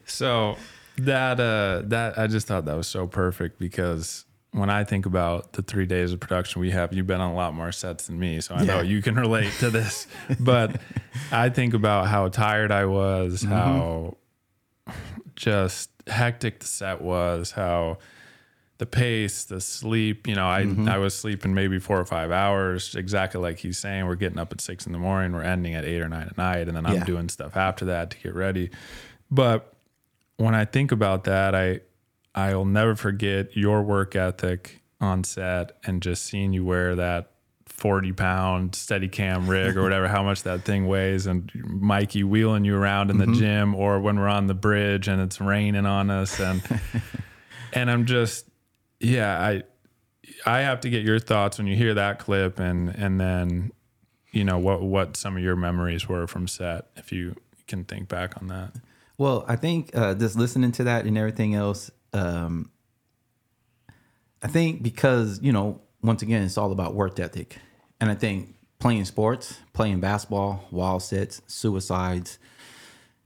So 0.06 0.58
that 0.98 1.40
uh 1.40 1.84
that 1.90 2.18
I 2.18 2.28
just 2.28 2.48
thought 2.48 2.66
that 2.66 2.76
was 2.76 2.88
so 2.88 3.08
perfect 3.08 3.60
because 3.60 4.26
when 4.52 4.70
I 4.70 4.84
think 4.84 5.06
about 5.06 5.54
the 5.54 5.62
three 5.62 5.86
days 5.86 6.12
of 6.12 6.20
production 6.20 6.60
we 6.60 6.72
have, 6.72 6.92
you've 6.92 7.08
been 7.08 7.22
on 7.22 7.32
a 7.32 7.36
lot 7.36 7.54
more 7.54 7.72
sets 7.72 8.08
than 8.08 8.18
me, 8.20 8.42
so 8.42 8.56
I 8.56 8.66
know 8.66 8.82
you 8.82 9.02
can 9.02 9.16
relate 9.16 9.52
to 9.60 9.70
this. 9.70 10.08
but 10.40 10.82
I 11.32 11.50
think 11.50 11.74
about 11.74 12.08
how 12.08 12.30
tired 12.30 12.72
I 12.72 12.86
was, 12.86 13.44
how 13.44 14.18
just 15.36 15.90
hectic 16.08 16.60
the 16.60 16.66
set 16.66 17.02
was, 17.02 17.52
how 17.52 17.98
the 18.78 18.86
pace, 18.86 19.44
the 19.44 19.60
sleep, 19.60 20.28
you 20.28 20.36
know, 20.36 20.48
I 20.48 20.64
mm-hmm. 20.64 20.88
I 20.88 20.98
was 20.98 21.16
sleeping 21.16 21.54
maybe 21.54 21.80
four 21.80 22.00
or 22.00 22.06
five 22.06 22.32
hours, 22.32 22.96
exactly 22.96 23.42
like 23.42 23.60
he's 23.60 23.78
saying. 23.78 24.06
We're 24.06 24.16
getting 24.16 24.38
up 24.38 24.52
at 24.52 24.62
six 24.62 24.86
in 24.86 24.92
the 24.92 25.00
morning, 25.00 25.34
we're 25.34 25.42
ending 25.44 25.74
at 25.74 25.84
eight 25.84 26.02
or 26.02 26.08
nine 26.10 26.28
at 26.28 26.38
night, 26.38 26.68
and 26.68 26.78
then 26.78 26.86
I'm 26.86 26.96
Yeah. 26.96 27.04
doing 27.04 27.30
stuff 27.30 27.58
after 27.58 27.86
that 27.86 28.12
to 28.12 28.18
get 28.18 28.36
ready. 28.36 28.70
But 29.32 29.74
when 30.38 30.54
I 30.54 30.66
think 30.66 30.92
about 30.92 31.24
that, 31.24 31.56
I 31.56 31.82
I'll 32.36 32.66
never 32.66 32.96
forget 32.96 33.58
your 33.58 33.82
work 33.82 34.16
ethic 34.16 34.82
on 35.02 35.24
set 35.24 35.78
and 35.86 36.02
just 36.02 36.24
seeing 36.24 36.54
you 36.54 36.64
wear 36.64 36.96
that 36.96 37.32
40 37.78 38.12
pound 38.14 38.76
steady 38.76 39.08
cam 39.08 39.48
rig 39.48 39.78
or 39.78 39.84
whatever, 39.84 40.08
how 40.08 40.24
much 40.24 40.44
that 40.44 40.64
thing 40.64 40.88
weighs, 40.88 41.28
and 41.28 41.52
Mikey 41.64 42.24
wheeling 42.24 42.66
you 42.66 42.76
around 42.76 43.12
in 43.12 43.18
the 43.18 43.28
gym 43.28 43.76
or 43.76 44.00
when 44.00 44.20
we're 44.20 44.28
on 44.28 44.48
the 44.48 44.56
bridge 44.56 45.08
and 45.08 45.22
it's 45.22 45.40
raining 45.40 45.86
on 45.86 46.10
us. 46.10 46.40
And 46.40 46.62
and 47.74 47.92
I'm 47.92 48.06
just 48.06 48.48
yeah, 49.00 49.40
I 49.40 49.64
I 50.46 50.60
have 50.62 50.82
to 50.82 50.90
get 50.90 51.04
your 51.04 51.20
thoughts 51.20 51.58
when 51.58 51.68
you 51.68 51.76
hear 51.76 51.94
that 51.94 52.20
clip 52.20 52.60
and 52.60 52.90
and 52.90 53.20
then 53.20 53.72
you 54.32 54.44
know 54.44 54.58
what 54.58 54.82
what 54.82 55.16
some 55.16 55.38
of 55.38 55.44
your 55.44 55.56
memories 55.56 56.08
were 56.08 56.28
from 56.28 56.48
set 56.48 56.88
if 56.96 57.12
you 57.12 57.36
can 57.68 57.84
think 57.84 58.08
back 58.08 58.42
on 58.42 58.48
that. 58.48 58.74
Well, 59.18 59.46
I 59.48 59.56
think 59.56 59.96
uh, 59.96 60.14
just 60.14 60.36
listening 60.36 60.72
to 60.74 60.84
that 60.86 61.06
and 61.06 61.18
everything 61.18 61.56
else, 61.56 61.90
um, 62.14 62.72
I 64.44 64.48
think 64.48 64.84
because 64.84 65.40
you 65.42 65.52
know, 65.52 65.82
once 66.02 66.22
again, 66.22 66.44
it's 66.44 66.58
all 66.58 66.72
about 66.72 66.94
work 66.94 67.20
ethic, 67.20 67.58
and 68.00 68.10
I 68.10 68.16
think 68.16 68.56
playing 68.80 69.06
sports, 69.06 69.60
playing 69.74 70.00
basketball, 70.00 70.66
wall 70.72 71.00
sits, 71.00 71.42
suicides, 71.48 72.38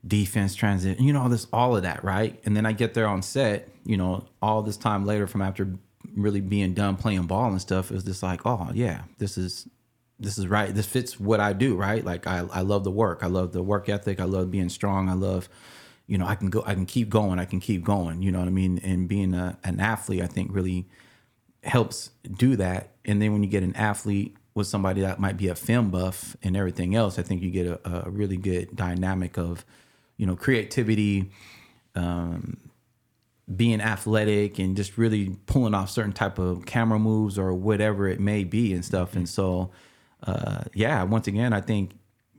defense 0.05 0.55
transit, 0.55 0.99
you 0.99 1.13
know, 1.13 1.21
all 1.21 1.29
this 1.29 1.47
all 1.53 1.75
of 1.75 1.83
that, 1.83 2.03
right? 2.03 2.39
And 2.45 2.55
then 2.55 2.65
I 2.65 2.71
get 2.71 2.93
there 2.93 3.07
on 3.07 3.21
set, 3.21 3.69
you 3.85 3.97
know, 3.97 4.25
all 4.41 4.61
this 4.61 4.77
time 4.77 5.05
later 5.05 5.27
from 5.27 5.41
after 5.41 5.67
really 6.15 6.41
being 6.41 6.73
done 6.73 6.97
playing 6.97 7.23
ball 7.23 7.49
and 7.51 7.61
stuff, 7.61 7.91
it 7.91 7.93
was 7.93 8.03
just 8.03 8.23
like, 8.23 8.45
oh 8.45 8.69
yeah, 8.73 9.03
this 9.17 9.37
is 9.37 9.67
this 10.19 10.37
is 10.37 10.47
right. 10.47 10.73
This 10.73 10.85
fits 10.85 11.19
what 11.19 11.39
I 11.39 11.53
do, 11.53 11.75
right? 11.75 12.05
Like 12.05 12.27
I, 12.27 12.45
I 12.51 12.61
love 12.61 12.83
the 12.83 12.91
work. 12.91 13.19
I 13.23 13.27
love 13.27 13.53
the 13.53 13.63
work 13.63 13.89
ethic. 13.89 14.19
I 14.19 14.25
love 14.25 14.51
being 14.51 14.69
strong. 14.69 15.09
I 15.09 15.13
love, 15.13 15.49
you 16.05 16.17
know, 16.17 16.27
I 16.27 16.35
can 16.35 16.51
go, 16.51 16.63
I 16.65 16.75
can 16.75 16.85
keep 16.85 17.09
going. 17.09 17.39
I 17.39 17.45
can 17.45 17.59
keep 17.59 17.83
going. 17.83 18.21
You 18.21 18.31
know 18.31 18.37
what 18.37 18.47
I 18.47 18.51
mean? 18.51 18.79
And 18.83 19.07
being 19.07 19.33
a, 19.33 19.57
an 19.63 19.79
athlete, 19.79 20.21
I 20.21 20.27
think 20.27 20.53
really 20.53 20.87
helps 21.63 22.11
do 22.37 22.55
that. 22.57 22.91
And 23.03 23.19
then 23.19 23.33
when 23.33 23.41
you 23.41 23.49
get 23.49 23.63
an 23.63 23.75
athlete 23.75 24.37
with 24.53 24.67
somebody 24.67 25.01
that 25.01 25.19
might 25.19 25.37
be 25.37 25.47
a 25.47 25.55
film 25.55 25.89
buff 25.89 26.35
and 26.43 26.57
everything 26.57 26.95
else, 26.95 27.17
I 27.17 27.21
think 27.21 27.41
you 27.41 27.51
get 27.51 27.67
a, 27.67 28.05
a 28.05 28.09
really 28.09 28.37
good 28.37 28.75
dynamic 28.75 29.37
of, 29.37 29.65
you 30.17 30.25
know, 30.25 30.35
creativity, 30.35 31.31
um, 31.95 32.57
being 33.55 33.81
athletic 33.81 34.59
and 34.59 34.77
just 34.77 34.97
really 34.97 35.35
pulling 35.45 35.73
off 35.73 35.89
certain 35.89 36.13
type 36.13 36.39
of 36.39 36.65
camera 36.65 36.99
moves 36.99 37.37
or 37.37 37.53
whatever 37.53 38.07
it 38.07 38.19
may 38.19 38.43
be 38.43 38.73
and 38.73 38.83
stuff. 38.85 39.15
And 39.15 39.27
so, 39.27 39.71
uh, 40.23 40.63
yeah, 40.73 41.03
once 41.03 41.27
again, 41.27 41.53
I 41.53 41.61
think 41.61 41.91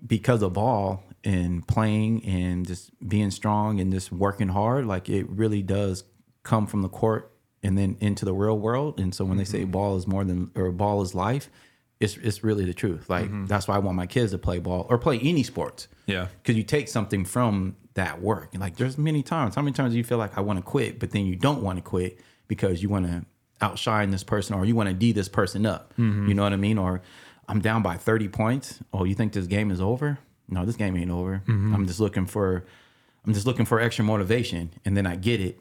because 0.06 0.42
of 0.42 0.56
all 0.56 1.04
and 1.24 1.66
playing 1.66 2.24
and 2.24 2.66
just 2.66 2.90
being 3.06 3.30
strong 3.30 3.80
and 3.80 3.92
just 3.92 4.12
working 4.12 4.48
hard, 4.48 4.86
like 4.86 5.08
it 5.08 5.28
really 5.28 5.62
does 5.62 6.04
come 6.42 6.66
from 6.66 6.82
the 6.82 6.88
court 6.88 7.32
and 7.62 7.78
then 7.78 7.96
into 8.00 8.24
the 8.24 8.34
real 8.34 8.58
world. 8.58 8.98
And 8.98 9.14
so 9.14 9.24
when 9.24 9.36
they 9.38 9.44
say 9.44 9.64
ball 9.64 9.96
is 9.96 10.06
more 10.06 10.24
than 10.24 10.50
or 10.54 10.72
ball 10.72 11.02
is 11.02 11.14
life, 11.14 11.48
it's 12.02 12.16
it's 12.16 12.44
really 12.44 12.64
the 12.64 12.74
truth. 12.74 13.08
Like 13.08 13.26
mm-hmm. 13.26 13.46
that's 13.46 13.68
why 13.68 13.76
I 13.76 13.78
want 13.78 13.96
my 13.96 14.06
kids 14.06 14.32
to 14.32 14.38
play 14.38 14.58
ball 14.58 14.86
or 14.88 14.98
play 14.98 15.18
any 15.20 15.42
sports 15.42 15.88
Yeah. 16.06 16.28
because 16.42 16.56
you 16.56 16.62
take 16.62 16.88
something 16.88 17.24
from 17.24 17.76
that 17.94 18.20
work. 18.20 18.50
And 18.52 18.60
like, 18.60 18.76
there's 18.76 18.96
many 18.98 19.22
times. 19.22 19.54
How 19.54 19.62
many 19.62 19.74
times 19.74 19.92
do 19.92 19.98
you 19.98 20.04
feel 20.04 20.18
like 20.18 20.36
I 20.38 20.40
want 20.40 20.58
to 20.58 20.62
quit, 20.62 20.98
but 20.98 21.10
then 21.10 21.26
you 21.26 21.36
don't 21.36 21.62
want 21.62 21.76
to 21.78 21.82
quit 21.82 22.18
because 22.48 22.82
you 22.82 22.88
want 22.88 23.06
to 23.06 23.24
outshine 23.60 24.10
this 24.10 24.24
person 24.24 24.54
or 24.56 24.64
you 24.64 24.74
want 24.74 24.88
to 24.88 24.94
d 24.94 25.12
this 25.12 25.28
person 25.28 25.66
up? 25.66 25.92
Mm-hmm. 25.98 26.28
You 26.28 26.34
know 26.34 26.42
what 26.42 26.52
I 26.52 26.56
mean? 26.56 26.78
Or 26.78 27.02
I'm 27.48 27.60
down 27.60 27.82
by 27.82 27.96
30 27.96 28.28
points. 28.28 28.80
Oh, 28.92 29.04
you 29.04 29.14
think 29.14 29.32
this 29.32 29.46
game 29.46 29.70
is 29.70 29.80
over? 29.80 30.18
No, 30.48 30.64
this 30.64 30.76
game 30.76 30.96
ain't 30.96 31.10
over. 31.10 31.42
Mm-hmm. 31.46 31.74
I'm 31.74 31.86
just 31.86 32.00
looking 32.00 32.26
for, 32.26 32.64
I'm 33.26 33.34
just 33.34 33.46
looking 33.46 33.64
for 33.64 33.80
extra 33.80 34.04
motivation, 34.04 34.72
and 34.84 34.96
then 34.96 35.06
I 35.06 35.16
get 35.16 35.40
it 35.40 35.58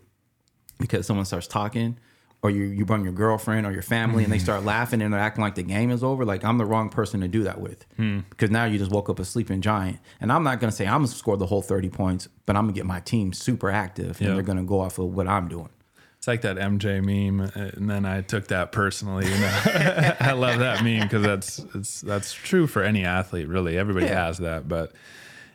because 0.79 1.05
someone 1.05 1.25
starts 1.25 1.47
talking. 1.47 1.97
Or 2.43 2.49
you, 2.49 2.63
you 2.63 2.85
bring 2.85 3.03
your 3.03 3.13
girlfriend 3.13 3.67
or 3.67 3.71
your 3.71 3.83
family 3.83 4.23
and 4.23 4.33
they 4.33 4.37
mm-hmm. 4.37 4.45
start 4.45 4.63
laughing 4.63 4.99
and 5.03 5.13
they're 5.13 5.19
acting 5.19 5.43
like 5.43 5.53
the 5.53 5.61
game 5.61 5.91
is 5.91 6.03
over. 6.03 6.25
Like 6.25 6.43
I'm 6.43 6.57
the 6.57 6.65
wrong 6.65 6.89
person 6.89 7.21
to 7.21 7.27
do 7.27 7.43
that 7.43 7.61
with 7.61 7.85
hmm. 7.97 8.21
because 8.31 8.49
now 8.49 8.65
you 8.65 8.79
just 8.79 8.89
woke 8.89 9.09
up 9.09 9.19
a 9.19 9.25
sleeping 9.25 9.61
giant. 9.61 9.99
And 10.19 10.31
I'm 10.31 10.41
not 10.41 10.59
going 10.59 10.71
to 10.71 10.75
say 10.75 10.87
I'm 10.87 11.01
going 11.01 11.09
to 11.09 11.15
score 11.15 11.37
the 11.37 11.45
whole 11.45 11.61
30 11.61 11.89
points, 11.89 12.27
but 12.47 12.55
I'm 12.55 12.63
going 12.63 12.73
to 12.73 12.79
get 12.79 12.87
my 12.87 12.99
team 12.99 13.31
super 13.31 13.69
active 13.69 14.19
Yeah. 14.19 14.29
and 14.29 14.35
they're 14.37 14.43
going 14.43 14.57
to 14.57 14.63
go 14.63 14.79
off 14.79 14.97
of 14.97 15.13
what 15.13 15.27
I'm 15.27 15.49
doing. 15.49 15.69
It's 16.17 16.27
like 16.27 16.41
that 16.41 16.57
MJ 16.57 17.03
meme, 17.03 17.41
uh, 17.41 17.71
and 17.75 17.89
then 17.89 18.05
I 18.05 18.21
took 18.21 18.47
that 18.49 18.71
personally. 18.71 19.25
You 19.25 19.39
know, 19.39 19.61
I 20.19 20.33
love 20.33 20.59
that 20.59 20.83
meme 20.83 21.01
because 21.01 21.23
that's 21.23 21.65
it's 21.73 22.01
that's 22.01 22.31
true 22.31 22.67
for 22.67 22.83
any 22.83 23.03
athlete. 23.03 23.47
Really, 23.47 23.75
everybody 23.75 24.05
Yeah. 24.05 24.25
has 24.27 24.37
that, 24.37 24.67
but 24.67 24.91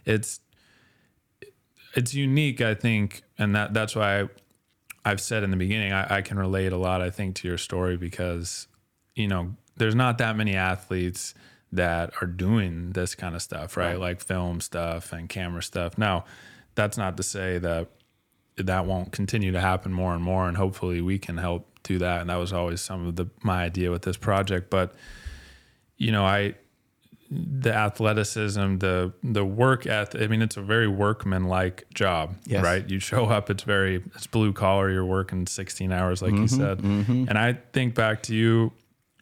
it's 0.05 0.41
it's 1.95 2.15
unique, 2.15 2.61
I 2.61 2.75
think, 2.75 3.23
and 3.39 3.55
that 3.55 3.75
that's 3.75 3.95
why 3.95 4.23
I, 4.23 4.29
I've 5.07 5.21
said 5.21 5.43
in 5.43 5.51
the 5.51 5.57
beginning 5.57 5.93
I, 5.93 6.17
I 6.17 6.23
can 6.23 6.39
relate 6.39 6.73
a 6.73 6.77
lot. 6.77 7.01
I 7.01 7.11
think 7.11 7.37
to 7.37 7.49
your 7.49 7.59
story 7.59 7.97
because 7.97 8.67
you 9.15 9.29
know 9.29 9.55
there's 9.77 9.95
not 9.95 10.19
that 10.19 10.37
many 10.37 10.55
athletes 10.55 11.35
that 11.73 12.13
are 12.21 12.27
doing 12.27 12.93
this 12.93 13.15
kind 13.15 13.35
of 13.35 13.43
stuff, 13.43 13.77
right? 13.77 13.99
Like 13.99 14.21
film 14.21 14.61
stuff 14.61 15.13
and 15.13 15.29
camera 15.29 15.63
stuff. 15.63 15.99
Now, 15.99 16.25
that's 16.75 16.97
not 16.97 17.17
to 17.17 17.23
say 17.23 17.59
that 17.59 17.89
that 18.57 18.87
won't 18.87 19.13
continue 19.13 19.53
to 19.53 19.61
happen 19.61 19.93
more 19.93 20.15
and 20.15 20.23
more 20.23 20.49
and 20.49 20.57
hopefully 20.57 21.01
we 21.01 21.19
can 21.19 21.37
help 21.37 21.69
do 21.83 21.99
that 21.99 22.21
and 22.21 22.31
that 22.31 22.37
was 22.37 22.53
always 22.53 22.81
some 22.81 23.07
of 23.07 23.17
the 23.17 23.27
my 23.43 23.63
idea 23.63 23.91
with 23.91 24.03
this 24.03 24.17
project 24.17 24.71
but 24.71 24.95
you 25.99 26.11
know 26.11 26.25
i 26.25 26.55
the 27.31 27.75
athleticism 27.75 28.79
the 28.79 29.13
the 29.23 29.45
work 29.45 29.87
ethic 29.87 30.21
i 30.23 30.27
mean 30.27 30.43
it's 30.43 30.57
a 30.57 30.63
very 30.63 30.89
workman 30.89 31.45
like 31.45 31.85
job 31.93 32.35
Yes. 32.45 32.63
right 32.63 32.89
you 32.89 33.01
show 33.01 33.27
up 33.27 33.51
it's 33.51 33.63
very 33.63 34.03
it's 34.15 34.27
blue 34.27 34.53
collar 34.53 34.91
you're 34.91 35.05
working 35.05 35.47
16 35.47 35.93
hours 35.93 36.23
like 36.23 36.33
you 36.33 36.41
mm-hmm, 36.41 36.61
said 36.61 36.79
mm-hmm. 36.79 37.25
and 37.29 37.39
i 37.39 37.55
think 37.73 37.95
back 37.95 38.23
to 38.25 38.35
you 38.35 38.73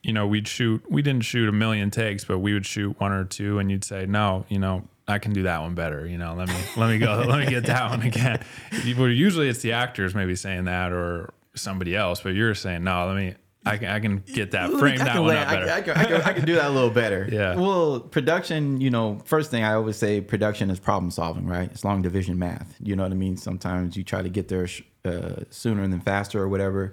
you 0.03 0.12
know 0.12 0.27
we'd 0.27 0.49
shoot 0.49 0.85
we 0.90 1.01
didn't 1.01 1.25
shoot 1.25 1.49
a 1.49 1.53
million 1.53 1.90
takes 1.90 2.25
but 2.25 2.38
we 2.38 2.53
would 2.53 2.67
shoot 2.67 2.99
one 3.01 3.12
or 3.12 3.25
two 3.25 3.59
and 3.59 3.71
you'd 3.71 3.85
say 3.85 4.07
no 4.07 4.45
you 4.49 4.59
know 4.59 4.87
I 5.07 5.19
can 5.19 5.33
do 5.33 5.43
that 5.43 5.61
one 5.61 5.75
better. 5.75 6.07
You 6.07 6.17
know, 6.17 6.35
let 6.35 6.49
me 6.49 6.55
let 6.77 6.88
me 6.88 6.99
go. 6.99 7.25
let 7.29 7.38
me 7.40 7.47
get 7.47 7.67
that 7.67 7.90
one 7.90 8.03
again. 8.03 8.43
Usually 8.85 9.49
it's 9.49 9.61
the 9.61 9.73
actors 9.73 10.14
maybe 10.14 10.35
saying 10.35 10.64
that 10.64 10.93
or 10.93 11.35
somebody 11.55 11.95
else, 11.95 12.21
but 12.21 12.31
you're 12.31 12.55
saying 12.55 12.85
no. 12.85 13.07
Let 13.07 13.17
me. 13.17 13.35
I 13.66 13.77
can 13.79 13.88
I 13.88 14.00
can 14.00 14.18
get 14.18 14.50
that 14.50 14.70
frame 14.72 14.98
that 14.98 15.16
one 15.18 15.29
lay- 15.29 15.38
up 15.38 15.48
better. 15.48 15.70
I, 15.70 15.81
can, 15.81 15.96
I, 15.96 16.05
can, 16.05 16.22
I 16.22 16.33
can 16.35 16.44
do 16.44 16.55
that 16.57 16.66
a 16.66 16.70
little 16.70 16.90
better. 16.90 17.29
Yeah. 17.35 17.55
Well, 17.57 18.00
production, 18.00 18.81
you 18.81 18.90
know, 18.90 19.18
first 19.24 19.50
thing 19.50 19.64
I 19.64 19.74
always 19.74 19.96
say, 19.96 20.20
production 20.20 20.70
is 20.70 20.79
problem 20.79 21.11
solving, 21.11 21.46
right? 21.46 21.70
It's 21.70 21.85
long 21.85 22.03
division 22.03 22.38
math. 22.38 22.77
You 22.81 22.94
know 22.94 23.03
what 23.03 23.12
I 23.12 23.16
mean? 23.16 23.37
Sometimes 23.37 23.96
you 23.96 24.05
try 24.05 24.22
to 24.22 24.29
get 24.29 24.48
there 24.48 24.66
sh- 24.66 24.83
uh, 25.05 25.37
sooner 25.50 25.87
than 25.88 26.00
faster 26.00 26.40
or 26.40 26.48
whatever, 26.48 26.92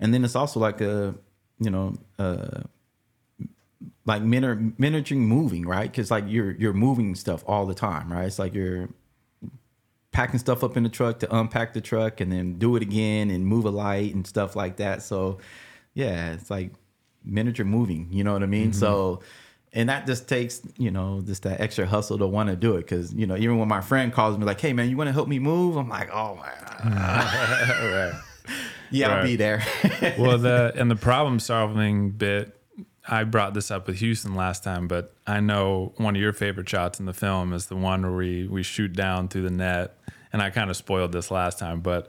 and 0.00 0.12
then 0.14 0.24
it's 0.24 0.34
also 0.34 0.58
like 0.58 0.80
a, 0.80 1.14
you 1.60 1.70
know, 1.70 1.94
uh, 2.18 2.62
like 4.06 4.22
miniature 4.22 4.56
miniaturing 4.78 5.18
moving, 5.18 5.66
right? 5.66 5.90
Because 5.90 6.10
like 6.10 6.24
you're 6.26 6.52
you're 6.52 6.72
moving 6.72 7.14
stuff 7.14 7.44
all 7.46 7.66
the 7.66 7.74
time, 7.74 8.12
right? 8.12 8.24
It's 8.26 8.38
like 8.38 8.54
you're 8.54 8.88
packing 10.12 10.38
stuff 10.38 10.64
up 10.64 10.76
in 10.76 10.82
the 10.82 10.88
truck 10.88 11.18
to 11.18 11.36
unpack 11.36 11.74
the 11.74 11.80
truck 11.80 12.20
and 12.20 12.32
then 12.32 12.58
do 12.58 12.74
it 12.76 12.82
again 12.82 13.30
and 13.30 13.46
move 13.46 13.66
a 13.66 13.70
light 13.70 14.14
and 14.14 14.26
stuff 14.26 14.56
like 14.56 14.76
that. 14.78 15.02
So 15.02 15.38
yeah, 15.96 16.34
it's 16.34 16.50
like 16.50 16.72
miniature 17.24 17.64
moving, 17.64 18.08
you 18.10 18.22
know 18.22 18.34
what 18.34 18.42
I 18.42 18.46
mean? 18.46 18.74
So 18.74 19.16
mm-hmm. 19.16 19.80
and 19.80 19.88
that 19.88 20.06
just 20.06 20.28
takes, 20.28 20.60
you 20.76 20.90
know, 20.90 21.22
just 21.24 21.42
that 21.44 21.58
extra 21.58 21.86
hustle 21.86 22.18
to 22.18 22.26
want 22.26 22.50
to 22.50 22.56
do 22.56 22.76
it. 22.76 22.86
Cause, 22.86 23.14
you 23.14 23.26
know, 23.26 23.34
even 23.34 23.58
when 23.58 23.66
my 23.66 23.80
friend 23.80 24.12
calls 24.12 24.36
me 24.36 24.44
like, 24.44 24.60
hey 24.60 24.74
man, 24.74 24.90
you 24.90 24.96
want 24.98 25.08
to 25.08 25.14
help 25.14 25.26
me 25.26 25.38
move? 25.38 25.76
I'm 25.76 25.88
like, 25.88 26.10
oh 26.12 26.36
my 26.36 26.48
mm-hmm. 26.90 28.18
Yeah, 28.90 29.16
I'll 29.16 29.24
be 29.24 29.36
there. 29.36 29.64
well, 30.18 30.36
the 30.36 30.72
and 30.76 30.90
the 30.90 30.96
problem 30.96 31.40
solving 31.40 32.10
bit, 32.10 32.54
I 33.08 33.24
brought 33.24 33.54
this 33.54 33.70
up 33.70 33.86
with 33.86 33.96
Houston 33.96 34.34
last 34.34 34.62
time, 34.62 34.86
but 34.86 35.14
I 35.26 35.40
know 35.40 35.94
one 35.96 36.14
of 36.14 36.20
your 36.20 36.34
favorite 36.34 36.68
shots 36.68 37.00
in 37.00 37.06
the 37.06 37.14
film 37.14 37.54
is 37.54 37.66
the 37.66 37.74
one 37.74 38.02
where 38.02 38.12
we 38.12 38.46
we 38.46 38.62
shoot 38.62 38.92
down 38.92 39.28
through 39.28 39.42
the 39.42 39.50
net, 39.50 39.98
and 40.30 40.42
I 40.42 40.50
kind 40.50 40.70
of 40.70 40.76
spoiled 40.76 41.10
this 41.10 41.30
last 41.30 41.58
time, 41.58 41.80
but 41.80 42.08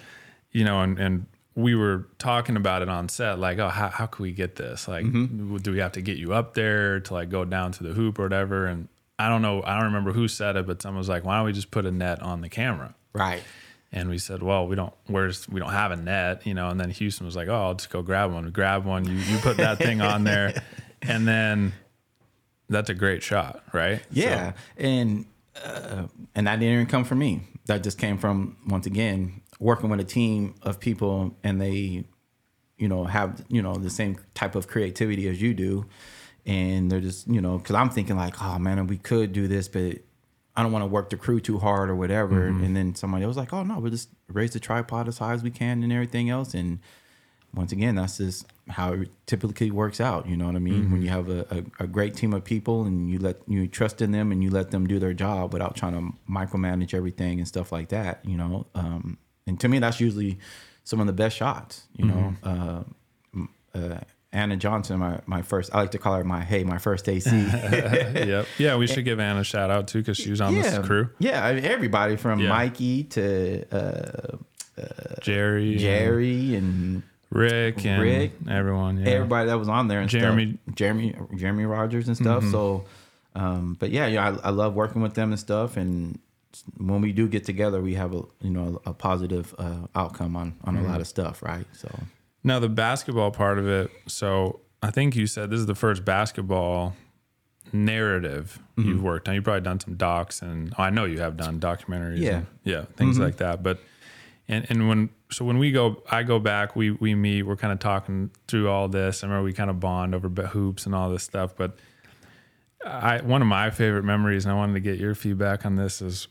you 0.51 0.65
know, 0.65 0.81
and 0.81 0.99
and 0.99 1.25
we 1.57 1.73
were 1.73 2.07
talking 2.19 2.55
about 2.55 2.83
it 2.83 2.87
on 2.87 3.09
set, 3.09 3.39
like, 3.39 3.57
oh, 3.57 3.67
how 3.67 3.89
how 3.89 4.05
can 4.05 4.21
we 4.21 4.31
get 4.31 4.55
this? 4.55 4.87
Like, 4.87 5.11
do 5.11 5.71
we 5.71 5.79
have 5.79 5.93
to 5.93 6.01
get 6.01 6.17
you 6.17 6.31
up 6.33 6.53
there 6.53 6.99
to 6.99 7.13
like 7.15 7.29
go 7.29 7.45
down 7.45 7.71
to 7.73 7.83
the 7.83 7.93
hoop 7.93 8.19
or 8.19 8.23
whatever? 8.23 8.67
And 8.67 8.87
I 9.17 9.27
don't 9.27 9.41
know, 9.41 9.63
I 9.63 9.73
don't 9.75 9.85
remember 9.85 10.13
who 10.13 10.27
said 10.27 10.55
it, 10.55 10.67
but 10.67 10.83
someone 10.83 10.99
was 10.99 11.09
like, 11.09 11.25
why 11.25 11.37
don't 11.37 11.45
we 11.47 11.53
just 11.53 11.71
put 11.71 11.87
a 11.87 11.91
net 11.91 12.21
on 12.21 12.41
the 12.41 12.49
camera? 12.49 12.93
right. 13.13 13.43
And 13.89 14.09
we 14.09 14.17
said, 14.17 14.43
well, 14.43 14.67
we 14.67 14.75
don't, 14.75 14.93
where's, 15.05 15.47
we 15.47 15.61
don't 15.61 15.71
have 15.71 15.91
a 15.91 15.95
net, 15.95 16.45
you 16.45 16.53
know, 16.53 16.67
and 16.67 16.77
then 16.77 16.89
Houston 16.89 17.25
was 17.25 17.37
like, 17.37 17.47
oh, 17.47 17.55
I'll 17.55 17.73
just 17.73 17.89
go 17.89 18.01
grab 18.01 18.33
one. 18.33 18.43
We 18.43 18.51
grab 18.51 18.83
one. 18.83 19.05
You, 19.05 19.13
you 19.13 19.37
put 19.37 19.55
that 19.57 19.77
thing 19.77 20.01
on 20.01 20.23
there. 20.25 20.61
And 21.01 21.27
then 21.27 21.73
that's 22.69 22.89
a 22.89 22.93
great 22.93 23.21
shot, 23.23 23.63
right? 23.71 24.01
Yeah, 24.11 24.53
and 24.77 25.25
uh, 25.63 26.07
and 26.35 26.47
that 26.47 26.59
didn't 26.59 26.73
even 26.73 26.85
come 26.87 27.03
from 27.03 27.19
me. 27.19 27.41
That 27.67 27.83
just 27.83 27.97
came 27.97 28.17
from 28.17 28.57
once 28.67 28.87
again 28.87 29.41
working 29.59 29.89
with 29.89 29.99
a 29.99 30.03
team 30.05 30.55
of 30.61 30.79
people, 30.79 31.35
and 31.43 31.59
they, 31.59 32.05
you 32.77 32.87
know, 32.87 33.05
have 33.05 33.43
you 33.49 33.61
know 33.61 33.75
the 33.75 33.89
same 33.89 34.17
type 34.33 34.55
of 34.55 34.67
creativity 34.67 35.27
as 35.27 35.41
you 35.41 35.53
do, 35.53 35.85
and 36.45 36.91
they're 36.91 37.01
just 37.01 37.27
you 37.27 37.41
know 37.41 37.57
because 37.57 37.75
I'm 37.75 37.89
thinking 37.89 38.17
like, 38.17 38.41
oh 38.41 38.59
man, 38.59 38.87
we 38.87 38.97
could 38.97 39.33
do 39.33 39.47
this, 39.47 39.67
but 39.67 39.99
I 40.55 40.63
don't 40.63 40.71
want 40.71 40.83
to 40.83 40.87
work 40.87 41.09
the 41.09 41.17
crew 41.17 41.39
too 41.39 41.59
hard 41.59 41.89
or 41.89 41.95
whatever. 41.95 42.47
And 42.47 42.75
then 42.75 42.95
somebody 42.95 43.25
was 43.25 43.37
like, 43.37 43.53
oh 43.53 43.63
no, 43.63 43.79
we'll 43.79 43.91
just 43.91 44.09
raise 44.27 44.51
the 44.51 44.59
tripod 44.59 45.07
as 45.07 45.19
high 45.19 45.33
as 45.33 45.43
we 45.43 45.51
can 45.51 45.83
and 45.83 45.93
everything 45.93 46.29
else, 46.29 46.53
and 46.53 46.79
once 47.53 47.71
again, 47.71 47.95
that's 47.95 48.17
just 48.17 48.45
how 48.69 48.93
it 48.93 49.09
typically 49.25 49.71
works 49.71 49.99
out. 50.01 50.27
You 50.27 50.37
know 50.37 50.45
what 50.45 50.55
I 50.55 50.59
mean? 50.59 50.91
When 50.91 51.01
you 51.01 51.09
have 51.09 51.29
a, 51.29 51.45
a, 51.49 51.83
a 51.83 51.87
great 51.87 52.15
team 52.15 52.33
of 52.33 52.43
people 52.43 52.83
and 52.83 53.09
you 53.09 53.19
let 53.19 53.37
you 53.47 53.67
trust 53.67 54.01
in 54.01 54.11
them 54.11 54.31
and 54.31 54.43
you 54.43 54.49
let 54.49 54.71
them 54.71 54.85
do 54.85 54.99
their 54.99 55.13
job 55.13 55.53
without 55.53 55.75
trying 55.75 55.93
to 55.93 56.31
micromanage 56.31 56.93
everything 56.93 57.39
and 57.39 57.47
stuff 57.47 57.71
like 57.71 57.89
that. 57.89 58.19
You 58.25 58.37
know, 58.37 58.67
um, 58.75 59.17
and 59.47 59.59
to 59.61 59.67
me, 59.67 59.79
that's 59.79 59.99
usually 59.99 60.37
some 60.83 60.99
of 60.99 61.07
the 61.07 61.13
best 61.13 61.35
shots. 61.35 61.87
You 61.95 62.05
know, 62.05 62.35
uh, 62.43 62.83
uh, 63.73 63.99
Anna 64.33 64.57
Johnson, 64.57 64.99
my 64.99 65.19
my 65.25 65.41
first, 65.41 65.73
I 65.73 65.79
like 65.79 65.91
to 65.91 65.97
call 65.97 66.15
her 66.15 66.23
my 66.23 66.43
hey, 66.43 66.63
my 66.63 66.77
first 66.77 67.07
AC. 67.09 67.29
yep. 67.31 68.45
Yeah. 68.59 68.75
We 68.75 68.85
should 68.85 69.05
give 69.09 69.19
Anna 69.19 69.39
a 69.39 69.43
shout 69.43 69.71
out 69.71 69.87
too, 69.87 70.03
cause 70.03 70.17
she 70.17 70.29
was 70.29 70.41
on 70.41 70.53
this 70.53 70.77
crew. 70.85 71.09
Yeah, 71.17 71.43
I 71.43 71.53
mean, 71.53 71.65
everybody 71.65 72.17
from 72.17 72.39
Yeah. 72.39 72.49
Mikey 72.49 73.05
to 73.05 73.65
uh, 73.71 74.37
Jerry, 75.21 75.77
Jerry 75.77 76.55
and 76.55 77.03
Rick, 77.29 77.85
and 77.85 78.01
Rick. 78.01 78.31
everyone. 78.49 78.99
Yeah. 78.99 79.09
everybody 79.11 79.47
that 79.47 79.57
was 79.57 79.69
on 79.69 79.87
there 79.87 79.99
and 80.01 80.09
Jeremy. 80.09 80.57
stuff. 80.65 80.75
Jeremy 80.75 81.15
Jeremy 81.35 81.65
Rogers 81.65 82.07
and 82.07 82.15
stuff. 82.17 82.43
So 82.51 82.85
um 83.35 83.75
but 83.79 83.91
yeah, 83.91 84.07
yeah, 84.07 84.29
I, 84.43 84.47
I 84.47 84.49
love 84.51 84.75
working 84.75 85.01
with 85.01 85.13
them 85.13 85.31
and 85.31 85.39
stuff 85.39 85.77
and 85.77 86.19
when 86.77 87.01
we 87.01 87.11
do 87.11 87.27
get 87.27 87.43
together, 87.45 87.81
we 87.81 87.95
have 87.95 88.13
a 88.13 88.23
you 88.41 88.49
know 88.49 88.81
a 88.85 88.93
positive 88.93 89.53
uh, 89.57 89.87
outcome 89.95 90.35
on 90.35 90.55
on 90.63 90.77
a 90.77 90.83
lot 90.83 91.01
of 91.01 91.07
stuff, 91.07 91.41
right? 91.41 91.65
So 91.73 91.89
Now 92.43 92.59
the 92.59 92.69
basketball 92.69 93.31
part 93.31 93.59
of 93.59 93.67
it. 93.67 93.91
So 94.07 94.61
I 94.81 94.91
think 94.91 95.15
you 95.15 95.27
said 95.27 95.49
this 95.49 95.59
is 95.59 95.65
the 95.65 95.75
first 95.75 96.05
basketball 96.05 96.95
narrative 97.73 98.59
Mm-hmm. 98.77 98.89
you've 98.89 99.01
worked 99.01 99.27
on. 99.27 99.33
You've 99.33 99.43
probably 99.43 99.61
done 99.61 99.79
some 99.79 99.95
docs, 99.95 100.43
and 100.43 100.71
oh, 100.77 100.83
I 100.83 100.91
know 100.91 101.05
you 101.05 101.19
have 101.19 101.35
done 101.35 101.59
documentaries. 101.59 102.19
Yeah. 102.19 102.29
Mm-hmm. 102.29 102.37
and, 102.37 102.47
yeah, 102.63 102.85
things 102.95 103.17
like 103.17 103.37
that. 103.37 103.63
But 103.63 103.79
and 104.47 104.67
and 104.69 104.87
when 104.87 105.09
so 105.31 105.45
when 105.45 105.57
we 105.57 105.71
go, 105.71 106.03
I 106.11 106.21
go 106.21 106.37
back. 106.37 106.75
We 106.75 106.91
we 106.91 107.15
meet. 107.15 107.41
We're 107.41 107.55
kind 107.55 107.73
of 107.73 107.79
talking 107.79 108.29
through 108.47 108.69
all 108.69 108.87
this. 108.87 109.23
I 109.23 109.27
remember 109.27 109.43
we 109.45 109.53
kind 109.53 109.71
of 109.71 109.79
bond 109.79 110.13
over 110.13 110.29
hoops 110.29 110.85
and 110.85 110.93
all 110.93 111.09
this 111.09 111.23
stuff. 111.23 111.55
But 111.57 111.75
I 112.85 113.19
one 113.21 113.41
of 113.41 113.47
my 113.47 113.71
favorite 113.71 114.03
memories, 114.03 114.45
and 114.45 114.51
I 114.51 114.55
wanted 114.55 114.73
to 114.73 114.79
get 114.79 114.99
your 114.99 115.15
feedback 115.15 115.65
on 115.65 115.75
this 115.75 116.03
is. 116.03 116.27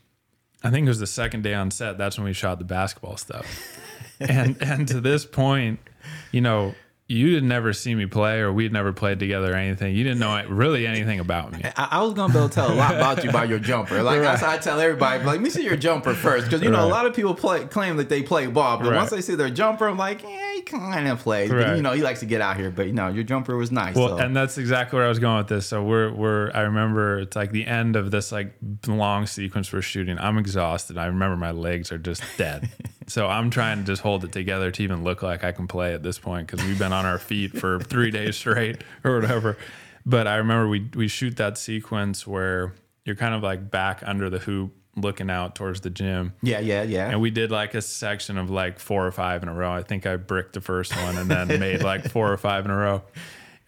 I 0.66 0.70
think 0.70 0.87
it 0.87 0.90
was 0.90 0.98
the 1.00 1.07
second 1.07 1.42
day 1.42 1.55
on 1.55 1.70
set. 1.70 1.96
That's 1.98 2.18
when 2.18 2.24
we 2.24 2.33
shot 2.33 2.59
the 2.59 2.64
basketball 2.64 3.16
stuff. 3.16 3.46
and 4.20 4.57
and 4.62 4.88
to 4.88 5.00
this 5.00 5.24
point, 5.24 5.79
you 6.33 6.40
know, 6.40 6.74
you 7.09 7.35
had 7.37 7.44
never 7.44 7.72
seen 7.72 7.98
me 7.98 8.07
play, 8.07 8.40
or 8.40 8.52
we'd 8.52 8.72
never 8.72 8.92
played 8.92 9.20
together 9.20 9.52
or 9.52 9.57
anything. 9.57 9.94
You 9.94 10.02
didn't 10.02 10.18
know 10.18 10.44
really 10.48 10.88
anything 10.88 11.20
about 11.20 11.52
me. 11.52 11.61
I, 11.76 11.88
I 11.92 12.02
was 12.02 12.14
gonna 12.14 12.33
be 12.33 12.38
able 12.38 12.48
to 12.48 12.55
tell 12.55 12.72
a 12.72 12.74
lot 12.74 12.94
about 12.96 13.22
you 13.22 13.31
by 13.31 13.44
your 13.44 13.61
jumper. 13.61 14.02
Like 14.02 14.20
that's 14.22 14.42
how 14.42 14.50
I 14.50 14.59
tell 14.59 14.81
everybody. 14.81 15.18
Like, 15.22 15.35
let 15.35 15.40
me 15.40 15.50
see 15.50 15.62
your 15.62 15.76
jumper 15.76 16.14
first, 16.14 16.46
because 16.46 16.62
you 16.62 16.70
know 16.70 16.85
a 16.85 16.88
lot 16.88 17.07
of 17.07 17.14
people 17.14 17.35
play 17.35 17.64
claim 17.66 17.96
that 17.98 18.09
they 18.09 18.22
play 18.22 18.48
ball, 18.48 18.79
but 18.79 18.88
Right. 18.88 18.96
once 18.96 19.11
they 19.11 19.20
see 19.20 19.37
their 19.37 19.50
jumper, 19.50 19.87
I'm 19.87 19.96
like, 19.96 20.22
yeah, 20.24 20.56
kind 20.66 21.09
of 21.09 21.20
plays. 21.20 21.50
But, 21.50 21.76
you 21.76 21.83
know, 21.83 21.92
he 21.92 22.02
likes 22.02 22.20
to 22.20 22.26
get 22.26 22.40
out 22.40 22.57
here. 22.57 22.70
But 22.70 22.87
you 22.87 22.92
know, 22.92 23.09
your 23.09 23.24
jumper 23.24 23.57
was 23.57 23.72
nice. 23.72 23.94
Well, 23.94 24.09
so. 24.09 24.18
and 24.18 24.37
that's 24.37 24.59
exactly 24.59 24.96
where 24.96 25.07
I 25.07 25.09
was 25.09 25.18
going 25.18 25.38
with 25.38 25.48
this. 25.48 25.66
So 25.66 25.83
we're 25.83 26.12
we're 26.12 26.50
I 26.52 26.62
remember 26.62 27.20
it's 27.20 27.37
like 27.37 27.52
the 27.52 27.66
end 27.66 27.96
of 27.96 28.11
this 28.11 28.33
like 28.33 28.52
long 28.87 29.26
sequence 29.26 29.72
we're 29.72 29.83
shooting. 29.83 30.18
I'm 30.18 30.38
exhausted. 30.38 30.98
I 30.98 31.06
remember 31.06 31.37
my 31.37 31.52
legs 31.52 31.90
are 31.92 31.98
just 31.98 32.23
dead. 32.37 32.69
so 33.06 33.27
I'm 33.27 33.50
trying 33.50 33.79
to 33.79 33.85
just 33.85 34.02
hold 34.02 34.25
it 34.25 34.33
together 34.33 34.71
to 34.71 34.83
even 34.83 35.04
look 35.04 35.23
like 35.23 35.44
I 35.44 35.52
can 35.52 35.67
play 35.67 35.94
at 35.94 36.02
this 36.02 36.19
point 36.19 36.48
because 36.48 36.64
we've 36.67 36.79
been 36.79 36.92
on 36.92 37.06
our 37.06 37.19
feet 37.19 37.58
for 37.58 37.81
three 37.85 38.10
days 38.10 38.37
straight 38.37 38.83
or 39.04 39.19
whatever. 39.21 39.56
But 40.04 40.27
I 40.27 40.37
remember 40.37 40.69
we 40.69 40.90
we 40.94 41.08
shoot 41.08 41.37
that 41.37 41.58
sequence 41.58 42.27
where 42.27 42.75
you're 43.04 43.17
kind 43.17 43.35
of 43.35 43.42
like 43.42 43.71
back 43.71 44.02
under 44.04 44.29
the 44.29 44.38
hoop 44.38 44.75
looking 44.97 45.29
out 45.31 45.55
towards 45.55 45.83
the 45.83 45.90
gym. 45.90 46.33
yeah, 46.42 46.59
yeah, 46.59 46.83
yeah. 46.83 47.11
And 47.11 47.21
we 47.21 47.31
did 47.31 47.51
like 47.51 47.75
a 47.75 47.83
section 47.83 48.38
of 48.38 48.49
like 48.51 48.79
four 48.79 49.07
or 49.07 49.13
five 49.13 49.42
in 49.42 49.49
a 49.49 49.55
row. 49.55 49.71
I 49.71 49.83
think 49.83 50.07
I 50.07 50.17
bricked 50.17 50.55
the 50.55 50.61
first 50.63 50.97
one 50.97 51.19
and 51.19 51.31
then 51.31 51.49
made 51.61 51.83
like 51.83 52.09
four 52.11 52.33
or 52.33 52.37
five 52.38 52.65
in 52.65 52.71
a 52.71 52.77
row. 52.77 53.03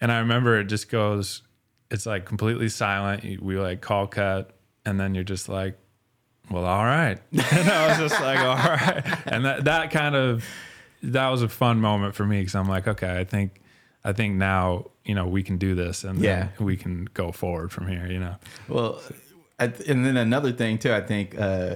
And 0.01 0.11
I 0.11 0.19
remember 0.19 0.57
it 0.59 0.65
just 0.65 0.89
goes, 0.89 1.43
it's 1.91 2.05
like 2.05 2.25
completely 2.25 2.67
silent. 2.69 3.41
We 3.43 3.59
like 3.59 3.81
call 3.81 4.07
cut, 4.07 4.51
and 4.85 4.99
then 4.99 5.13
you're 5.13 5.23
just 5.23 5.49
like, 5.49 5.77
well, 6.49 6.65
all 6.65 6.83
right. 6.85 7.19
And 7.31 7.69
I 7.69 7.87
was 7.89 7.97
just 8.09 8.21
like, 8.21 8.39
all 8.39 8.55
right. 8.55 9.03
And 9.27 9.45
that, 9.45 9.65
that 9.65 9.91
kind 9.91 10.15
of, 10.15 10.43
that 11.03 11.27
was 11.29 11.43
a 11.43 11.49
fun 11.49 11.79
moment 11.79 12.15
for 12.15 12.25
me 12.25 12.39
because 12.39 12.55
I'm 12.55 12.67
like, 12.67 12.87
okay, 12.87 13.19
I 13.19 13.23
think, 13.23 13.61
I 14.03 14.13
think 14.13 14.35
now 14.35 14.85
you 15.05 15.13
know 15.15 15.27
we 15.27 15.43
can 15.43 15.57
do 15.57 15.75
this 15.75 16.03
and 16.03 16.19
Yeah. 16.19 16.47
then 16.57 16.65
we 16.65 16.75
can 16.77 17.05
go 17.13 17.31
forward 17.31 17.71
from 17.71 17.87
here. 17.87 18.07
You 18.07 18.19
know, 18.19 18.35
Well, 18.67 19.01
And 19.59 20.05
then 20.05 20.17
another 20.17 20.51
thing 20.51 20.77
too, 20.77 20.93
I 20.93 21.01
think 21.01 21.39
uh, 21.39 21.75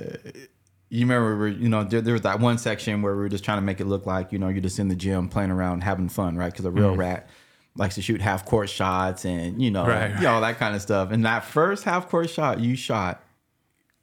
you 0.89 1.01
remember, 1.01 1.33
we 1.33 1.39
were, 1.39 1.47
you 1.47 1.69
know, 1.69 1.83
there, 1.83 2.01
there 2.01 2.13
was 2.13 2.21
that 2.21 2.39
one 2.39 2.57
section 2.57 3.01
where 3.01 3.15
we 3.15 3.21
were 3.21 3.29
just 3.29 3.43
trying 3.43 3.57
to 3.57 3.63
make 3.63 3.79
it 3.81 3.85
look 3.85 4.05
like 4.05 4.31
you 4.31 4.39
know 4.39 4.47
you're 4.47 4.61
just 4.61 4.79
in 4.79 4.87
the 4.89 4.95
gym 4.95 5.27
playing 5.27 5.51
around, 5.51 5.81
having 5.81 6.09
fun, 6.09 6.37
right? 6.37 6.51
Because 6.51 6.65
a 6.65 6.71
real 6.71 6.95
rat 6.95 7.29
likes 7.75 7.95
to 7.95 8.01
shoot 8.01 8.21
half 8.21 8.45
court 8.45 8.69
shots 8.69 9.25
and 9.25 9.61
you 9.61 9.71
know, 9.71 9.85
Right, 9.87 10.11
you 10.15 10.21
know, 10.21 10.35
all 10.35 10.41
that 10.41 10.59
kind 10.59 10.75
of 10.75 10.81
stuff. 10.81 11.11
And 11.11 11.25
that 11.25 11.43
first 11.43 11.83
half 11.83 12.09
court 12.09 12.29
shot 12.29 12.59
you 12.59 12.75
shot 12.75 13.22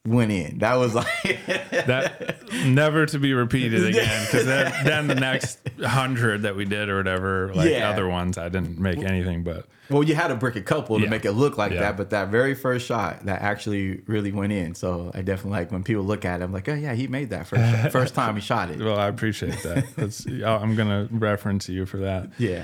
went 0.05 0.31
in. 0.31 0.59
That 0.59 0.75
was 0.75 0.95
like 0.95 1.07
that 1.71 2.43
never 2.65 3.05
to 3.05 3.19
be 3.19 3.33
repeated 3.33 3.85
again 3.85 4.25
because 4.25 4.45
then, 4.45 4.73
then 4.85 5.07
the 5.07 5.15
next 5.15 5.59
hundred 5.83 6.41
that 6.43 6.55
we 6.55 6.65
did 6.65 6.89
or 6.89 6.97
whatever, 6.97 7.53
like 7.53 7.69
Yeah. 7.69 7.89
other 7.89 8.07
ones, 8.07 8.37
I 8.37 8.49
didn't 8.49 8.79
make 8.79 8.97
anything 8.99 9.43
but. 9.43 9.67
Well, 9.89 10.03
you 10.03 10.15
had 10.15 10.29
to 10.29 10.35
brick 10.35 10.55
a 10.55 10.61
couple 10.61 10.97
to 10.97 11.03
Yeah. 11.03 11.09
make 11.09 11.25
it 11.25 11.33
look 11.33 11.57
like 11.57 11.71
Yeah. 11.73 11.81
that, 11.81 11.97
but 11.97 12.09
that 12.11 12.29
very 12.29 12.55
first 12.55 12.87
shot 12.87 13.25
that 13.25 13.41
actually 13.41 14.01
really 14.07 14.31
went 14.31 14.53
in. 14.53 14.73
So 14.73 15.11
I 15.13 15.21
definitely 15.21 15.59
like 15.59 15.71
when 15.71 15.83
people 15.83 16.03
look 16.03 16.25
at 16.25 16.41
it, 16.41 16.43
I'm 16.43 16.53
like, 16.53 16.67
oh 16.69 16.73
yeah, 16.73 16.93
he 16.93 17.07
made 17.07 17.29
that 17.29 17.45
first 17.47 17.91
first 17.91 18.15
time 18.15 18.35
he 18.35 18.41
shot 18.41 18.71
it. 18.71 18.79
Well, 18.81 18.97
I 18.97 19.07
appreciate 19.07 19.61
that. 19.63 19.85
That's, 19.95 20.25
I'm 20.25 20.75
gonna 20.75 21.09
reference 21.11 21.69
you 21.69 21.85
for 21.85 21.97
that. 21.97 22.29
Yeah. 22.39 22.63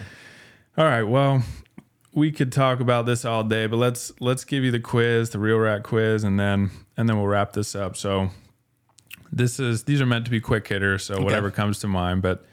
All 0.78 0.86
right. 0.86 1.04
Well, 1.04 1.44
we 2.14 2.32
could 2.32 2.52
talk 2.52 2.80
about 2.80 3.06
this 3.06 3.26
all 3.26 3.44
day, 3.44 3.68
but 3.68 3.78
let's 3.78 4.12
let's 4.20 4.44
give 4.44 4.64
you 4.64 4.72
the 4.72 4.80
quiz, 4.80 5.30
the 5.30 5.40
real 5.40 5.58
rat 5.60 5.84
quiz, 5.84 6.24
and 6.24 6.40
then 6.40 6.72
and 6.98 7.08
then 7.08 7.18
we'll 7.18 7.28
wrap 7.28 7.54
this 7.54 7.76
up. 7.76 7.96
So 7.96 8.32
this 9.32 9.60
is 9.60 9.84
these 9.84 10.02
are 10.02 10.06
meant 10.06 10.26
to 10.26 10.32
be 10.32 10.42
quick 10.42 10.68
hitters, 10.68 11.04
so 11.06 11.22
whatever 11.22 11.52
comes 11.52 11.80
to 11.80 11.88
mind. 11.88 12.22
But 12.22 12.46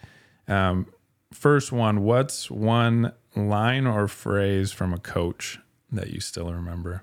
um, 0.47 0.87
first 1.33 1.73
one, 1.73 2.03
what's 2.05 2.51
one 2.51 3.13
line 3.35 3.87
or 3.87 4.07
phrase 4.07 4.71
from 4.71 4.93
a 4.93 4.99
coach 4.99 5.59
that 5.91 6.11
you 6.11 6.21
still 6.21 6.53
remember? 6.53 7.03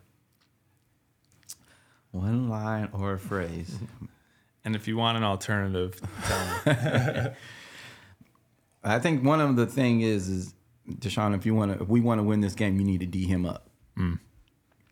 One 2.12 2.50
line 2.50 2.89
or 2.94 3.14
a 3.14 3.20
phrase. 3.20 3.78
And 4.64 4.76
if 4.76 4.88
you 4.88 4.96
want 4.96 5.18
an 5.18 5.24
alternative, 5.24 6.00
tell 6.24 6.62
me. 6.68 7.32
I 8.84 9.00
think 9.00 9.24
one 9.24 9.42
of 9.42 9.56
the 9.56 9.66
thing 9.66 10.02
is 10.02 10.30
is 10.30 10.54
DaShawn, 10.88 11.36
if 11.36 11.48
you 11.48 11.56
want 11.56 11.76
to, 11.76 11.84
if 11.84 11.89
we 11.89 12.00
want 12.00 12.20
to 12.20 12.24
win 12.24 12.42
this 12.42 12.54
game, 12.54 12.78
you 12.80 12.86
need 12.86 13.00
to 13.00 13.08
d 13.08 13.26
him 13.26 13.46
up. 13.46 13.70
And 13.96 14.20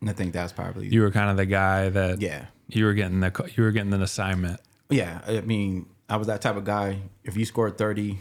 I 0.06 0.12
think 0.12 0.32
that's 0.32 0.52
probably 0.52 0.88
you 0.88 1.02
were 1.02 1.10
kind 1.10 1.30
of 1.30 1.36
the 1.36 1.46
guy 1.46 1.88
that 1.90 2.20
yeah, 2.20 2.46
you 2.68 2.84
were 2.86 2.94
getting 2.94 3.20
the 3.20 3.52
you 3.54 3.62
were 3.62 3.70
getting 3.70 3.92
an 3.92 4.02
assignment. 4.02 4.60
yeah. 4.88 5.20
I 5.26 5.40
mean, 5.42 5.86
I 6.08 6.16
was 6.16 6.26
that 6.28 6.40
type 6.40 6.56
of 6.56 6.64
guy. 6.64 7.00
If 7.24 7.36
you 7.36 7.44
scored 7.44 7.76
thirty 7.76 8.18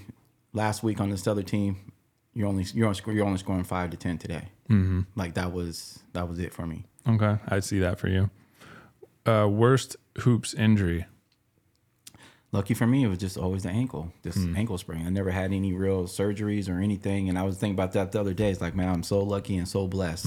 last 0.53 0.83
week 0.83 0.99
on 0.99 1.09
this 1.09 1.25
other 1.27 1.43
team, 1.43 1.77
you're 2.33 2.47
only 2.47 2.65
you're 2.73 2.87
only, 2.87 2.97
sc- 2.97 3.07
you're 3.07 3.25
only 3.25 3.37
scoring 3.39 3.63
five 3.63 3.91
to 3.91 3.97
ten 3.97 4.17
today. 4.17 4.49
Mm-hmm. 4.69 5.01
Like 5.15 5.35
that 5.35 5.53
was 5.53 5.99
that 6.13 6.27
was 6.27 6.39
it 6.39 6.53
for 6.53 6.67
me. 6.67 6.85
Okay, 7.07 7.37
I 7.47 7.59
see 7.61 7.79
that 7.79 7.97
for 7.97 8.07
you. 8.09 8.29
Uh, 9.25 9.47
worst 9.49 9.95
hoops 10.19 10.53
injury. 10.53 11.05
Lucky 12.51 12.73
for 12.73 12.87
me, 12.87 13.03
it 13.03 13.07
was 13.07 13.19
just 13.19 13.37
always 13.37 13.61
the 13.61 13.69
ankle, 13.69 14.11
this 14.23 14.35
ankle 14.55 14.79
sprain. 14.79 15.05
I 15.05 15.09
never 15.11 15.29
had 15.29 15.53
any 15.53 15.71
real 15.71 16.05
surgeries 16.05 16.67
or 16.67 16.79
anything, 16.79 17.29
and 17.29 17.37
I 17.37 17.43
was 17.43 17.57
thinking 17.57 17.75
about 17.75 17.91
that 17.93 18.11
the 18.11 18.19
other 18.19 18.33
day. 18.33 18.49
It's 18.49 18.59
like, 18.59 18.73
man, 18.75 18.89
I'm 18.89 19.03
so 19.03 19.19
lucky 19.19 19.55
and 19.55 19.67
so 19.67 19.87
blessed. 19.87 20.25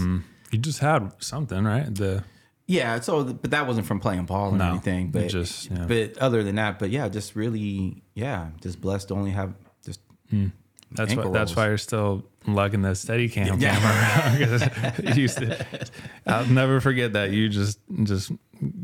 You 0.52 0.58
just 0.58 0.78
had 0.78 1.10
something, 1.18 1.64
right? 1.64 1.92
The 1.92 2.22
Yeah, 2.68 3.00
so 3.00 3.24
but 3.24 3.50
that 3.50 3.66
wasn't 3.66 3.86
from 3.86 3.98
playing 4.00 4.24
ball 4.26 4.54
or 4.54 4.56
No, 4.58 4.70
anything. 4.70 5.10
But 5.10 5.28
just- 5.28 5.70
yeah. 5.70 5.86
but 5.88 6.16
other 6.18 6.42
than 6.44 6.54
that, 6.56 6.78
but 6.78 6.90
yeah, 6.90 7.08
just 7.08 7.34
really, 7.34 8.02
yeah, 8.14 8.50
just 8.60 8.80
blessed 8.80 9.08
to 9.08 9.14
only 9.14 9.30
have 9.32 9.54
just 9.84 10.00
that's 10.94 11.10
why 11.14 11.22
Ankle 11.22 11.32
that's 11.32 11.56
why 11.56 11.66
you're 11.68 11.78
still 11.78 12.24
lugging 12.46 12.82
the 12.82 12.90
Steadicam 12.90 13.60
Yeah. 13.60 13.74
camera 13.74 14.48
around. 14.52 15.00
'Cause 15.00 15.16
you 15.16 15.26
to- 15.28 15.66
I'll 16.26 16.46
never 16.46 16.80
forget 16.80 17.14
that 17.14 17.30
you 17.30 17.48
just 17.48 17.78
just 18.04 18.30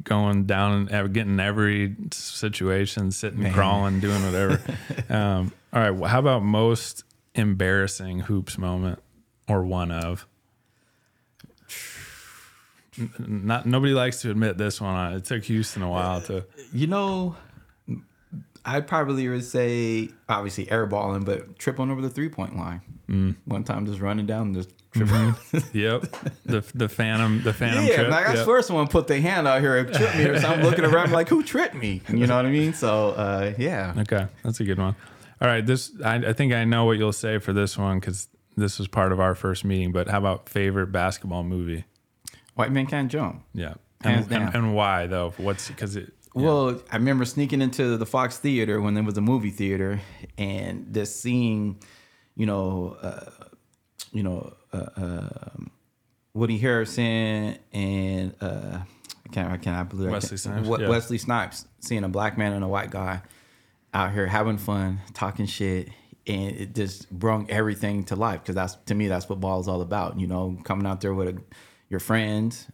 going 0.04 0.44
down 0.46 0.88
and 0.90 1.12
getting 1.14 1.38
every 1.38 1.94
situation, 2.12 3.10
sitting, 3.12 3.52
crawling, 3.52 4.00
doing 4.00 4.24
whatever. 4.24 4.60
um, 5.10 5.52
all 5.72 5.80
right, 5.82 5.90
well, 5.90 6.08
how 6.10 6.18
about 6.18 6.42
most 6.42 7.04
embarrassing 7.34 8.20
hoops 8.20 8.56
moment 8.58 8.98
or 9.46 9.62
one 9.64 9.90
of? 9.92 10.26
Not 13.18 13.66
nobody 13.66 13.92
likes 13.92 14.22
to 14.22 14.30
admit 14.30 14.58
this 14.58 14.80
one. 14.80 15.14
It 15.14 15.24
took 15.24 15.44
Houston 15.44 15.82
a 15.82 15.90
while 15.90 16.20
to. 16.22 16.44
you 16.72 16.86
know. 16.86 17.36
I'd 18.64 18.86
probably 18.86 19.26
would 19.28 19.44
say 19.44 20.10
obviously 20.28 20.66
airballing, 20.66 21.24
but 21.24 21.58
tripping 21.58 21.90
over 21.90 22.02
the 22.02 22.10
three 22.10 22.28
point 22.28 22.56
line. 22.56 22.82
Mm. 23.08 23.36
One 23.46 23.64
time, 23.64 23.86
just 23.86 24.00
running 24.00 24.26
down, 24.26 24.52
just 24.52 24.70
tripping. 24.92 25.34
Yep, 25.72 26.02
the 26.44 26.64
the 26.74 26.88
phantom 26.88 27.42
the 27.42 27.54
phantom 27.54 27.86
yeah, 27.86 27.94
trip. 27.96 28.10
like 28.10 28.28
I 28.28 28.34
yep. 28.34 28.44
swear 28.44 28.60
someone 28.62 28.88
put 28.88 29.06
their 29.06 29.20
hand 29.20 29.48
out 29.48 29.60
here 29.62 29.78
and 29.78 29.94
tripped 29.94 30.16
me 30.16 30.24
or 30.24 30.40
something. 30.40 30.64
Looking 30.64 30.84
around 30.84 31.12
like, 31.12 31.28
who 31.28 31.42
tripped 31.42 31.74
me? 31.74 32.02
You 32.08 32.26
know 32.26 32.36
what 32.36 32.44
I 32.44 32.50
mean? 32.50 32.74
So 32.74 33.10
uh, 33.10 33.54
yeah, 33.56 33.94
Okay, 33.96 34.26
that's 34.42 34.60
a 34.60 34.64
good 34.64 34.78
one. 34.78 34.94
All 35.40 35.48
right, 35.48 35.64
this 35.64 35.92
I, 36.04 36.16
I 36.16 36.32
think 36.34 36.52
I 36.52 36.64
know 36.64 36.84
what 36.84 36.98
you'll 36.98 37.12
say 37.12 37.38
for 37.38 37.54
this 37.54 37.78
one 37.78 38.00
because 38.00 38.28
this 38.56 38.78
was 38.78 38.88
part 38.88 39.12
of 39.12 39.20
our 39.20 39.34
first 39.34 39.64
meeting. 39.64 39.92
But 39.92 40.08
how 40.08 40.18
about 40.18 40.48
favorite 40.48 40.88
basketball 40.88 41.44
movie? 41.44 41.84
White 42.58 42.72
man 42.72 42.86
can't 42.86 43.10
jump. 43.10 43.44
Yeah, 43.54 43.74
and, 44.02 44.30
and, 44.32 44.54
and 44.54 44.74
why 44.74 45.06
though? 45.06 45.32
What's 45.36 45.68
because 45.68 45.94
it? 45.96 46.12
Well, 46.34 46.80
I 46.90 46.96
remember 46.96 47.24
sneaking 47.24 47.62
into 47.62 47.96
the 47.96 48.06
Fox 48.06 48.38
Theater 48.38 48.80
when 48.80 48.94
there 48.94 49.02
was 49.02 49.16
a 49.16 49.20
movie 49.20 49.50
theater, 49.50 50.00
and 50.36 50.92
just 50.92 51.20
seeing, 51.20 51.80
you 52.36 52.46
know, 52.46 52.96
uh, 53.00 53.30
you 54.12 54.22
know, 54.22 54.52
uh, 54.72 54.86
um 54.96 55.70
Woody 56.34 56.58
Harrison 56.58 57.58
and 57.72 58.34
uh, 58.40 58.78
I 58.78 59.32
can't, 59.32 59.52
I 59.52 59.56
can't, 59.56 59.88
believe 59.88 60.08
I 60.08 60.12
Wesley 60.12 60.36
Snipes, 60.36 60.68
We- 60.68 60.80
yeah. 60.82 60.88
Wesley 60.88 61.18
Snipes, 61.18 61.66
seeing 61.80 62.04
a 62.04 62.08
black 62.08 62.38
man 62.38 62.52
and 62.52 62.64
a 62.64 62.68
white 62.68 62.90
guy 62.90 63.22
out 63.94 64.12
here 64.12 64.26
having 64.26 64.58
fun, 64.58 65.00
talking 65.14 65.46
shit, 65.46 65.88
and 66.26 66.54
it 66.54 66.74
just 66.74 67.10
brought 67.10 67.50
everything 67.50 68.04
to 68.04 68.16
life 68.16 68.42
because 68.42 68.54
that's 68.54 68.76
to 68.86 68.94
me 68.94 69.08
that's 69.08 69.28
what 69.28 69.40
ball 69.40 69.60
is 69.60 69.68
all 69.68 69.80
about. 69.80 70.20
You 70.20 70.26
know, 70.26 70.58
coming 70.64 70.86
out 70.86 71.00
there 71.00 71.14
with 71.14 71.28
a, 71.28 71.40
your 71.88 72.00
friends, 72.00 72.66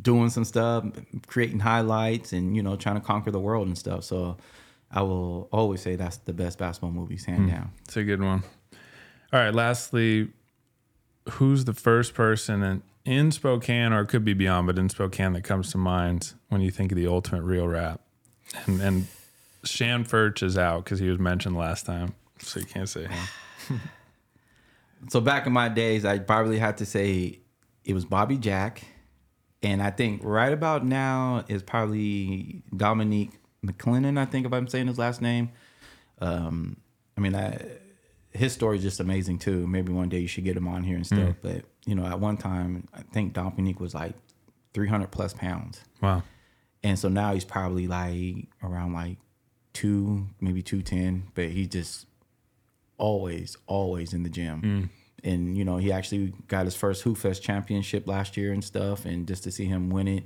doing 0.00 0.30
some 0.30 0.44
stuff, 0.44 0.84
creating 1.26 1.60
highlights, 1.60 2.32
and 2.32 2.56
you 2.56 2.62
know, 2.62 2.76
trying 2.76 2.96
to 2.96 3.00
conquer 3.00 3.30
the 3.30 3.40
world 3.40 3.66
and 3.66 3.76
stuff. 3.76 4.04
So, 4.04 4.36
I 4.90 5.02
will 5.02 5.48
always 5.52 5.80
say 5.80 5.96
that's 5.96 6.18
the 6.18 6.32
best 6.32 6.58
basketball 6.58 6.90
movies, 6.90 7.24
hand 7.24 7.44
hmm. 7.44 7.50
down. 7.50 7.70
It's 7.84 7.96
a 7.96 8.04
good 8.04 8.22
one. 8.22 8.42
All 9.32 9.40
right. 9.40 9.54
Lastly, 9.54 10.28
who's 11.30 11.64
the 11.64 11.72
first 11.72 12.12
person 12.12 12.62
in, 12.62 12.82
in 13.04 13.32
Spokane, 13.32 13.92
or 13.92 14.02
it 14.02 14.08
could 14.08 14.24
be 14.24 14.34
beyond, 14.34 14.66
but 14.66 14.78
in 14.78 14.88
Spokane 14.90 15.32
that 15.32 15.42
comes 15.42 15.72
to 15.72 15.78
mind 15.78 16.34
when 16.48 16.60
you 16.60 16.70
think 16.70 16.92
of 16.92 16.96
the 16.96 17.06
ultimate 17.06 17.42
real 17.42 17.66
rat? 17.66 18.00
And 18.66 18.80
and 18.82 19.06
Shan 19.64 20.04
Furch 20.04 20.42
is 20.42 20.58
out 20.58 20.84
because 20.84 20.98
he 20.98 21.08
was 21.08 21.18
mentioned 21.18 21.56
last 21.56 21.86
time, 21.86 22.14
so 22.38 22.60
you 22.60 22.66
can't 22.66 22.88
say 22.88 23.06
him. 23.06 23.80
So 25.08 25.20
back 25.20 25.46
in 25.46 25.52
my 25.52 25.68
days, 25.68 26.04
I 26.04 26.18
probably 26.20 26.58
had 26.58 26.78
to 26.78 26.86
say 26.86 27.40
it 27.84 27.94
was 27.94 28.04
Bobby 28.04 28.36
Jack, 28.36 28.84
and 29.62 29.82
I 29.82 29.90
think 29.90 30.22
right 30.24 30.52
about 30.52 30.84
now 30.84 31.44
is 31.48 31.62
probably 31.62 32.62
Dominique 32.76 33.32
McLennan. 33.64 34.18
I 34.18 34.24
think 34.24 34.46
if 34.46 34.52
I'm 34.52 34.68
saying 34.68 34.88
his 34.88 34.98
last 34.98 35.22
name. 35.22 35.50
Um, 36.20 36.76
I 37.16 37.20
mean, 37.20 37.34
I, 37.34 37.60
his 38.30 38.52
story 38.52 38.76
is 38.78 38.82
just 38.82 39.00
amazing 39.00 39.38
too. 39.38 39.66
Maybe 39.66 39.92
one 39.92 40.08
day 40.08 40.20
you 40.20 40.28
should 40.28 40.44
get 40.44 40.56
him 40.56 40.68
on 40.68 40.82
here 40.82 40.96
and 40.96 41.06
stuff. 41.06 41.36
But 41.42 41.64
you 41.84 41.94
know, 41.94 42.04
at 42.06 42.20
one 42.20 42.36
time, 42.36 42.88
I 42.94 43.02
think 43.12 43.32
Dominique 43.34 43.80
was 43.80 43.94
like 43.94 44.14
300 44.74 45.10
plus 45.10 45.34
pounds. 45.34 45.80
Wow. 46.00 46.22
And 46.82 46.98
so 46.98 47.08
now 47.08 47.34
he's 47.34 47.44
probably 47.44 47.86
like 47.86 48.48
around 48.62 48.92
like 48.92 49.18
two, 49.72 50.26
maybe 50.40 50.62
two 50.62 50.82
ten, 50.82 51.24
but 51.34 51.46
he's 51.46 51.68
just 51.68 52.06
always, 52.98 53.56
always 53.66 54.12
in 54.12 54.22
the 54.22 54.30
gym. 54.30 54.90
And 55.24 55.56
you 55.56 55.64
know, 55.64 55.76
he 55.76 55.92
actually 55.92 56.32
got 56.48 56.64
his 56.64 56.74
first 56.74 57.02
Hoop 57.02 57.16
Fest 57.16 57.42
championship 57.44 58.08
last 58.08 58.36
year 58.36 58.52
and 58.52 58.62
stuff. 58.64 59.04
And 59.04 59.26
just 59.28 59.44
to 59.44 59.52
see 59.52 59.66
him 59.66 59.88
win 59.88 60.08
it, 60.08 60.24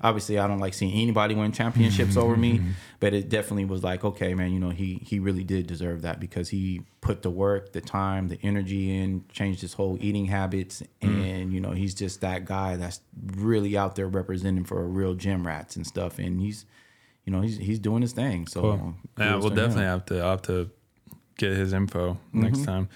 obviously, 0.00 0.38
I 0.38 0.46
don't 0.46 0.58
like 0.58 0.72
seeing 0.72 0.92
anybody 0.94 1.34
win 1.34 1.52
championships 1.52 2.16
over 2.16 2.34
me, 2.34 2.62
but 2.98 3.12
it 3.12 3.28
definitely 3.28 3.66
was 3.66 3.84
like, 3.84 4.04
okay, 4.04 4.32
man, 4.34 4.52
you 4.52 4.58
know, 4.58 4.70
he 4.70 5.02
he 5.04 5.18
really 5.18 5.44
did 5.44 5.66
deserve 5.66 6.00
that 6.02 6.18
because 6.18 6.48
he 6.48 6.80
put 7.02 7.20
the 7.20 7.28
work, 7.30 7.72
the 7.72 7.82
time, 7.82 8.28
the 8.28 8.38
energy 8.42 8.96
in, 8.96 9.24
changed 9.30 9.60
his 9.60 9.74
whole 9.74 9.98
eating 10.00 10.24
habits, 10.24 10.82
and 11.02 11.52
you 11.52 11.60
know, 11.60 11.72
he's 11.72 11.94
just 11.94 12.22
that 12.22 12.46
guy 12.46 12.76
that's 12.76 13.00
really 13.36 13.76
out 13.76 13.96
there 13.96 14.08
representing 14.08 14.64
for 14.64 14.80
a 14.80 14.86
real 14.86 15.12
gym 15.14 15.46
rats 15.46 15.76
and 15.76 15.86
stuff. 15.86 16.18
And 16.18 16.40
he's, 16.40 16.64
you 17.26 17.32
know, 17.34 17.42
he's 17.42 17.58
he's 17.58 17.78
doing 17.78 18.00
his 18.00 18.12
thing. 18.12 18.46
So 18.46 18.62
Cool. 18.62 18.94
Yeah, 19.18 19.36
we'll 19.36 19.50
definitely 19.50 19.82
him. 19.82 19.88
have 19.90 20.06
to 20.06 20.20
I'll 20.20 20.30
have 20.30 20.42
to 20.42 20.70
get 21.36 21.52
his 21.52 21.74
info 21.74 22.14
Mm-hmm. 22.14 22.40
next 22.44 22.64
time. 22.64 22.88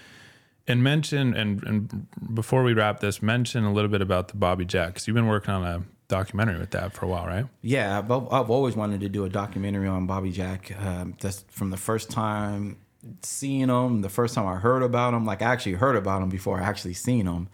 And 0.68 0.82
mention 0.82 1.34
and 1.34 1.62
and 1.64 2.06
before 2.34 2.62
we 2.62 2.72
wrap 2.72 3.00
this, 3.00 3.20
mention 3.20 3.64
a 3.64 3.72
little 3.72 3.90
bit 3.90 4.00
about 4.00 4.28
the 4.28 4.36
Bobby 4.36 4.64
Jack 4.64 4.88
because 4.88 5.08
you've 5.08 5.14
been 5.14 5.26
working 5.26 5.52
on 5.52 5.64
a 5.64 5.82
documentary 6.08 6.58
with 6.58 6.70
that 6.70 6.92
for 6.92 7.06
a 7.06 7.08
while, 7.08 7.26
right? 7.26 7.46
Yeah, 7.62 7.98
I've, 7.98 8.10
I've 8.10 8.50
always 8.50 8.76
wanted 8.76 9.00
to 9.00 9.08
do 9.08 9.24
a 9.24 9.28
documentary 9.28 9.88
on 9.88 10.06
Bobby 10.06 10.30
Jack. 10.30 10.72
Um, 10.80 11.16
that's 11.20 11.44
from 11.48 11.70
the 11.70 11.76
first 11.76 12.10
time 12.10 12.76
seeing 13.22 13.68
him 13.68 14.00
the 14.00 14.08
first 14.08 14.34
time 14.34 14.46
I 14.46 14.56
heard 14.56 14.82
about 14.82 15.14
him, 15.14 15.24
like 15.24 15.42
I 15.42 15.46
actually 15.46 15.74
heard 15.74 15.96
about 15.96 16.22
him 16.22 16.28
before 16.28 16.60
I 16.60 16.64
actually 16.64 16.94
seen 16.94 17.26
him. 17.26 17.48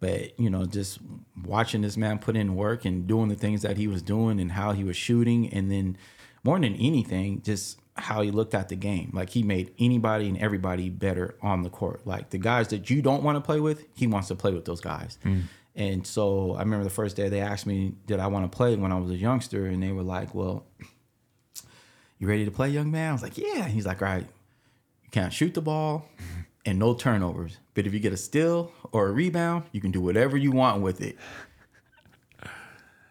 But 0.00 0.38
you 0.38 0.50
know, 0.50 0.66
just 0.66 0.98
watching 1.44 1.82
this 1.82 1.96
man 1.96 2.18
put 2.18 2.36
in 2.36 2.54
work 2.54 2.84
and 2.84 3.06
doing 3.06 3.28
the 3.28 3.34
things 3.34 3.62
that 3.62 3.76
he 3.76 3.86
was 3.86 4.02
doing 4.02 4.40
and 4.40 4.52
how 4.52 4.72
he 4.72 4.84
was 4.84 4.96
shooting, 4.96 5.48
and 5.52 5.70
then 5.70 5.96
more 6.42 6.58
than 6.58 6.74
anything, 6.74 7.42
just 7.42 7.78
how 7.96 8.22
he 8.22 8.30
looked 8.30 8.54
at 8.54 8.68
the 8.68 8.76
game. 8.76 9.10
Like 9.12 9.30
he 9.30 9.42
made 9.42 9.72
anybody 9.78 10.28
and 10.28 10.38
everybody 10.38 10.90
better 10.90 11.36
on 11.42 11.62
the 11.62 11.70
court. 11.70 12.06
Like 12.06 12.30
the 12.30 12.38
guys 12.38 12.68
that 12.68 12.90
you 12.90 13.02
don't 13.02 13.22
want 13.22 13.36
to 13.36 13.40
play 13.40 13.60
with, 13.60 13.84
he 13.94 14.06
wants 14.06 14.28
to 14.28 14.34
play 14.34 14.52
with 14.52 14.64
those 14.64 14.80
guys. 14.80 15.18
Mm. 15.24 15.42
And 15.76 16.06
so 16.06 16.54
I 16.54 16.60
remember 16.60 16.84
the 16.84 16.90
first 16.90 17.16
day 17.16 17.28
they 17.28 17.40
asked 17.40 17.66
me, 17.66 17.94
did 18.06 18.20
I 18.20 18.26
want 18.28 18.50
to 18.50 18.56
play 18.56 18.76
when 18.76 18.92
I 18.92 18.98
was 18.98 19.10
a 19.10 19.16
youngster? 19.16 19.66
And 19.66 19.82
they 19.82 19.92
were 19.92 20.02
like, 20.02 20.34
well, 20.34 20.66
you 22.18 22.28
ready 22.28 22.44
to 22.44 22.50
play, 22.50 22.68
young 22.68 22.90
man? 22.90 23.10
I 23.10 23.12
was 23.12 23.22
like, 23.22 23.38
yeah. 23.38 23.66
He's 23.66 23.86
like, 23.86 24.02
all 24.02 24.08
right, 24.08 24.26
you 25.02 25.10
can't 25.10 25.32
shoot 25.32 25.54
the 25.54 25.62
ball 25.62 26.08
and 26.64 26.78
no 26.78 26.94
turnovers. 26.94 27.58
But 27.74 27.86
if 27.86 27.94
you 27.94 28.00
get 28.00 28.12
a 28.12 28.16
steal 28.16 28.72
or 28.92 29.08
a 29.08 29.12
rebound, 29.12 29.64
you 29.72 29.80
can 29.80 29.90
do 29.90 30.00
whatever 30.00 30.36
you 30.36 30.52
want 30.52 30.80
with 30.80 31.00
it. 31.00 31.16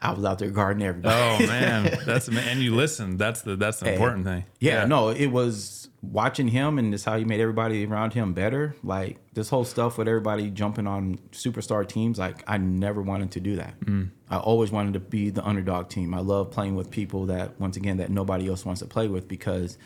I 0.04 0.12
was 0.12 0.26
out 0.26 0.38
there 0.40 0.50
guarding 0.50 0.84
everybody. 0.84 1.16
Oh 1.16 1.48
man, 1.48 1.98
that's 2.06 2.28
and 2.28 2.60
you 2.62 2.76
listen. 2.76 3.18
That's 3.18 3.42
the 3.42 3.56
that's 3.56 3.80
the 3.80 3.94
important 3.94 4.26
thing. 4.26 4.44
Yeah, 4.60 4.86
no, 4.86 5.10
it 5.10 5.28
was 5.28 5.90
watching 6.02 6.50
him 6.50 6.78
and 6.78 6.92
this 6.92 7.06
how 7.06 7.18
he 7.18 7.24
made 7.24 7.40
everybody 7.40 7.86
around 7.86 8.14
him 8.14 8.34
better. 8.34 8.76
Like 8.84 9.18
this 9.34 9.48
whole 9.50 9.64
stuff 9.64 9.98
with 9.98 10.10
everybody 10.10 10.50
jumping 10.50 10.86
on 10.86 11.18
superstar 11.32 11.88
teams. 11.88 12.20
Like 12.20 12.44
I 12.46 12.58
never 12.58 13.02
wanted 13.02 13.32
to 13.32 13.40
do 13.40 13.56
that. 13.56 13.80
Mm. 13.80 14.10
I 14.30 14.38
always 14.38 14.72
wanted 14.72 14.94
to 14.94 15.00
be 15.00 15.30
the 15.30 15.46
underdog 15.46 15.90
team. 15.90 16.14
I 16.14 16.20
love 16.20 16.52
playing 16.52 16.76
with 16.76 16.92
people 16.92 17.28
that 17.28 17.60
once 17.60 17.78
again 17.78 17.98
that 17.98 18.10
nobody 18.10 18.50
else 18.50 18.66
wants 18.66 18.82
to 18.82 18.88
play 18.88 19.08
with 19.08 19.30
because 19.30 19.78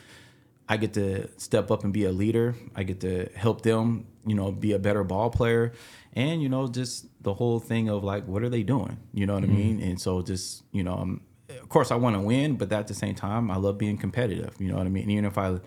I 0.69 0.77
get 0.77 0.93
to 0.93 1.29
step 1.37 1.71
up 1.71 1.83
and 1.83 1.93
be 1.93 2.05
a 2.05 2.11
leader. 2.11 2.55
I 2.75 2.83
get 2.83 2.99
to 3.01 3.29
help 3.35 3.61
them, 3.61 4.05
you 4.25 4.35
know, 4.35 4.51
be 4.51 4.73
a 4.73 4.79
better 4.79 5.03
ball 5.03 5.29
player. 5.29 5.73
And, 6.13 6.41
you 6.41 6.49
know, 6.49 6.67
just 6.67 7.05
the 7.27 7.33
whole 7.33 7.59
thing 7.59 7.89
of 7.89 8.05
like, 8.05 8.25
what 8.25 8.41
are 8.41 8.47
they 8.47 8.63
doing? 8.63 8.97
You 9.13 9.25
know 9.25 9.33
what 9.33 9.43
I 9.43 9.47
mean? 9.47 9.81
And 9.81 9.99
so 9.99 10.21
just, 10.21 10.63
you 10.71 10.81
know, 10.81 10.93
um, 10.93 11.21
of 11.49 11.67
course 11.67 11.91
I 11.91 11.95
want 11.95 12.15
to 12.15 12.21
win, 12.21 12.55
but 12.55 12.71
at 12.71 12.87
the 12.87 12.93
same 12.93 13.15
time, 13.15 13.51
I 13.51 13.57
love 13.57 13.77
being 13.77 13.97
competitive. 13.97 14.55
You 14.59 14.69
know 14.69 14.77
what 14.77 14.85
I 14.85 14.89
mean? 14.89 15.03
And 15.03 15.11
even 15.11 15.25
if 15.25 15.37
I 15.37 15.59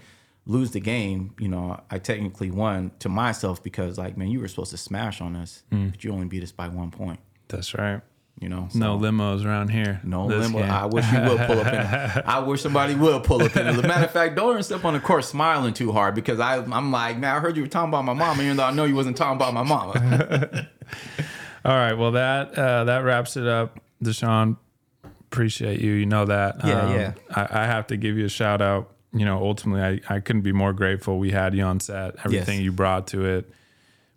lose 0.47 0.71
the 0.71 0.81
game, 0.81 1.35
you 1.39 1.49
know, 1.49 1.79
I 1.91 1.99
technically 1.99 2.51
won 2.51 2.93
to 3.01 3.11
myself 3.11 3.63
because 3.63 3.99
like, 3.99 4.17
man, 4.17 4.29
you 4.29 4.41
were 4.41 4.49
supposed 4.49 4.71
to 4.71 4.79
smash 4.79 5.21
on 5.21 5.37
us, 5.37 5.65
but 5.71 6.03
you 6.03 6.13
only 6.13 6.29
beat 6.29 6.43
us 6.43 6.51
by 6.51 6.69
one 6.69 6.91
point, 6.91 7.21
That's 7.49 7.75
right. 7.75 8.01
you 8.41 8.49
know? 8.49 8.69
No 8.75 8.97
limos 8.97 9.45
around 9.45 9.69
here. 9.69 10.01
no 10.03 10.25
limo. 10.25 10.61
game. 10.61 10.71
I 10.71 10.87
wish 10.87 11.05
you 11.13 11.21
would 11.21 11.41
pull 11.47 11.61
up 11.61 11.67
in. 11.67 12.23
I 12.25 12.39
wish 12.49 12.63
somebody 12.63 12.95
would 12.95 13.23
pull 13.25 13.43
up 13.43 13.55
in. 13.55 13.67
As 13.67 13.77
a 13.77 13.83
matter 13.83 14.07
of 14.07 14.13
fact, 14.13 14.35
don't 14.35 14.53
even 14.53 14.63
step 14.63 14.83
on 14.87 14.95
the 14.95 15.01
court 15.01 15.25
smiling 15.25 15.75
too 15.75 15.93
hard 15.93 16.15
because 16.15 16.41
I, 16.41 16.57
I'm 16.57 16.91
like, 16.91 17.19
man, 17.19 17.37
I 17.37 17.41
heard 17.41 17.55
you 17.57 17.63
were 17.65 17.69
talking 17.69 17.91
about 17.91 18.07
my 18.07 18.15
mama, 18.15 18.43
even 18.43 18.57
though 18.57 18.65
I 18.65 18.73
know 18.73 18.85
you 18.87 18.95
wasn't 18.97 19.19
talking 19.19 19.37
about 19.37 19.53
my 19.53 19.63
mama. 19.63 20.69
All 21.65 21.75
right. 21.75 21.93
Well, 21.95 22.13
that 22.13 22.57
uh, 22.59 22.85
that 22.85 23.05
wraps 23.05 23.37
it 23.37 23.47
up, 23.47 23.79
DaShawn. 24.03 24.57
Appreciate 25.05 25.81
you. 25.81 25.93
You 25.93 26.07
know 26.07 26.25
that. 26.25 26.65
Um, 26.65 26.69
Yeah, 26.71 26.95
yeah. 26.95 27.13
I, 27.31 27.63
I 27.63 27.67
have 27.67 27.87
to 27.89 27.97
give 27.97 28.17
you 28.17 28.25
a 28.25 28.29
shout 28.31 28.61
out. 28.61 28.95
You 29.13 29.25
know, 29.25 29.39
ultimately, 29.39 30.03
I, 30.09 30.17
I 30.17 30.21
couldn't 30.21 30.43
be 30.43 30.53
more 30.53 30.73
grateful. 30.73 31.19
We 31.19 31.31
had 31.33 31.55
you 31.55 31.63
on 31.65 31.81
set. 31.81 32.17
Everything 32.25 32.61
you 32.63 32.73
brought 32.73 33.09
to 33.09 33.25
it, 33.27 33.51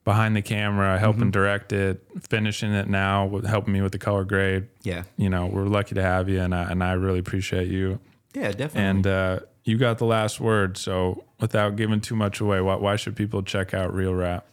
behind 0.06 0.36
the 0.36 0.42
camera, 0.42 0.98
helping 1.00 1.22
Mm-hmm. 1.24 1.30
direct 1.32 1.74
it, 1.74 2.04
finishing 2.30 2.72
it 2.74 2.88
now, 2.88 3.26
with 3.26 3.46
helping 3.46 3.74
me 3.74 3.82
with 3.82 3.92
the 3.92 3.98
color 4.00 4.24
grade. 4.24 4.68
yeah, 4.84 5.04
You 5.18 5.30
know, 5.30 5.48
we're 5.48 5.66
lucky 5.66 5.96
to 5.96 6.02
have 6.04 6.30
you, 6.30 6.40
and 6.42 6.54
I, 6.54 6.64
and 6.72 6.84
I 6.84 6.94
really 6.94 7.20
appreciate 7.20 7.68
you. 7.70 8.00
yeah, 8.34 8.52
definitely. 8.52 8.82
And 8.82 9.08
uh, 9.08 9.40
you 9.64 9.78
got 9.78 9.98
the 9.98 10.06
last 10.06 10.40
word. 10.40 10.78
So, 10.78 11.24
without 11.40 11.76
giving 11.76 12.00
too 12.02 12.16
much 12.16 12.40
away, 12.40 12.62
why, 12.62 12.76
why 12.76 12.96
should 12.96 13.16
people 13.16 13.42
check 13.44 13.74
out 13.74 13.94
Real 13.94 14.14
Rat? 14.14 14.46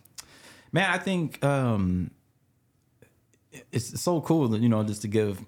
man, 0.72 0.88
I 0.90 0.98
think 0.98 1.42
um, 1.44 2.10
it's 3.72 4.00
so 4.00 4.20
cool 4.20 4.48
that 4.48 4.60
you 4.60 4.68
know 4.68 4.82
just 4.82 5.02
to 5.02 5.08
give 5.08 5.44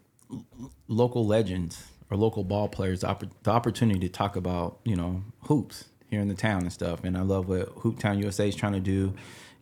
local 0.89 1.27
legends 1.27 1.83
or 2.11 2.17
local 2.17 2.45
ball 2.45 2.69
players 2.69 3.01
the, 3.01 3.07
oppor- 3.07 3.31
the 3.43 3.51
opportunity 3.51 4.01
to 4.01 4.09
talk 4.09 4.37
about 4.37 4.79
you 4.85 4.97
know 4.97 5.23
hoops 5.43 5.85
here 6.13 6.21
in 6.21 6.29
the 6.29 6.35
town 6.35 6.61
and 6.61 6.73
stuff. 6.73 7.03
And 7.05 7.17
I 7.17 7.23
love 7.23 7.49
what 7.49 7.71
Hoop 7.79 7.99
Town 7.99 8.19
USA 8.19 8.47
is 8.47 8.55
trying 8.55 8.75
to 8.75 8.81
do, 8.81 9.15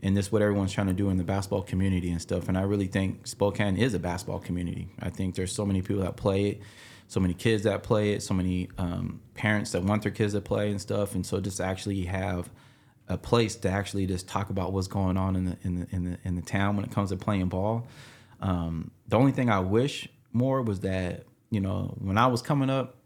and 0.03 0.17
this 0.17 0.33
what 0.33 0.43
everyone's 0.43 0.73
trying 0.73 0.89
to 0.89 0.93
do 0.93 1.09
in 1.09 1.17
the 1.17 1.25
basketball 1.25 1.63
community 1.63 2.11
and 2.11 2.21
stuff. 2.21 2.49
And 2.49 2.59
I 2.59 2.63
really 2.63 2.89
think 2.89 3.27
Spokane 3.27 3.77
is 3.77 3.95
a 3.95 4.01
basketball 4.01 4.41
community. 4.41 4.89
I 5.01 5.11
think 5.11 5.37
there's 5.37 5.53
so 5.53 5.65
many 5.65 5.81
people 5.81 6.03
that 6.03 6.17
play 6.17 6.49
it. 6.49 6.61
So 7.07 7.19
many 7.19 7.35
kids 7.35 7.65
that 7.65 7.83
play 7.83 8.13
it, 8.13 8.23
so 8.23 8.35
many 8.35 8.69
um, 8.79 9.21
parents 9.35 9.73
that 9.73 9.83
want 9.83 10.03
their 10.03 10.13
kids 10.13 10.33
to 10.35 10.41
play 10.41 10.71
and 10.71 10.81
stuff, 10.81 11.17
and 11.17 11.27
so 11.27 11.41
just 11.41 11.61
actually 11.61 12.05
have 12.05 12.49
a 13.09 13.19
place 13.19 13.57
to 13.57 13.69
actually 13.69 14.07
just 14.07 14.29
talk 14.29 14.51
about 14.51 14.73
what's 14.73 14.87
going 14.87 15.17
on 15.17 15.35
in 15.35 15.45
the 15.45 15.57
in 15.63 15.81
the 15.81 15.87
in 15.91 16.05
the 16.05 16.19
in 16.25 16.37
the 16.37 16.43
town 16.43 16.77
when 16.77 16.85
it 16.85 16.93
comes 16.93 17.11
to 17.11 17.17
playing 17.17 17.49
ball. 17.49 17.87
Um, 18.41 18.91
the 19.09 19.17
only 19.19 19.33
thing 19.33 19.51
I 19.51 19.61
wish 19.61 20.09
more 20.33 20.63
was 20.63 20.81
that 20.81 21.25
you 21.51 21.61
know 21.61 21.95
when 21.99 22.19
I 22.19 22.27
was 22.27 22.43
coming 22.43 22.71
up, 22.71 22.97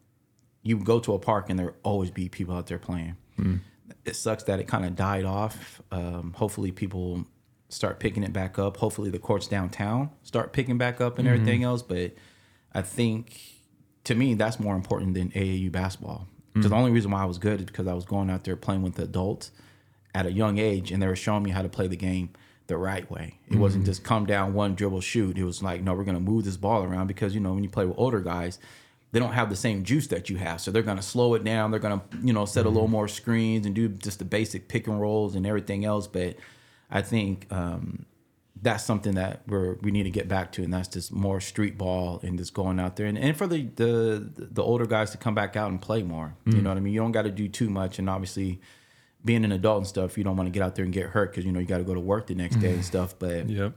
you 0.62 0.78
go 0.78 1.00
to 1.00 1.14
a 1.14 1.18
park 1.18 1.50
and 1.50 1.58
there 1.58 1.74
always 1.82 2.10
be 2.10 2.28
people 2.28 2.54
out 2.54 2.66
there 2.66 2.78
playing. 2.78 3.16
It 4.04 4.16
sucks 4.16 4.44
that 4.44 4.60
it 4.60 4.68
kind 4.68 4.84
of 4.84 4.96
died 4.96 5.24
off. 5.24 5.82
Um, 5.90 6.34
hopefully, 6.36 6.72
people 6.72 7.24
start 7.68 7.98
picking 8.00 8.22
it 8.22 8.32
back 8.32 8.58
up. 8.58 8.76
Hopefully, 8.76 9.10
the 9.10 9.18
courts 9.18 9.46
downtown 9.48 10.10
start 10.22 10.52
picking 10.52 10.78
back 10.78 11.00
up 11.00 11.18
and 11.18 11.26
everything 11.28 11.64
else. 11.64 11.82
But 11.82 12.12
I 12.72 12.82
think 12.82 13.40
to 14.04 14.14
me 14.14 14.34
that's 14.34 14.60
more 14.60 14.76
important 14.76 15.14
than 15.14 15.30
AAU 15.30 15.70
basketball. 15.72 16.28
Because 16.52 16.70
the 16.70 16.76
only 16.76 16.92
reason 16.92 17.10
why 17.10 17.22
I 17.22 17.24
was 17.24 17.38
good 17.38 17.60
is 17.60 17.66
because 17.66 17.88
I 17.88 17.94
was 17.94 18.04
going 18.04 18.30
out 18.30 18.44
there 18.44 18.54
playing 18.56 18.82
with 18.82 18.94
the 18.94 19.02
adults 19.04 19.50
at 20.14 20.24
a 20.26 20.30
young 20.32 20.58
age, 20.58 20.92
and 20.92 21.02
they 21.02 21.08
were 21.08 21.16
showing 21.16 21.42
me 21.42 21.50
how 21.50 21.62
to 21.62 21.68
play 21.68 21.88
the 21.88 21.96
game 21.96 22.30
the 22.66 22.76
right 22.76 23.10
way. 23.10 23.38
It 23.48 23.56
wasn't 23.56 23.84
mm-hmm. 23.84 23.90
just 23.90 24.04
come 24.04 24.26
down 24.26 24.54
one 24.54 24.74
dribble 24.74 25.02
shoot. 25.02 25.36
It 25.36 25.44
was 25.44 25.62
like, 25.62 25.82
no, 25.82 25.94
we're 25.94 26.04
gonna 26.04 26.20
move 26.20 26.44
this 26.44 26.56
ball 26.56 26.82
around 26.82 27.06
because 27.06 27.34
you 27.34 27.40
know 27.40 27.52
when 27.52 27.62
you 27.62 27.70
play 27.70 27.84
with 27.84 27.98
older 27.98 28.20
guys, 28.20 28.58
they 29.12 29.20
don't 29.20 29.32
have 29.32 29.50
the 29.50 29.56
same 29.56 29.84
juice 29.84 30.08
that 30.08 30.28
you 30.28 30.36
have, 30.38 30.60
so 30.60 30.70
they're 30.70 30.82
gonna 30.82 31.02
slow 31.02 31.34
it 31.34 31.44
down. 31.44 31.70
They're 31.70 31.80
gonna 31.80 32.02
you 32.22 32.32
know 32.32 32.46
set 32.46 32.66
a 32.66 32.68
little 32.68 32.84
mm-hmm. 32.84 32.92
more 32.92 33.08
screens 33.08 33.66
and 33.66 33.74
do 33.74 33.88
just 33.88 34.18
the 34.18 34.24
basic 34.24 34.68
pick 34.68 34.86
and 34.86 35.00
rolls 35.00 35.34
and 35.34 35.46
everything 35.46 35.84
else. 35.84 36.06
But 36.06 36.36
I 36.90 37.02
think 37.02 37.46
um, 37.50 38.06
that's 38.62 38.82
something 38.82 39.14
that 39.14 39.42
we're 39.46 39.74
we 39.82 39.90
need 39.90 40.04
to 40.04 40.10
get 40.10 40.26
back 40.26 40.50
to, 40.52 40.62
and 40.62 40.72
that's 40.72 40.88
just 40.88 41.12
more 41.12 41.40
street 41.40 41.76
ball 41.76 42.20
and 42.22 42.38
just 42.38 42.54
going 42.54 42.80
out 42.80 42.96
there, 42.96 43.06
and, 43.06 43.18
and 43.18 43.36
for 43.36 43.46
the, 43.46 43.68
the 43.76 44.30
the 44.36 44.62
older 44.62 44.86
guys 44.86 45.10
to 45.10 45.18
come 45.18 45.34
back 45.34 45.54
out 45.54 45.70
and 45.70 45.80
play 45.80 46.02
more. 46.02 46.34
You 46.46 46.54
know 46.54 46.60
mm. 46.60 46.64
what 46.66 46.76
I 46.78 46.80
mean? 46.80 46.94
You 46.94 47.00
don't 47.00 47.12
got 47.12 47.22
to 47.22 47.30
do 47.30 47.48
too 47.48 47.68
much, 47.68 47.98
and 47.98 48.08
obviously, 48.08 48.60
being 49.24 49.44
an 49.44 49.52
adult 49.52 49.78
and 49.78 49.86
stuff, 49.86 50.18
you 50.18 50.24
don't 50.24 50.36
want 50.36 50.46
to 50.46 50.50
get 50.50 50.62
out 50.62 50.74
there 50.74 50.84
and 50.84 50.92
get 50.92 51.06
hurt 51.06 51.30
because 51.30 51.44
you 51.44 51.52
know 51.52 51.58
you 51.60 51.66
got 51.66 51.78
to 51.78 51.84
go 51.84 51.94
to 51.94 52.00
work 52.00 52.26
the 52.26 52.34
next 52.34 52.56
day 52.56 52.72
and 52.74 52.84
stuff. 52.84 53.18
But 53.18 53.48
Yep. 53.48 53.72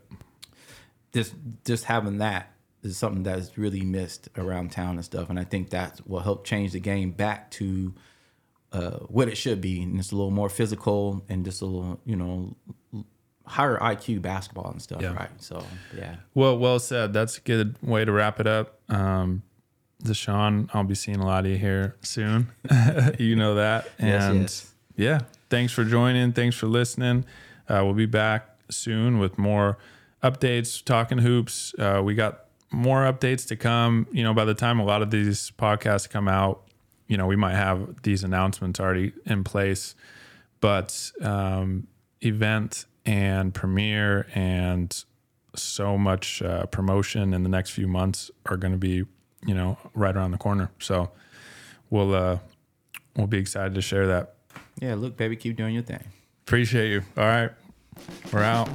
just 1.13 1.33
just 1.65 1.85
having 1.85 2.17
that 2.19 2.51
is 2.83 2.97
something 2.97 3.23
that's 3.23 3.57
really 3.57 3.81
missed 3.81 4.29
around 4.37 4.71
town 4.71 4.95
and 4.95 5.05
stuff, 5.05 5.29
and 5.29 5.39
I 5.39 5.43
think 5.43 5.69
that 5.71 6.01
will 6.07 6.19
help 6.19 6.45
change 6.45 6.71
the 6.73 6.79
game 6.79 7.11
back 7.11 7.49
to 7.51 7.93
uh, 8.73 8.91
what 9.07 9.27
it 9.27 9.35
should 9.37 9.61
be, 9.61 9.81
and 9.81 9.97
it's 9.99 10.11
a 10.11 10.15
little 10.15 10.31
more 10.31 10.49
physical 10.49 11.23
and 11.29 11.43
just 11.45 11.61
a 11.61 11.65
little 11.65 11.99
you 12.05 12.15
know 12.15 12.55
higher 13.45 13.77
IQ 13.77 14.21
basketball 14.21 14.69
and 14.71 14.81
stuff, 14.81 15.01
Yeah. 15.01 15.13
right? 15.13 15.29
So 15.41 15.63
yeah, 15.97 16.17
Well, 16.33 16.57
well 16.59 16.79
said. 16.79 17.13
That's 17.13 17.37
a 17.37 17.41
good 17.41 17.77
way 17.81 18.03
to 18.03 18.11
wrap 18.11 18.41
it 18.41 18.47
up. 18.47 18.81
Um, 18.89 19.41
DaShawn, 20.03 20.69
I'll 20.73 20.83
be 20.83 20.95
seeing 20.95 21.19
a 21.21 21.25
lot 21.25 21.45
of 21.45 21.51
you 21.51 21.57
here 21.57 21.95
soon. 22.01 22.51
you 23.17 23.37
know 23.37 23.55
that. 23.55 23.89
Yes, 23.99 24.23
And 24.25 24.41
yes. 24.41 24.73
Yeah, 24.97 25.19
thanks 25.49 25.71
for 25.71 25.85
joining. 25.85 26.33
Thanks 26.33 26.55
for 26.57 26.67
listening. 26.67 27.23
Uh, 27.69 27.81
we'll 27.83 27.93
be 27.93 28.07
back 28.07 28.49
soon 28.69 29.19
with 29.19 29.37
more 29.37 29.77
updates, 30.23 30.83
talking 30.83 31.19
hoops. 31.19 31.73
Uh, 31.77 32.01
we 32.03 32.15
got 32.15 32.45
more 32.71 33.03
updates 33.03 33.47
to 33.47 33.55
come. 33.55 34.07
You 34.11 34.23
know, 34.23 34.33
by 34.33 34.43
the 34.43 34.55
time 34.55 34.79
a 34.79 34.83
lot 34.83 35.01
of 35.01 35.11
these 35.11 35.51
podcasts 35.57 36.09
come 36.09 36.27
out, 36.27 36.63
you 37.07 37.15
know, 37.15 37.27
we 37.27 37.35
might 37.35 37.55
have 37.55 38.01
these 38.01 38.23
announcements 38.23 38.79
already 38.79 39.13
in 39.25 39.43
place. 39.43 39.95
But 40.59 41.11
um, 41.21 41.87
event 42.21 42.85
and 43.05 43.53
premiere 43.53 44.27
and 44.33 45.03
so 45.55 45.97
much 45.97 46.41
uh, 46.41 46.65
promotion 46.65 47.33
in 47.33 47.43
the 47.43 47.49
next 47.49 47.69
few 47.69 47.87
months 47.87 48.31
are 48.47 48.57
going 48.57 48.73
to 48.73 48.79
be, 48.79 49.05
you 49.45 49.53
know, 49.53 49.77
right 49.93 50.15
around 50.15 50.31
the 50.31 50.37
corner. 50.37 50.71
So 50.79 51.11
we'll 51.89 52.13
uh, 52.13 52.39
we'll 53.15 53.27
be 53.27 53.37
excited 53.37 53.75
to 53.75 53.81
share 53.81 54.07
that. 54.07 54.36
Yeah, 54.79 54.95
look, 54.95 55.17
baby, 55.17 55.35
keep 55.35 55.55
doing 55.55 55.73
your 55.73 55.83
thing. 55.83 56.03
Appreciate 56.45 56.91
you. 56.91 57.01
All 57.17 57.25
right. 57.25 57.51
We're 58.31 58.43
out. 58.43 58.69